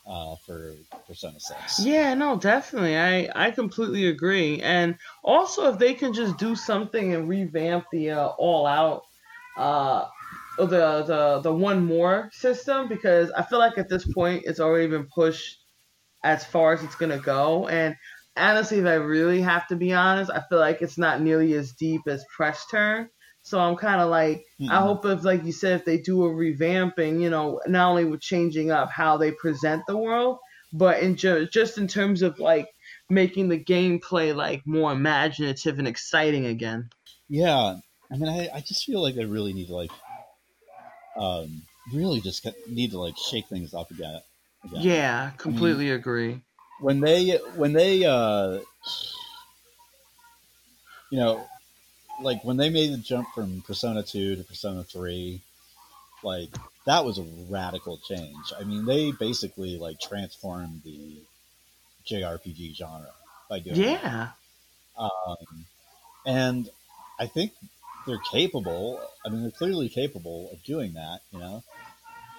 uh, 0.06 0.36
for 0.45 0.76
Persona 1.08 1.39
Six. 1.39 1.86
Yeah, 1.86 2.14
no, 2.14 2.38
definitely. 2.38 2.98
I 2.98 3.30
I 3.36 3.52
completely 3.52 4.08
agree. 4.08 4.62
And 4.62 4.98
also, 5.24 5.72
if 5.72 5.80
they 5.80 5.93
can 5.93 6.14
just 6.14 6.38
do 6.38 6.56
something 6.56 7.14
and 7.14 7.28
revamp 7.30 7.86
the 7.91 8.12
uh, 8.12 8.28
All 8.38 8.66
Out 8.66 9.04
uh, 9.58 10.08
the 10.58 11.04
the 11.04 11.41
the 11.43 11.54
one 11.54 11.86
more 11.86 12.30
system 12.34 12.88
because 12.89 13.32
I 13.32 13.43
feel 13.43 13.60
like 13.60 13.78
at 13.78 13.89
this 13.89 14.12
point 14.14 14.43
it's 14.45 14.60
already 14.60 14.88
been 14.88 15.08
pushed 15.08 15.60
as 16.24 16.45
far 16.45 16.74
as 16.74 16.84
it's 16.84 16.95
gonna 16.95 17.20
go. 17.20 17.68
And 17.68 17.95
honestly, 18.36 18.80
if 18.80 18.86
I 18.86 18.95
really 18.95 19.41
have 19.41 19.68
to 19.68 19.76
be 19.76 19.93
honest, 19.93 20.32
I 20.32 20.41
feel 20.49 20.59
like 20.59 20.82
it's 20.82 20.97
not 20.97 21.22
nearly 21.22 21.53
as 21.53 21.74
deep 21.74 22.01
as 22.07 22.26
press 22.36 22.65
turn. 22.70 23.09
So 23.41 23.59
I'm 23.59 23.78
kind 23.78 24.01
of 24.01 24.09
like, 24.09 24.45
mm-hmm. 24.59 24.72
I 24.72 24.82
hope 24.82 25.05
if, 25.05 25.24
like 25.24 25.45
you 25.45 25.53
said, 25.53 25.80
if 25.80 25.86
they 25.86 25.97
do 25.97 26.26
a 26.26 26.30
revamping, 26.30 27.22
you 27.22 27.30
know, 27.30 27.61
not 27.65 27.89
only 27.89 28.03
with 28.03 28.20
changing 28.20 28.72
up 28.72 28.91
how 28.91 29.15
they 29.15 29.32
present 29.32 29.84
the 29.88 29.97
world, 29.97 30.39
but 30.74 31.01
in 31.01 31.15
ju- 31.15 31.47
just 31.47 31.78
in 31.78 31.88
terms 31.88 32.22
of 32.22 32.39
like 32.39 32.68
making 33.09 33.47
the 33.47 33.57
gameplay 33.57 34.36
like 34.36 34.68
more 34.68 34.91
imaginative 34.91 35.80
and 35.80 35.88
exciting 35.88 36.45
again. 36.45 36.89
Yeah, 37.30 37.78
I 38.11 38.18
mean, 38.18 38.28
I, 38.30 38.49
I 38.53 38.59
just 38.59 38.86
feel 38.86 39.01
like 39.01 39.15
they 39.15 39.26
really 39.26 39.53
need 39.53 39.68
to 39.68 39.76
like, 39.76 39.91
um, 41.15 41.61
really 41.93 42.20
just 42.20 42.45
need 42.68 42.91
to 42.91 42.99
like 42.99 43.15
shake 43.18 43.47
things 43.47 43.74
up 43.74 43.91
again. 43.91 44.20
Again. 44.72 44.82
Yeah, 44.82 45.32
completely 45.38 45.88
I 45.88 45.91
mean, 45.91 45.99
agree. 45.99 46.41
When 46.80 46.99
they 46.99 47.38
when 47.55 47.74
they 47.74 48.05
uh, 48.05 48.59
you 51.09 51.18
know, 51.20 51.45
like 52.22 52.43
when 52.43 52.57
they 52.57 52.70
made 52.70 52.93
the 52.93 52.97
jump 52.97 53.28
from 53.34 53.61
Persona 53.61 54.03
Two 54.03 54.36
to 54.36 54.43
Persona 54.43 54.84
Three, 54.84 55.41
like 56.24 56.49
that 56.86 57.05
was 57.05 57.18
a 57.18 57.26
radical 57.49 57.99
change. 58.07 58.53
I 58.59 58.63
mean, 58.63 58.86
they 58.86 59.11
basically 59.11 59.78
like 59.78 59.99
transformed 59.99 60.82
the 60.84 61.18
JRPG 62.09 62.76
genre 62.76 63.11
by 63.49 63.59
doing 63.59 63.78
yeah. 63.78 64.30
Um, 64.97 65.65
and 66.26 66.70
I 67.20 67.28
think 67.28 67.51
they're 68.05 68.18
capable. 68.32 68.99
I 69.26 69.30
mean, 69.30 69.41
they're 69.41 69.51
clearly 69.51 69.89
capable 69.89 70.49
of 70.51 70.63
doing 70.63 70.93
that. 70.93 71.20
You 71.32 71.39
know, 71.39 71.63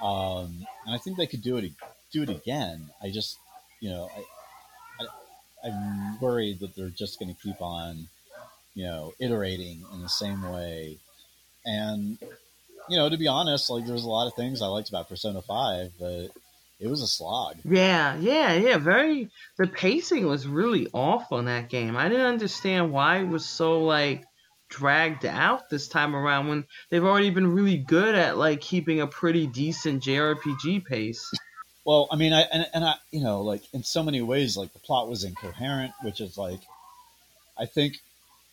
um, 0.02 0.66
and 0.86 0.94
I 0.94 0.98
think 0.98 1.16
they 1.16 1.26
could 1.26 1.42
do 1.42 1.56
it 1.56 1.70
do 2.12 2.22
it 2.22 2.30
again. 2.30 2.90
I 3.02 3.11
just, 3.11 3.38
you 3.80 3.90
know, 3.90 4.09
I, 4.16 5.04
I 5.64 5.68
I'm 5.68 6.20
worried 6.20 6.61
that 6.61 6.76
they're 6.76 6.88
just 6.88 7.18
going 7.18 7.34
to 7.34 7.40
keep 7.40 7.61
on 7.61 8.09
you 8.78 8.84
know, 8.84 9.12
iterating 9.18 9.84
in 9.92 10.02
the 10.02 10.09
same 10.09 10.40
way. 10.48 10.98
And, 11.66 12.16
you 12.88 12.96
know, 12.96 13.09
to 13.09 13.16
be 13.16 13.26
honest, 13.26 13.68
like 13.70 13.84
there's 13.84 14.04
a 14.04 14.09
lot 14.09 14.28
of 14.28 14.34
things 14.34 14.62
I 14.62 14.66
liked 14.66 14.88
about 14.88 15.09
Persona 15.09 15.42
5, 15.42 15.94
but 15.98 16.28
it 16.78 16.86
was 16.86 17.02
a 17.02 17.09
slog. 17.09 17.56
Yeah, 17.64 18.16
yeah, 18.18 18.52
yeah. 18.52 18.78
Very, 18.78 19.30
the 19.56 19.66
pacing 19.66 20.28
was 20.28 20.47
really 20.47 20.86
off 20.93 21.32
on 21.32 21.47
that 21.47 21.70
game. 21.70 21.97
I 21.97 22.09
didn't 22.09 22.26
understand 22.26 22.93
why 22.93 23.18
it 23.18 23.26
was 23.26 23.44
so, 23.44 23.82
like, 23.85 24.22
dragged 24.68 25.26
out 25.26 25.68
this 25.70 25.89
time 25.89 26.14
around 26.14 26.47
when 26.47 26.64
they've 26.89 27.05
already 27.05 27.30
been 27.30 27.52
really 27.52 27.78
good 27.78 28.14
at, 28.14 28.39
like, 28.39 28.60
keeping 28.60 29.01
a 29.01 29.09
pretty 29.09 29.48
decent 29.48 30.05
JRPG 30.05 30.85
pace. 30.85 31.28
Well, 31.89 32.06
I 32.10 32.16
mean, 32.16 32.35
I, 32.35 32.43
and, 32.43 32.66
and 32.74 32.85
I, 32.85 32.97
you 33.10 33.23
know, 33.23 33.40
like, 33.40 33.62
in 33.73 33.82
so 33.82 34.02
many 34.02 34.20
ways, 34.20 34.59
like, 34.59 34.74
the 34.74 34.78
plot 34.78 35.09
was 35.09 35.24
incoherent, 35.24 35.93
which 36.02 36.20
is, 36.20 36.36
like, 36.36 36.60
I 37.59 37.66
think 37.66 37.98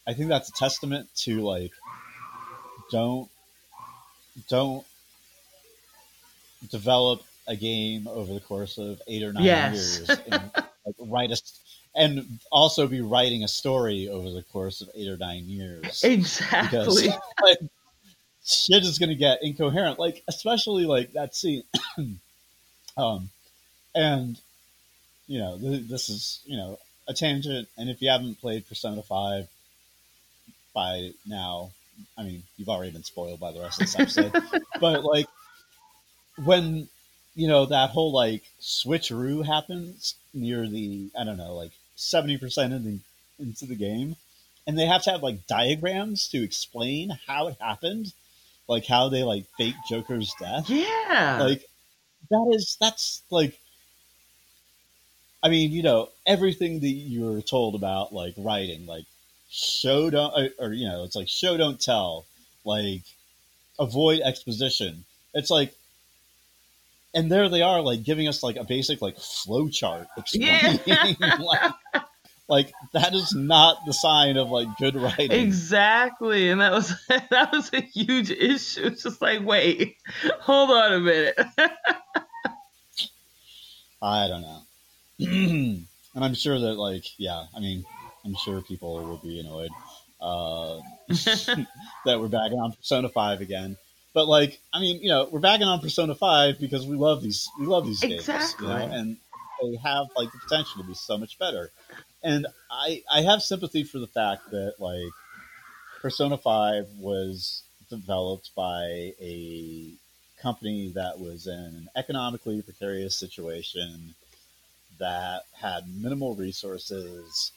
I 0.08 0.14
think 0.14 0.30
that's 0.30 0.50
a 0.50 0.54
testament 0.54 1.10
to 1.18 1.42
like 1.42 1.72
don't 2.92 3.30
don't 4.50 4.86
develop 6.70 7.22
a 7.48 7.56
game 7.56 8.08
over 8.08 8.34
the 8.34 8.40
course 8.40 8.78
of 8.78 9.02
eight 9.08 9.24
or 9.24 9.34
nine 9.34 9.44
yes. 9.44 10.00
years 10.00 10.20
and 10.28 10.52
like, 10.56 10.96
write 11.00 11.32
a 11.32 11.42
and 11.96 12.40
also 12.52 12.88
be 12.88 13.02
writing 13.02 13.44
a 13.44 13.48
story 13.48 14.10
over 14.10 14.32
the 14.32 14.44
course 14.44 14.82
of 14.82 14.90
eight 14.96 15.08
or 15.08 15.16
nine 15.18 15.46
years. 15.46 16.04
Exactly. 16.04 16.80
Because, 16.80 17.08
like, 17.42 17.58
shit 18.46 18.84
is 18.84 19.00
going 19.00 19.10
to 19.10 19.16
get 19.16 19.40
incoherent. 19.42 19.98
Like 19.98 20.24
especially 20.28 20.86
like 20.86 21.14
that 21.14 21.36
scene 21.36 21.64
um 22.98 23.30
and 23.94 24.40
you 25.28 25.40
know 25.40 25.58
th- 25.58 25.88
this 25.88 26.10
is 26.10 26.42
you 26.46 26.58
know 26.58 26.78
a 27.08 27.14
tangent 27.14 27.68
and 27.78 27.90
if 27.90 28.02
you 28.02 28.10
haven't 28.10 28.42
played 28.42 28.68
persona 28.68 29.02
5 29.02 29.48
by 30.76 31.12
now. 31.26 31.72
I 32.18 32.24
mean, 32.24 32.44
you've 32.58 32.70
already 32.70 32.92
been 32.92 33.04
spoiled 33.04 33.40
by 33.40 33.54
the 33.54 33.62
rest 33.62 33.82
of 33.82 33.88
this 33.88 33.98
episode, 33.98 34.34
but 34.80 35.04
like 35.04 35.28
when 36.44 36.88
you 37.36 37.48
know 37.48 37.66
that 37.66 37.90
whole 37.90 38.12
like 38.12 38.44
switcheroo 38.62 39.44
happens 39.44 40.16
near 40.34 40.68
the 40.68 41.10
I 41.18 41.24
don't 41.24 41.38
know 41.38 41.56
like 41.56 41.72
seventy 41.96 42.38
percent 42.38 42.74
of 42.74 42.84
the 42.84 43.00
into 43.40 43.66
the 43.66 43.76
game, 43.76 44.18
and 44.68 44.78
they 44.78 44.86
have 44.86 45.04
to 45.04 45.12
have 45.12 45.24
like 45.24 45.48
diagrams 45.48 46.28
to 46.30 46.44
explain 46.44 47.18
how 47.26 47.48
it 47.48 47.56
happened, 47.62 48.14
like 48.68 48.86
how 48.86 49.08
they 49.08 49.24
like 49.24 49.46
fake 49.58 49.76
Joker's 49.90 50.34
death. 50.38 50.70
Yeah, 50.70 51.40
like 51.42 51.66
that 52.30 52.52
is 52.56 52.78
that's 52.80 53.24
like 53.30 53.60
I 55.46 55.50
mean, 55.50 55.72
you 55.72 55.84
know, 55.84 56.10
everything 56.26 56.80
that 56.80 56.88
you're 56.88 57.42
told 57.44 57.76
about 57.76 58.12
like 58.12 58.34
writing, 58.36 58.88
like 58.88 59.06
show 59.48 60.10
don't 60.10 60.34
or, 60.34 60.50
or, 60.68 60.74
you 60.74 60.88
know 60.88 61.04
it's 61.04 61.16
like 61.16 61.30
show 61.30 61.56
don't 61.56 61.80
tell 61.80 62.26
like 62.66 63.04
avoid 63.80 64.22
exposition. 64.22 65.06
It's 65.36 65.52
like 65.52 65.74
and 67.14 67.32
there 67.32 67.48
they 67.48 67.62
are 67.62 67.82
like 67.82 68.04
giving 68.04 68.28
us 68.28 68.42
like 68.42 68.56
a 68.56 68.64
basic 68.64 69.04
like 69.04 69.18
flow 69.18 69.70
chart 69.70 70.08
explaining 70.18 70.80
yeah. 70.86 71.36
like, 71.40 71.74
like 72.48 72.74
that 72.94 73.14
is 73.14 73.34
not 73.36 73.78
the 73.86 73.94
sign 73.94 74.38
of 74.38 74.50
like 74.50 74.68
good 74.78 74.96
writing. 74.96 75.32
Exactly 75.32 76.50
and 76.50 76.60
that 76.60 76.72
was 76.72 76.92
that 77.08 77.52
was 77.52 77.70
a 77.72 77.82
huge 77.82 78.32
issue. 78.32 78.86
It's 78.86 79.04
just 79.04 79.22
like 79.22 79.42
wait 79.42 79.98
hold 80.40 80.72
on 80.72 80.94
a 80.94 81.00
minute 81.00 81.40
i 84.06 84.28
don't 84.28 84.42
know 84.42 84.62
and 85.20 86.24
i'm 86.24 86.34
sure 86.34 86.60
that 86.60 86.76
like 86.76 87.06
yeah 87.18 87.46
i 87.56 87.60
mean 87.60 87.86
I'm 88.26 88.36
sure 88.36 88.62
people 88.62 88.96
will 89.06 89.18
be 89.18 89.40
annoyed 89.40 89.70
uh, 90.20 90.80
that 92.06 92.20
we're 92.20 92.28
back 92.28 92.52
on 92.52 92.72
Persona 92.74 93.08
Five 93.10 93.42
again. 93.42 93.78
But 94.14 94.28
like, 94.28 94.60
I 94.74 94.80
mean, 94.80 95.02
you 95.02 95.10
know, 95.10 95.30
we're 95.32 95.40
backing 95.40 95.68
on 95.68 95.80
Persona 95.80 96.16
Five 96.16 96.60
because 96.60 96.88
we 96.88 96.96
love 96.96 97.22
these, 97.22 97.48
we 97.60 97.68
love 97.68 97.86
these 97.86 98.02
exactly. 98.02 98.68
games, 98.68 98.82
you 98.82 98.90
know, 98.90 98.96
and 98.96 99.18
they 99.62 99.78
have 99.78 100.08
like 100.18 100.32
the 100.32 100.40
potential 100.40 100.82
to 100.82 100.88
be 100.88 100.96
so 100.96 101.18
much 101.18 101.38
better. 101.38 101.70
And 102.24 102.48
I, 102.72 103.04
I 103.14 103.22
have 103.22 103.44
sympathy 103.44 103.84
for 103.84 104.00
the 104.00 104.08
fact 104.08 104.50
that 104.52 104.76
like 104.80 105.12
Persona 106.02 106.38
Five 106.38 106.88
was 106.98 107.62
developed 107.90 108.52
by 108.56 109.14
a 109.22 109.92
company 110.46 110.92
that 110.94 111.20
was 111.20 111.48
in 111.48 111.54
an 111.54 111.90
economically 111.96 112.62
precarious 112.62 113.16
situation 113.16 114.14
that 115.00 115.42
had 115.60 115.90
minimal 115.90 116.36
resources 116.36 117.52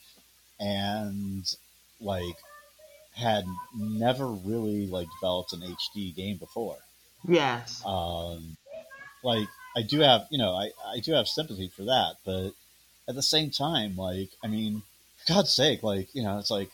and 0.58 1.54
like 2.00 2.38
had 3.14 3.44
never 3.76 4.26
really 4.26 4.86
like 4.86 5.06
developed 5.20 5.52
an 5.52 5.60
HD 5.60 6.16
game 6.16 6.38
before. 6.38 6.78
Yes. 7.28 7.82
Um, 7.84 8.56
like 9.22 9.48
I 9.76 9.82
do 9.82 10.00
have, 10.00 10.26
you 10.30 10.38
know, 10.38 10.52
I, 10.52 10.70
I 10.86 11.00
do 11.00 11.12
have 11.12 11.28
sympathy 11.28 11.68
for 11.68 11.82
that, 11.82 12.14
but 12.24 12.52
at 13.06 13.14
the 13.14 13.22
same 13.22 13.50
time, 13.50 13.96
like, 13.96 14.30
I 14.42 14.46
mean, 14.46 14.82
for 15.18 15.34
God's 15.34 15.52
sake, 15.52 15.82
like, 15.82 16.08
you 16.14 16.22
know, 16.22 16.38
it's 16.38 16.50
like 16.50 16.70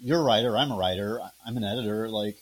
you're 0.00 0.18
a 0.18 0.24
writer, 0.24 0.56
I'm 0.56 0.72
a 0.72 0.76
writer, 0.76 1.20
I'm 1.46 1.56
an 1.56 1.62
editor, 1.62 2.08
like, 2.08 2.38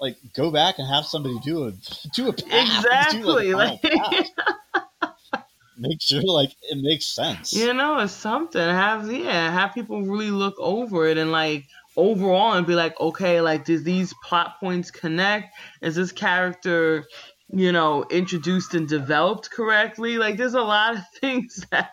like 0.00 0.16
go 0.34 0.50
back 0.50 0.78
and 0.78 0.88
have 0.88 1.04
somebody 1.04 1.38
do 1.44 1.64
a 1.64 1.72
do 2.14 2.28
a 2.28 2.32
path, 2.32 2.84
exactly 2.84 3.46
do, 3.46 3.56
like, 3.56 3.80
make 5.78 6.00
sure 6.00 6.22
like 6.22 6.50
it 6.62 6.78
makes 6.82 7.06
sense. 7.06 7.52
You 7.52 7.72
know, 7.72 7.98
it's 7.98 8.12
something. 8.12 8.60
Have 8.60 9.10
yeah, 9.10 9.50
have 9.50 9.74
people 9.74 10.02
really 10.02 10.30
look 10.30 10.54
over 10.58 11.06
it 11.06 11.18
and 11.18 11.32
like 11.32 11.66
overall 11.96 12.52
and 12.52 12.66
be 12.66 12.74
like, 12.74 12.98
okay, 13.00 13.40
like 13.40 13.64
does 13.64 13.84
these 13.84 14.14
plot 14.24 14.60
points 14.60 14.90
connect? 14.90 15.54
Is 15.82 15.96
this 15.96 16.12
character, 16.12 17.06
you 17.50 17.72
know, 17.72 18.04
introduced 18.10 18.74
and 18.74 18.88
developed 18.88 19.50
correctly? 19.50 20.18
Like 20.18 20.36
there's 20.36 20.54
a 20.54 20.62
lot 20.62 20.96
of 20.96 21.02
things 21.20 21.66
that 21.70 21.90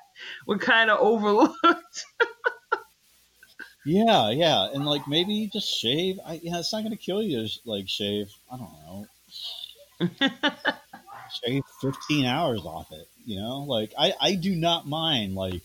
were 0.47 0.57
kind 0.59 0.89
of 0.89 0.99
overlooked. 0.99 2.05
yeah, 3.85 4.29
yeah, 4.29 4.69
and 4.73 4.85
like 4.85 5.07
maybe 5.07 5.47
just 5.51 5.67
shave. 5.69 6.19
I, 6.25 6.39
yeah, 6.43 6.59
it's 6.59 6.71
not 6.73 6.83
gonna 6.83 6.97
kill 6.97 7.21
you. 7.21 7.47
Like 7.65 7.89
shave. 7.89 8.31
I 8.51 8.57
don't 8.57 8.71
know. 8.85 9.07
shave 11.43 11.63
15 11.81 12.25
hours 12.25 12.65
off 12.65 12.91
it. 12.91 13.07
You 13.25 13.39
know, 13.39 13.59
like 13.59 13.93
I, 13.97 14.13
I 14.19 14.35
do 14.35 14.55
not 14.55 14.87
mind 14.87 15.35
like 15.35 15.61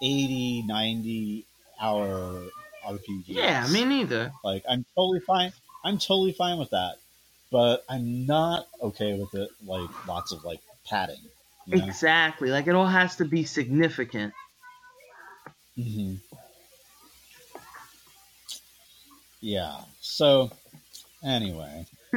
80, 0.00 0.62
90 0.62 1.46
hour 1.80 2.48
RPGs. 2.84 3.34
Yeah, 3.34 3.66
me 3.66 3.84
neither. 3.84 4.32
Like 4.44 4.64
I'm 4.68 4.84
totally 4.94 5.20
fine. 5.20 5.52
I'm 5.84 5.98
totally 5.98 6.32
fine 6.32 6.58
with 6.58 6.70
that. 6.70 6.96
But 7.50 7.84
I'm 7.88 8.26
not 8.26 8.66
okay 8.80 9.18
with 9.18 9.34
it 9.34 9.50
like 9.64 9.90
lots 10.08 10.32
of 10.32 10.44
like 10.44 10.60
padding. 10.86 11.20
You 11.66 11.76
know? 11.76 11.86
Exactly. 11.86 12.50
Like 12.50 12.66
it 12.68 12.74
all 12.76 12.86
has 12.86 13.16
to 13.16 13.24
be 13.24 13.44
significant. 13.44 14.32
hmm 15.76 16.16
Yeah. 19.42 19.76
So 20.00 20.50
anyway, 21.22 21.84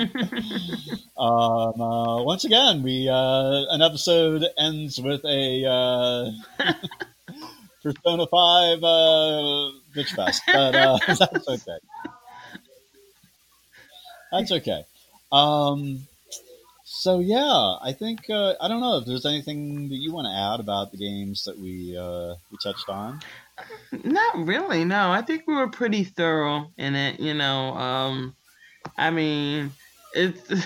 um, 1.17 1.81
uh, 1.81 2.21
once 2.23 2.45
again, 2.45 2.83
we 2.83 3.09
uh, 3.09 3.65
an 3.71 3.81
episode 3.81 4.45
ends 4.57 5.01
with 5.01 5.25
a 5.25 5.65
uh, 5.65 6.31
Persona 7.83 8.27
Five 8.27 8.83
uh, 8.83 9.71
bitch 9.95 10.15
fest, 10.15 10.43
but 10.45 10.75
uh, 10.75 10.97
that's 11.07 11.47
okay. 11.47 11.77
That's 14.31 14.51
okay. 14.51 14.85
Um, 15.31 16.07
so 16.83 17.19
yeah, 17.19 17.77
I 17.81 17.91
think 17.97 18.29
uh, 18.29 18.53
I 18.61 18.67
don't 18.67 18.81
know 18.81 18.97
if 18.99 19.05
there's 19.07 19.25
anything 19.25 19.89
that 19.89 19.95
you 19.95 20.13
want 20.13 20.27
to 20.27 20.31
add 20.31 20.59
about 20.59 20.91
the 20.91 20.97
games 20.99 21.45
that 21.45 21.57
we 21.57 21.97
uh, 21.97 22.35
we 22.51 22.57
touched 22.61 22.87
on. 22.87 23.21
Not 23.91 24.45
really. 24.45 24.85
No, 24.85 25.11
I 25.11 25.21
think 25.21 25.43
we 25.47 25.55
were 25.55 25.69
pretty 25.69 26.03
thorough 26.03 26.71
in 26.77 26.95
it. 26.95 27.19
You 27.19 27.33
know, 27.33 27.73
um, 27.75 28.35
I 28.97 29.11
mean, 29.11 29.71
it's 30.13 30.65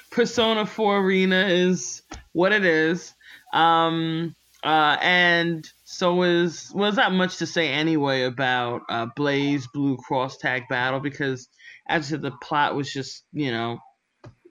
Persona 0.10 0.66
4 0.66 0.98
Arena 0.98 1.46
is 1.48 2.02
what 2.32 2.52
it 2.52 2.64
is. 2.64 3.12
Um, 3.52 4.34
uh, 4.64 4.96
and 5.00 5.66
so 5.84 6.22
is 6.22 6.72
well, 6.74 6.84
there's 6.84 6.96
not 6.96 7.12
much 7.12 7.36
to 7.38 7.46
say 7.46 7.68
anyway 7.68 8.22
about 8.22 8.82
uh, 8.88 9.06
BlazBlue 9.16 9.98
Cross 9.98 10.38
Tag 10.38 10.64
Battle 10.68 11.00
because 11.00 11.48
as 11.88 12.06
I 12.06 12.08
said, 12.10 12.22
the 12.22 12.32
plot 12.42 12.74
was 12.74 12.92
just 12.92 13.24
you 13.32 13.52
know 13.52 13.78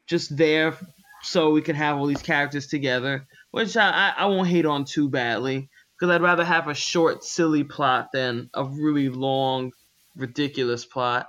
just 0.08 0.36
there 0.38 0.78
so 1.22 1.52
we 1.52 1.62
could 1.62 1.76
have 1.76 1.98
all 1.98 2.06
these 2.06 2.22
characters 2.22 2.68
together, 2.68 3.26
which 3.52 3.76
I, 3.76 3.90
I, 3.90 4.14
I 4.20 4.26
won't 4.28 4.48
hate 4.48 4.66
on 4.66 4.86
too 4.86 5.10
badly 5.10 5.70
because 5.98 6.14
I'd 6.14 6.22
rather 6.22 6.44
have 6.44 6.68
a 6.68 6.74
short, 6.74 7.24
silly 7.24 7.64
plot 7.64 8.10
than 8.14 8.50
a 8.54 8.64
really 8.66 9.10
long, 9.10 9.72
ridiculous 10.16 10.86
plot. 10.86 11.28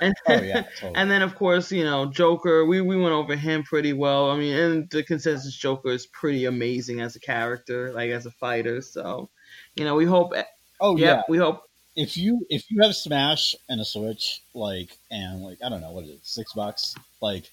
And, 0.00 0.14
oh, 0.28 0.34
yeah, 0.42 0.62
totally. 0.80 0.92
and 0.94 1.10
then 1.10 1.22
of 1.22 1.34
course, 1.36 1.72
you 1.72 1.84
know, 1.84 2.06
Joker, 2.06 2.66
we, 2.66 2.80
we 2.80 2.96
went 2.96 3.14
over 3.14 3.34
him 3.34 3.62
pretty 3.62 3.92
well. 3.94 4.30
I 4.30 4.36
mean, 4.36 4.54
and 4.54 4.90
the 4.90 5.02
consensus 5.02 5.54
Joker 5.54 5.90
is 5.90 6.06
pretty 6.06 6.44
amazing 6.44 7.00
as 7.00 7.16
a 7.16 7.20
character, 7.20 7.92
like 7.92 8.10
as 8.10 8.26
a 8.26 8.30
fighter. 8.30 8.82
So, 8.82 9.30
you 9.74 9.84
know, 9.84 9.94
we 9.94 10.04
hope 10.04 10.34
Oh 10.80 10.96
yeah, 10.96 11.22
we 11.28 11.38
hope 11.38 11.62
if 11.94 12.16
you 12.16 12.46
if 12.50 12.70
you 12.70 12.82
have 12.82 12.94
Smash 12.94 13.54
and 13.68 13.80
a 13.80 13.84
Switch, 13.84 14.42
like 14.54 14.96
and 15.10 15.42
like 15.42 15.58
I 15.64 15.68
don't 15.68 15.80
know 15.80 15.92
what 15.92 16.04
is 16.04 16.10
it, 16.10 16.20
six 16.22 16.52
bucks, 16.52 16.94
like 17.22 17.50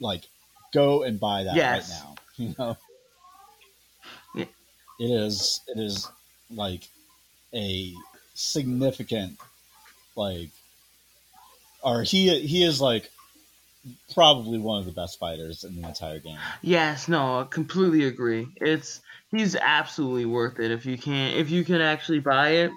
like 0.00 0.24
go 0.72 1.02
and 1.02 1.20
buy 1.20 1.44
that 1.44 1.56
yes. 1.56 1.90
right 1.90 2.00
now. 2.00 2.14
You 2.38 2.54
know, 2.58 2.68
yeah. 2.68 2.74
It 4.98 5.10
is 5.10 5.60
it 5.68 5.78
is 5.78 6.08
like 6.50 6.82
a 7.54 7.94
significant 8.34 9.38
like 10.14 10.50
or 11.82 12.02
he 12.02 12.38
he 12.40 12.64
is 12.64 12.80
like 12.80 13.10
probably 14.14 14.58
one 14.58 14.80
of 14.80 14.86
the 14.86 14.92
best 14.92 15.18
fighters 15.18 15.64
in 15.64 15.80
the 15.80 15.86
entire 15.86 16.18
game. 16.18 16.38
Yes, 16.62 17.08
no, 17.08 17.40
I 17.40 17.44
completely 17.44 18.04
agree. 18.04 18.48
It's 18.56 19.00
he's 19.30 19.56
absolutely 19.56 20.26
worth 20.26 20.58
it 20.58 20.70
if 20.70 20.86
you 20.86 20.98
can 20.98 21.36
if 21.36 21.50
you 21.50 21.64
can 21.64 21.80
actually 21.80 22.20
buy 22.20 22.50
it. 22.50 22.70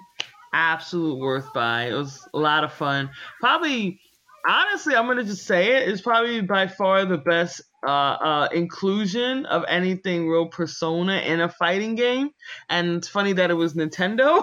Absolute 0.52 1.18
worth 1.18 1.52
buy. 1.52 1.88
It 1.88 1.94
was 1.94 2.26
a 2.34 2.38
lot 2.38 2.64
of 2.64 2.72
fun. 2.72 3.10
Probably 3.40 4.00
honestly, 4.48 4.94
I'm 4.94 5.06
gonna 5.06 5.24
just 5.24 5.46
say 5.46 5.76
it. 5.76 5.88
It's 5.88 6.00
probably 6.00 6.40
by 6.40 6.66
far 6.68 7.04
the 7.04 7.18
best 7.18 7.62
uh, 7.82 7.86
uh, 7.86 8.48
inclusion 8.52 9.46
of 9.46 9.64
anything 9.68 10.28
real 10.28 10.46
Persona 10.46 11.18
in 11.18 11.40
a 11.40 11.48
fighting 11.48 11.94
game. 11.94 12.30
And 12.68 12.96
it's 12.96 13.08
funny 13.08 13.32
that 13.34 13.50
it 13.50 13.54
was 13.54 13.74
Nintendo. 13.74 14.42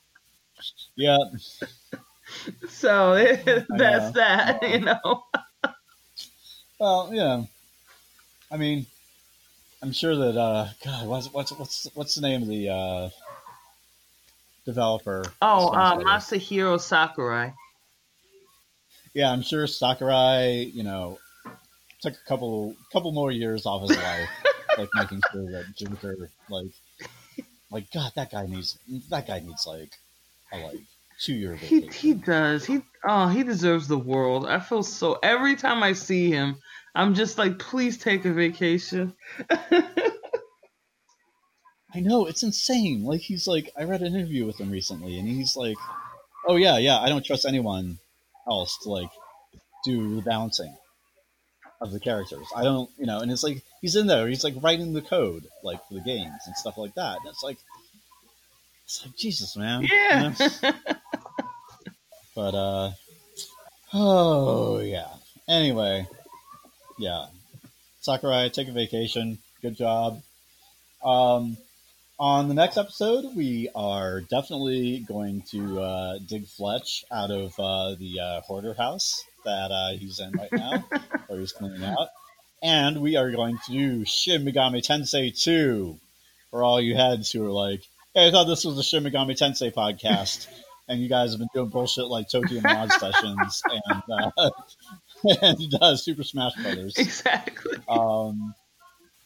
yeah. 0.96 1.18
So 2.68 3.14
that's 3.76 4.12
that, 4.12 4.62
you 4.62 4.80
know. 4.80 5.24
well, 6.78 7.10
yeah. 7.12 7.42
I 8.50 8.56
mean, 8.56 8.86
I'm 9.82 9.92
sure 9.92 10.14
that 10.14 10.38
uh, 10.38 10.68
God, 10.82 11.08
what's 11.08 11.32
what's 11.32 11.52
what's 11.52 11.88
what's 11.94 12.14
the 12.14 12.20
name 12.22 12.42
of 12.42 12.48
the 12.48 12.68
uh, 12.68 13.10
developer? 14.64 15.24
Oh, 15.42 15.68
uh, 15.70 15.98
Masahiro 15.98 16.80
Sakurai 16.80 17.52
yeah, 19.14 19.30
I'm 19.30 19.42
sure 19.42 19.66
Sakurai, 19.66 20.70
you 20.72 20.82
know, 20.82 21.18
took 22.00 22.14
a 22.14 22.28
couple 22.28 22.74
couple 22.92 23.12
more 23.12 23.30
years 23.30 23.66
off 23.66 23.88
his 23.88 23.96
life, 23.96 24.28
like 24.78 24.88
making 24.94 25.22
sure 25.32 25.50
that 25.52 25.66
Joker, 25.76 26.30
like, 26.48 26.70
like 27.70 27.90
God, 27.92 28.12
that 28.16 28.30
guy 28.30 28.46
needs 28.46 28.78
that 29.10 29.26
guy 29.26 29.40
needs 29.40 29.66
like 29.66 29.92
a 30.52 30.58
like 30.58 30.80
two 31.20 31.34
year 31.34 31.56
He 31.56 31.86
he 31.88 32.14
does. 32.14 32.64
He 32.64 32.80
oh 33.04 33.28
he 33.28 33.42
deserves 33.42 33.88
the 33.88 33.98
world. 33.98 34.46
I 34.46 34.60
feel 34.60 34.82
so 34.82 35.18
every 35.22 35.56
time 35.56 35.82
I 35.82 35.92
see 35.92 36.30
him, 36.30 36.56
I'm 36.94 37.14
just 37.14 37.38
like, 37.38 37.58
please 37.58 37.98
take 37.98 38.24
a 38.24 38.32
vacation. 38.32 39.14
I 41.92 41.98
know 41.98 42.26
it's 42.26 42.42
insane. 42.44 43.04
Like 43.04 43.20
he's 43.20 43.46
like, 43.46 43.70
I 43.76 43.84
read 43.84 44.02
an 44.02 44.14
interview 44.14 44.46
with 44.46 44.58
him 44.58 44.70
recently, 44.70 45.18
and 45.18 45.26
he's 45.26 45.56
like, 45.56 45.76
"Oh 46.46 46.56
yeah, 46.56 46.78
yeah, 46.78 46.98
I 46.98 47.08
don't 47.08 47.24
trust 47.24 47.44
anyone 47.44 47.98
else 48.48 48.78
to 48.84 48.90
like 48.90 49.10
do 49.84 50.14
the 50.16 50.22
balancing 50.22 50.74
of 51.80 51.92
the 51.92 52.00
characters. 52.00 52.46
I 52.54 52.62
don't, 52.62 52.90
you 52.98 53.06
know, 53.06 53.20
and 53.20 53.30
it's 53.30 53.42
like 53.42 53.62
he's 53.80 53.96
in 53.96 54.06
there, 54.06 54.28
he's 54.28 54.44
like 54.44 54.54
writing 54.62 54.92
the 54.92 55.02
code 55.02 55.46
like 55.62 55.86
for 55.88 55.94
the 55.94 56.00
games 56.00 56.42
and 56.46 56.56
stuff 56.56 56.76
like 56.78 56.94
that. 56.94 57.18
And 57.18 57.28
it's 57.28 57.42
like, 57.42 57.58
it's 58.84 59.04
like 59.04 59.16
Jesus, 59.16 59.56
man. 59.56 59.84
Yeah. 59.90 60.32
You 60.38 60.46
know? 60.62 60.72
but 62.34 62.54
uh, 62.54 62.90
oh 63.94 64.78
yeah. 64.80 65.08
Anyway, 65.48 66.06
yeah. 66.98 67.26
Sakurai, 68.00 68.48
take 68.48 68.68
a 68.68 68.72
vacation. 68.72 69.38
Good 69.62 69.76
job. 69.76 70.22
Um, 71.04 71.56
on 72.18 72.48
the 72.48 72.54
next 72.54 72.76
episode, 72.76 73.34
we 73.34 73.70
are 73.74 74.20
definitely 74.20 75.00
going 75.00 75.42
to 75.50 75.80
uh, 75.80 76.18
dig 76.18 76.46
Fletch 76.46 77.04
out 77.10 77.30
of 77.30 77.58
uh, 77.58 77.94
the 77.94 78.20
uh, 78.20 78.40
hoarder 78.42 78.74
house 78.74 79.24
that 79.44 79.70
uh, 79.70 79.92
he's 79.98 80.20
in 80.20 80.32
right 80.32 80.52
now, 80.52 80.84
or 81.28 81.38
he's 81.38 81.52
cleaning 81.52 81.84
out. 81.84 82.08
And 82.62 83.00
we 83.00 83.16
are 83.16 83.30
going 83.30 83.58
to 83.66 83.72
do 83.72 84.04
Shin 84.04 84.44
Megami 84.44 84.86
Tensei 84.86 85.36
2 85.38 85.98
for 86.50 86.62
all 86.62 86.80
you 86.80 86.94
heads 86.94 87.30
who 87.30 87.44
are 87.46 87.50
like, 87.50 87.82
hey, 88.14 88.28
I 88.28 88.30
thought 88.30 88.44
this 88.44 88.64
was 88.64 88.76
the 88.76 88.82
Shin 88.82 89.04
Megami 89.04 89.38
Tensei 89.38 89.72
podcast. 89.72 90.46
and 90.88 91.00
you 91.00 91.08
guys 91.08 91.30
have 91.30 91.38
been 91.38 91.48
doing 91.54 91.68
bullshit 91.68 92.06
like 92.06 92.28
Tokyo 92.28 92.60
Mod 92.62 92.92
sessions 92.92 93.62
and, 93.86 94.02
uh, 94.10 94.50
and 95.42 95.74
uh, 95.80 95.96
Super 95.96 96.24
Smash 96.24 96.54
Brothers. 96.56 96.96
Exactly. 96.98 97.78
Um, 97.88 98.54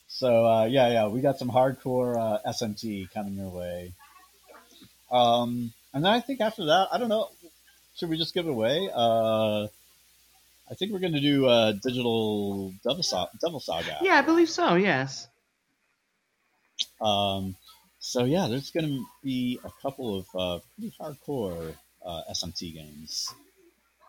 so 0.09 0.47
uh, 0.47 0.65
yeah, 0.67 0.93
yeah, 0.93 1.07
we 1.09 1.23
got 1.23 1.39
some 1.39 1.51
hardcore 1.51 2.17
uh, 2.17 2.39
SMT 2.47 3.11
coming 3.13 3.35
your 3.35 3.49
way. 3.49 3.95
Um, 5.11 5.73
and 5.93 6.05
then 6.05 6.13
I 6.13 6.21
think 6.21 6.41
after 6.41 6.67
that, 6.67 6.89
I 6.93 6.99
don't 6.99 7.09
know, 7.09 7.31
should 7.97 8.11
we 8.11 8.19
just 8.19 8.35
give 8.35 8.47
it 8.47 8.51
away? 8.51 8.91
I 10.71 10.75
think 10.75 10.93
we're 10.93 10.99
going 10.99 11.13
to 11.13 11.21
do 11.21 11.47
uh, 11.47 11.73
digital 11.73 12.73
Devil, 12.83 13.03
so- 13.03 13.29
Devil 13.41 13.61
Saga. 13.61 13.99
Yeah, 14.01 14.17
I 14.17 14.23
believe 14.23 14.49
so. 14.49 14.75
Yes. 14.75 15.29
Um, 17.01 17.57
so 18.01 18.25
yeah, 18.25 18.47
there's 18.49 18.71
going 18.71 18.87
to 18.87 19.05
be 19.23 19.61
a 19.65 19.71
couple 19.83 20.19
of 20.19 20.27
uh, 20.35 20.59
pretty 20.75 20.95
hardcore 20.99 21.75
uh, 22.05 22.21
SMT 22.31 22.75
games 22.75 23.33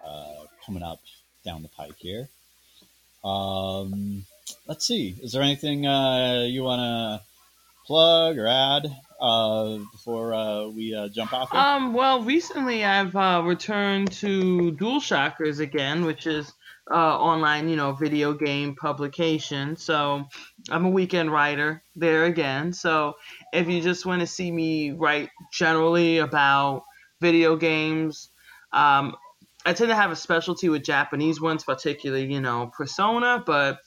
uh, 0.06 0.46
coming 0.66 0.84
up 0.84 1.00
down 1.44 1.62
the 1.62 1.70
pike 1.70 1.96
here. 1.98 2.28
Um, 3.24 4.26
let's 4.68 4.86
see. 4.86 5.16
Is 5.22 5.32
there 5.32 5.42
anything 5.42 5.86
uh, 5.86 6.46
you 6.48 6.64
want 6.64 6.80
to 6.80 7.26
plug 7.86 8.38
or 8.38 8.48
add 8.48 8.96
uh, 9.20 9.78
before 9.92 10.34
uh, 10.34 10.68
we 10.68 10.94
uh, 10.94 11.08
jump 11.10 11.34
off? 11.34 11.54
Um, 11.54 11.94
well, 11.94 12.22
recently 12.22 12.84
I've 12.84 13.16
uh, 13.16 13.42
returned 13.46 14.12
to 14.14 14.72
DualShockers 14.74 15.60
again, 15.60 16.06
which 16.06 16.28
is 16.28 16.52
uh, 16.90 16.94
online, 16.94 17.68
you 17.68 17.76
know, 17.76 17.94
video 17.94 18.34
game 18.34 18.76
publication. 18.76 19.76
So 19.76 20.26
I'm 20.70 20.86
a 20.86 20.90
weekend 20.90 21.32
writer 21.32 21.84
there 21.96 22.26
again. 22.26 22.74
So 22.74 23.16
if 23.54 23.68
you 23.68 23.82
just 23.82 24.06
want 24.06 24.22
to 24.22 24.28
see 24.28 24.52
me 24.52 24.92
write 24.92 25.30
generally 25.52 26.20
about 26.20 26.84
video 27.22 27.56
games, 27.56 28.30
um, 28.72 29.16
I 29.66 29.74
tend 29.74 29.90
to 29.90 29.96
have 29.96 30.12
a 30.12 30.16
specialty 30.16 30.70
with 30.70 30.84
Japanese 30.84 31.42
ones, 31.42 31.64
particularly, 31.64 32.32
you 32.32 32.40
know, 32.40 32.72
Persona, 32.78 33.44
but 33.44 33.80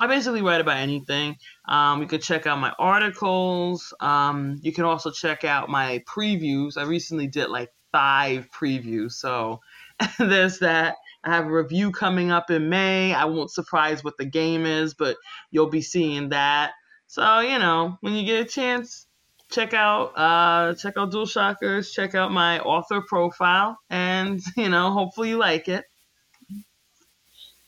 I 0.00 0.06
basically 0.06 0.40
write 0.40 0.62
about 0.62 0.78
anything. 0.78 1.36
Um, 1.68 2.00
you 2.00 2.08
can 2.08 2.22
check 2.22 2.46
out 2.46 2.58
my 2.58 2.72
articles. 2.78 3.92
Um, 4.00 4.58
you 4.62 4.72
can 4.72 4.84
also 4.84 5.10
check 5.10 5.44
out 5.44 5.68
my 5.68 6.02
previews. 6.08 6.78
I 6.78 6.84
recently 6.84 7.26
did 7.26 7.50
like 7.50 7.68
five 7.92 8.48
previews, 8.50 9.12
so 9.12 9.60
there's 10.18 10.60
that. 10.60 10.96
I 11.22 11.34
have 11.34 11.46
a 11.46 11.52
review 11.52 11.92
coming 11.92 12.30
up 12.30 12.50
in 12.50 12.70
May. 12.70 13.12
I 13.12 13.26
won't 13.26 13.50
surprise 13.50 14.02
what 14.02 14.16
the 14.16 14.24
game 14.24 14.64
is, 14.64 14.94
but 14.94 15.18
you'll 15.50 15.68
be 15.68 15.82
seeing 15.82 16.30
that. 16.30 16.72
So 17.06 17.40
you 17.40 17.58
know, 17.58 17.98
when 18.00 18.14
you 18.14 18.24
get 18.24 18.40
a 18.40 18.48
chance, 18.48 19.06
check 19.50 19.74
out 19.74 20.16
uh, 20.16 20.74
check 20.76 20.96
out 20.96 21.12
DualShockers. 21.12 21.92
Check 21.92 22.14
out 22.14 22.32
my 22.32 22.60
author 22.60 23.02
profile, 23.02 23.78
and 23.90 24.40
you 24.56 24.70
know, 24.70 24.92
hopefully 24.92 25.28
you 25.28 25.36
like 25.36 25.68
it. 25.68 25.84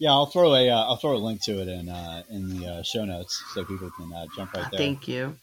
Yeah, 0.02 0.10
I'll 0.10 0.26
throw 0.26 0.52
a 0.52 0.68
uh, 0.68 0.82
I'll 0.82 0.96
throw 0.96 1.14
a 1.14 1.22
link 1.22 1.42
to 1.42 1.62
it 1.62 1.68
in 1.68 1.88
uh, 1.88 2.24
in 2.28 2.58
the 2.58 2.66
uh, 2.66 2.82
show 2.82 3.04
notes 3.04 3.40
so 3.54 3.64
people 3.64 3.88
can 3.92 4.12
uh, 4.12 4.26
jump 4.34 4.52
right 4.52 4.68
there. 4.68 4.78
Thank 4.78 5.06
you. 5.06 5.36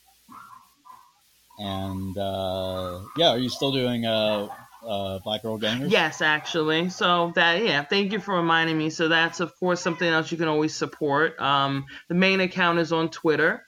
And 1.57 2.17
uh, 2.17 2.99
yeah, 3.15 3.29
are 3.29 3.37
you 3.37 3.47
still 3.47 3.71
doing 3.71 4.05
uh, 4.05 4.49
uh, 4.85 5.19
Black 5.19 5.43
Girl 5.43 5.57
Gamers? 5.57 5.89
Yes, 5.89 6.19
actually. 6.19 6.89
So 6.89 7.31
that 7.35 7.63
yeah, 7.63 7.85
thank 7.85 8.11
you 8.11 8.19
for 8.19 8.35
reminding 8.35 8.77
me. 8.77 8.89
So 8.89 9.07
that's 9.07 9.39
of 9.39 9.57
course 9.57 9.79
something 9.79 10.05
else 10.05 10.29
you 10.29 10.37
can 10.37 10.49
always 10.49 10.75
support. 10.75 11.39
Um, 11.39 11.85
the 12.09 12.15
main 12.15 12.41
account 12.41 12.79
is 12.79 12.91
on 12.91 13.11
Twitter, 13.11 13.63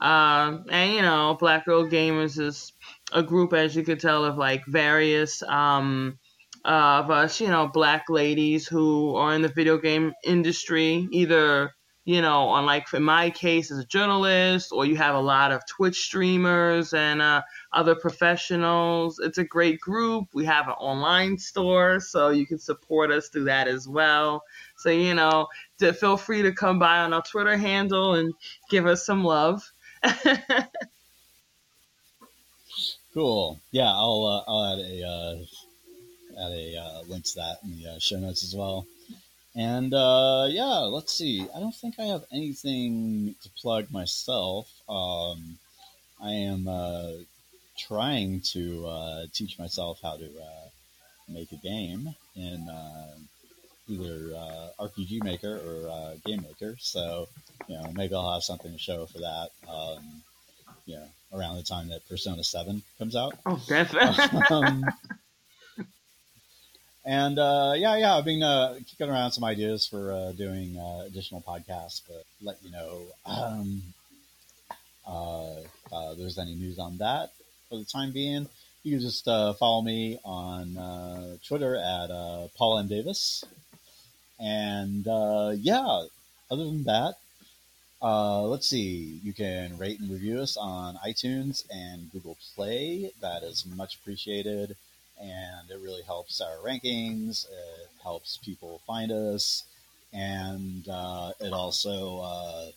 uh, 0.00 0.58
and 0.70 0.92
you 0.92 1.02
know, 1.02 1.36
Black 1.40 1.64
Girl 1.64 1.88
Gamers 1.88 2.38
is 2.38 2.72
a 3.12 3.24
group, 3.24 3.54
as 3.54 3.74
you 3.74 3.82
can 3.82 3.98
tell, 3.98 4.24
of 4.24 4.38
like 4.38 4.64
various 4.66 5.42
um, 5.42 6.16
uh, 6.22 6.27
of 6.68 7.10
us, 7.10 7.40
you 7.40 7.48
know, 7.48 7.66
black 7.66 8.04
ladies 8.08 8.66
who 8.68 9.16
are 9.16 9.34
in 9.34 9.42
the 9.42 9.48
video 9.48 9.78
game 9.78 10.12
industry, 10.24 11.08
either 11.10 11.72
you 12.08 12.22
know, 12.22 12.48
on 12.48 12.64
like 12.64 12.86
in 12.94 13.02
my 13.02 13.28
case 13.28 13.70
as 13.70 13.76
a 13.76 13.84
journalist, 13.84 14.72
or 14.72 14.86
you 14.86 14.96
have 14.96 15.14
a 15.14 15.20
lot 15.20 15.52
of 15.52 15.60
Twitch 15.66 16.06
streamers 16.06 16.94
and 16.94 17.20
uh, 17.20 17.42
other 17.70 17.94
professionals. 17.94 19.18
It's 19.18 19.36
a 19.36 19.44
great 19.44 19.78
group. 19.78 20.28
We 20.32 20.46
have 20.46 20.68
an 20.68 20.74
online 20.78 21.36
store, 21.36 22.00
so 22.00 22.30
you 22.30 22.46
can 22.46 22.58
support 22.58 23.10
us 23.10 23.28
through 23.28 23.44
that 23.44 23.68
as 23.68 23.86
well. 23.86 24.42
So, 24.78 24.88
you 24.88 25.12
know, 25.12 25.48
to, 25.80 25.92
feel 25.92 26.16
free 26.16 26.40
to 26.40 26.52
come 26.52 26.78
by 26.78 27.00
on 27.00 27.12
our 27.12 27.20
Twitter 27.20 27.58
handle 27.58 28.14
and 28.14 28.32
give 28.70 28.86
us 28.86 29.04
some 29.04 29.22
love. 29.22 29.70
cool. 33.12 33.60
Yeah, 33.70 33.92
I'll 33.92 34.24
uh, 34.24 34.50
I'll 34.50 34.64
add 34.72 34.78
a 34.78 35.02
uh, 35.06 35.44
add 36.38 36.52
a 36.52 36.76
uh, 36.76 37.02
link 37.08 37.24
to 37.24 37.34
that 37.36 37.58
in 37.64 37.82
the 37.82 37.90
uh, 37.90 37.98
show 37.98 38.18
notes 38.18 38.44
as 38.44 38.54
well. 38.54 38.86
And 39.54 39.92
uh, 39.92 40.46
yeah, 40.48 40.86
let's 40.86 41.12
see. 41.12 41.46
I 41.54 41.58
don't 41.58 41.74
think 41.74 41.98
I 41.98 42.04
have 42.04 42.24
anything 42.32 43.34
to 43.42 43.48
plug 43.60 43.90
myself. 43.90 44.70
Um, 44.88 45.58
I 46.22 46.30
am 46.30 46.68
uh, 46.68 47.10
trying 47.76 48.40
to 48.52 48.86
uh, 48.86 49.22
teach 49.32 49.58
myself 49.58 50.00
how 50.02 50.16
to 50.16 50.26
uh, 50.26 50.68
make 51.28 51.50
a 51.52 51.56
game 51.56 52.14
in 52.36 52.68
uh, 52.68 53.14
either 53.88 54.34
uh, 54.36 54.84
RPG 54.84 55.24
Maker 55.24 55.56
or 55.56 56.14
Game 56.24 56.42
Maker. 56.42 56.76
So, 56.78 57.28
you 57.68 57.76
know, 57.76 57.90
maybe 57.94 58.14
I'll 58.14 58.32
have 58.32 58.42
something 58.42 58.72
to 58.72 58.78
show 58.78 59.06
for 59.06 59.18
that. 59.18 59.48
Um, 59.68 60.22
you 60.86 60.96
know, 60.96 61.06
around 61.32 61.56
the 61.56 61.62
time 61.62 61.88
that 61.88 62.08
Persona 62.08 62.42
Seven 62.42 62.82
comes 62.98 63.14
out. 63.14 63.38
Oh, 63.44 63.60
definitely. 63.68 64.40
um, 64.50 64.84
and 67.08 67.38
uh, 67.38 67.72
yeah, 67.74 67.96
yeah, 67.96 68.16
I've 68.16 68.26
been 68.26 68.42
uh, 68.42 68.74
kicking 68.86 69.08
around 69.08 69.32
some 69.32 69.42
ideas 69.42 69.86
for 69.86 70.12
uh, 70.12 70.32
doing 70.32 70.76
uh, 70.76 71.04
additional 71.06 71.40
podcasts, 71.40 72.02
but 72.06 72.22
let 72.42 72.58
you 72.62 72.70
know 72.70 73.00
um, 73.24 73.82
uh, 75.06 75.54
uh, 75.90 76.12
if 76.12 76.18
there's 76.18 76.38
any 76.38 76.54
news 76.54 76.78
on 76.78 76.98
that 76.98 77.30
for 77.70 77.78
the 77.78 77.86
time 77.86 78.12
being. 78.12 78.46
You 78.82 78.98
can 78.98 79.00
just 79.00 79.24
follow 79.24 79.80
me 79.80 80.18
on 80.22 81.38
Twitter 81.46 81.76
at 81.76 82.08
Paul 82.58 82.78
M 82.78 82.88
Davis, 82.88 83.42
and 84.38 85.06
yeah, 85.58 86.02
other 86.50 86.64
than 86.64 86.84
that, 86.84 87.14
let's 88.02 88.68
see. 88.68 89.18
You 89.24 89.32
can 89.32 89.78
rate 89.78 89.98
and 89.98 90.10
review 90.10 90.40
us 90.40 90.58
on 90.58 90.98
iTunes 91.06 91.64
and 91.70 92.12
Google 92.12 92.36
Play. 92.54 93.12
That 93.22 93.42
is 93.44 93.64
much 93.64 93.96
appreciated 93.96 94.76
and 95.20 95.70
it 95.70 95.78
really 95.82 96.02
helps 96.02 96.40
our 96.40 96.56
rankings. 96.64 97.46
It 97.46 97.88
helps 98.02 98.38
people 98.38 98.80
find 98.86 99.10
us, 99.10 99.64
and 100.12 100.88
uh, 100.88 101.32
it 101.40 101.52
also 101.52 102.20
uh, 102.20 102.70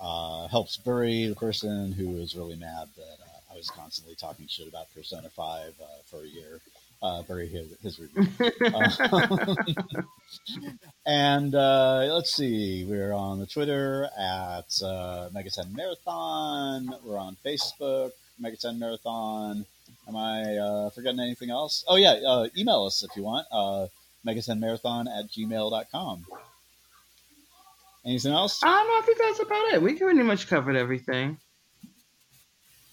uh, 0.00 0.48
helps 0.48 0.76
bury 0.76 1.26
the 1.26 1.34
person 1.34 1.92
who 1.92 2.16
is 2.16 2.34
really 2.36 2.56
mad 2.56 2.88
that 2.96 3.02
uh, 3.02 3.52
I 3.52 3.56
was 3.56 3.70
constantly 3.70 4.14
talking 4.14 4.46
shit 4.48 4.68
about 4.68 4.92
Persona 4.94 5.28
Five 5.30 5.74
uh, 5.82 5.86
for 6.06 6.22
a 6.22 6.26
year. 6.26 6.60
Uh, 7.02 7.20
bury 7.22 7.48
his, 7.48 7.68
his 7.82 7.98
review. 7.98 8.28
and 11.06 11.52
let's 11.52 12.32
see, 12.32 12.84
we're 12.84 13.12
on 13.12 13.40
the 13.40 13.46
Twitter 13.46 14.08
at 14.16 14.72
uh, 14.84 15.28
Megaten 15.34 15.74
Marathon. 15.74 16.94
We're 17.04 17.18
on 17.18 17.36
Facebook, 17.44 18.12
Megaten 18.40 18.78
Marathon. 18.78 19.66
Am 20.08 20.16
I 20.16 20.56
uh, 20.56 20.90
forgetting 20.90 21.20
anything 21.20 21.50
else? 21.50 21.84
Oh, 21.88 21.96
yeah. 21.96 22.20
Uh, 22.26 22.48
email 22.56 22.84
us 22.84 23.02
if 23.02 23.16
you 23.16 23.22
want. 23.22 23.46
Uh, 23.52 23.86
megatenmarathon 24.26 25.06
at 25.06 25.30
gmail.com. 25.30 26.26
Anything 28.04 28.32
else? 28.32 28.62
No, 28.62 28.68
I 28.68 29.02
think 29.04 29.18
that's 29.18 29.40
about 29.40 29.72
it. 29.72 29.82
We 29.82 29.94
pretty 29.94 30.22
much 30.22 30.48
covered 30.48 30.76
everything. 30.76 31.38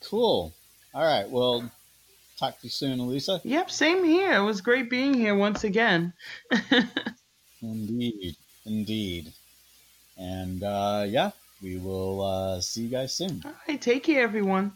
Cool. 0.06 0.54
All 0.94 1.04
right. 1.04 1.30
Well, 1.30 1.70
talk 2.38 2.60
to 2.60 2.68
you 2.68 2.70
soon, 2.70 3.00
Elisa. 3.00 3.42
Yep, 3.44 3.72
same 3.72 4.04
here. 4.04 4.34
It 4.34 4.44
was 4.44 4.62
great 4.62 4.90
being 4.90 5.14
here 5.14 5.36
once 5.36 5.64
again. 5.64 6.14
indeed. 7.62 8.36
Indeed. 8.66 9.34
And 10.18 10.64
uh, 10.64 11.06
yeah, 11.08 11.32
we 11.62 11.78
will 11.78 12.22
uh, 12.22 12.62
see 12.62 12.82
you 12.84 12.90
guys 12.90 13.14
soon. 13.14 13.42
All 13.46 13.54
right. 13.68 13.82
Take 13.82 14.04
care, 14.04 14.22
everyone. 14.24 14.74